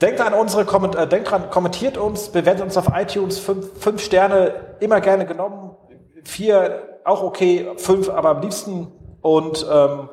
Denkt 0.00 0.20
an 0.20 0.34
unsere 0.34 0.64
Komment 0.64 0.96
äh, 0.96 1.06
denkt 1.06 1.30
dran, 1.30 1.50
kommentiert 1.50 1.96
uns, 1.96 2.30
bewertet 2.30 2.64
uns 2.64 2.76
auf 2.76 2.88
iTunes, 2.92 3.38
fünf, 3.38 3.78
fünf 3.78 4.02
Sterne, 4.02 4.76
immer 4.80 5.00
gerne 5.00 5.24
genommen, 5.24 5.76
vier 6.24 7.00
auch 7.04 7.22
okay, 7.22 7.70
fünf 7.76 8.08
aber 8.08 8.30
am 8.30 8.40
liebsten 8.40 8.88
und 9.20 9.66
ähm, 9.70 10.08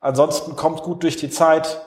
ansonsten 0.00 0.56
kommt 0.56 0.82
gut 0.82 1.02
durch 1.02 1.16
die 1.16 1.30
Zeit, 1.30 1.80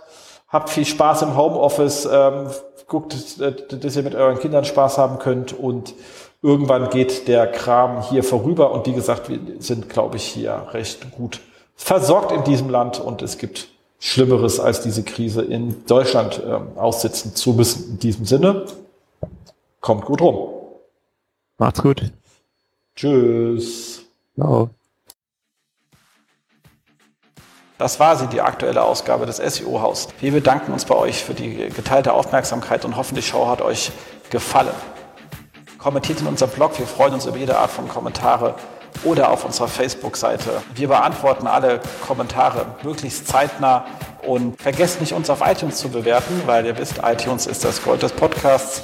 habt 0.47 0.69
viel 0.69 0.85
Spaß 0.85 1.21
im 1.23 1.37
Homeoffice, 1.37 2.07
ähm, 2.11 2.47
guckt, 2.87 3.39
äh, 3.39 3.53
dass 3.77 3.95
ihr 3.95 4.03
mit 4.03 4.15
euren 4.15 4.39
Kindern 4.39 4.65
Spaß 4.65 4.97
haben 4.97 5.19
könnt 5.19 5.53
und 5.53 5.93
irgendwann 6.41 6.89
geht 6.89 7.27
der 7.27 7.47
Kram 7.47 8.01
hier 8.01 8.23
vorüber 8.23 8.71
und 8.71 8.85
wie 8.87 8.93
gesagt, 8.93 9.29
wir 9.29 9.39
sind, 9.59 9.89
glaube 9.89 10.17
ich, 10.17 10.23
hier 10.23 10.67
recht 10.71 11.11
gut 11.11 11.39
versorgt 11.75 12.31
in 12.31 12.43
diesem 12.43 12.69
Land 12.69 12.99
und 12.99 13.21
es 13.21 13.37
gibt 13.37 13.69
Schlimmeres 13.99 14.59
als 14.59 14.81
diese 14.81 15.03
Krise 15.03 15.43
in 15.43 15.85
Deutschland 15.85 16.41
ähm, 16.45 16.77
aussitzen 16.77 17.35
zu 17.35 17.53
müssen. 17.53 17.91
In 17.91 17.99
diesem 17.99 18.25
Sinne, 18.25 18.65
kommt 19.79 20.05
gut 20.05 20.21
rum. 20.21 20.49
Macht's 21.57 21.81
gut. 21.81 22.11
Tschüss. 22.95 24.05
Ciao. 24.35 24.69
Das 27.77 27.99
war 27.99 28.15
sie, 28.15 28.27
die 28.27 28.41
aktuelle 28.41 28.83
Ausgabe 28.83 29.25
des 29.25 29.37
SEO-Haus. 29.37 30.09
Wir 30.19 30.31
bedanken 30.31 30.71
uns 30.71 30.85
bei 30.85 30.93
euch 30.93 31.23
für 31.23 31.33
die 31.33 31.69
geteilte 31.69 32.13
Aufmerksamkeit 32.13 32.85
und 32.85 32.95
hoffen, 32.95 33.15
die 33.15 33.23
Show 33.23 33.47
hat 33.47 33.61
euch 33.61 33.91
gefallen. 34.29 34.75
Kommentiert 35.79 36.21
in 36.21 36.27
unserem 36.27 36.51
Blog, 36.51 36.77
wir 36.77 36.85
freuen 36.85 37.15
uns 37.15 37.25
über 37.25 37.37
jede 37.37 37.57
Art 37.57 37.71
von 37.71 37.87
Kommentare 37.87 38.53
oder 39.03 39.31
auf 39.31 39.45
unserer 39.45 39.67
Facebook-Seite. 39.67 40.61
Wir 40.75 40.89
beantworten 40.89 41.47
alle 41.47 41.79
Kommentare 42.05 42.67
möglichst 42.83 43.27
zeitnah 43.27 43.85
und 44.27 44.61
vergesst 44.61 45.01
nicht, 45.01 45.13
uns 45.13 45.31
auf 45.31 45.41
iTunes 45.43 45.77
zu 45.77 45.89
bewerten, 45.89 46.43
weil 46.45 46.67
ihr 46.67 46.77
wisst, 46.77 46.99
iTunes 47.03 47.47
ist 47.47 47.63
das 47.65 47.81
Gold 47.81 48.03
des 48.03 48.11
Podcasts. 48.11 48.83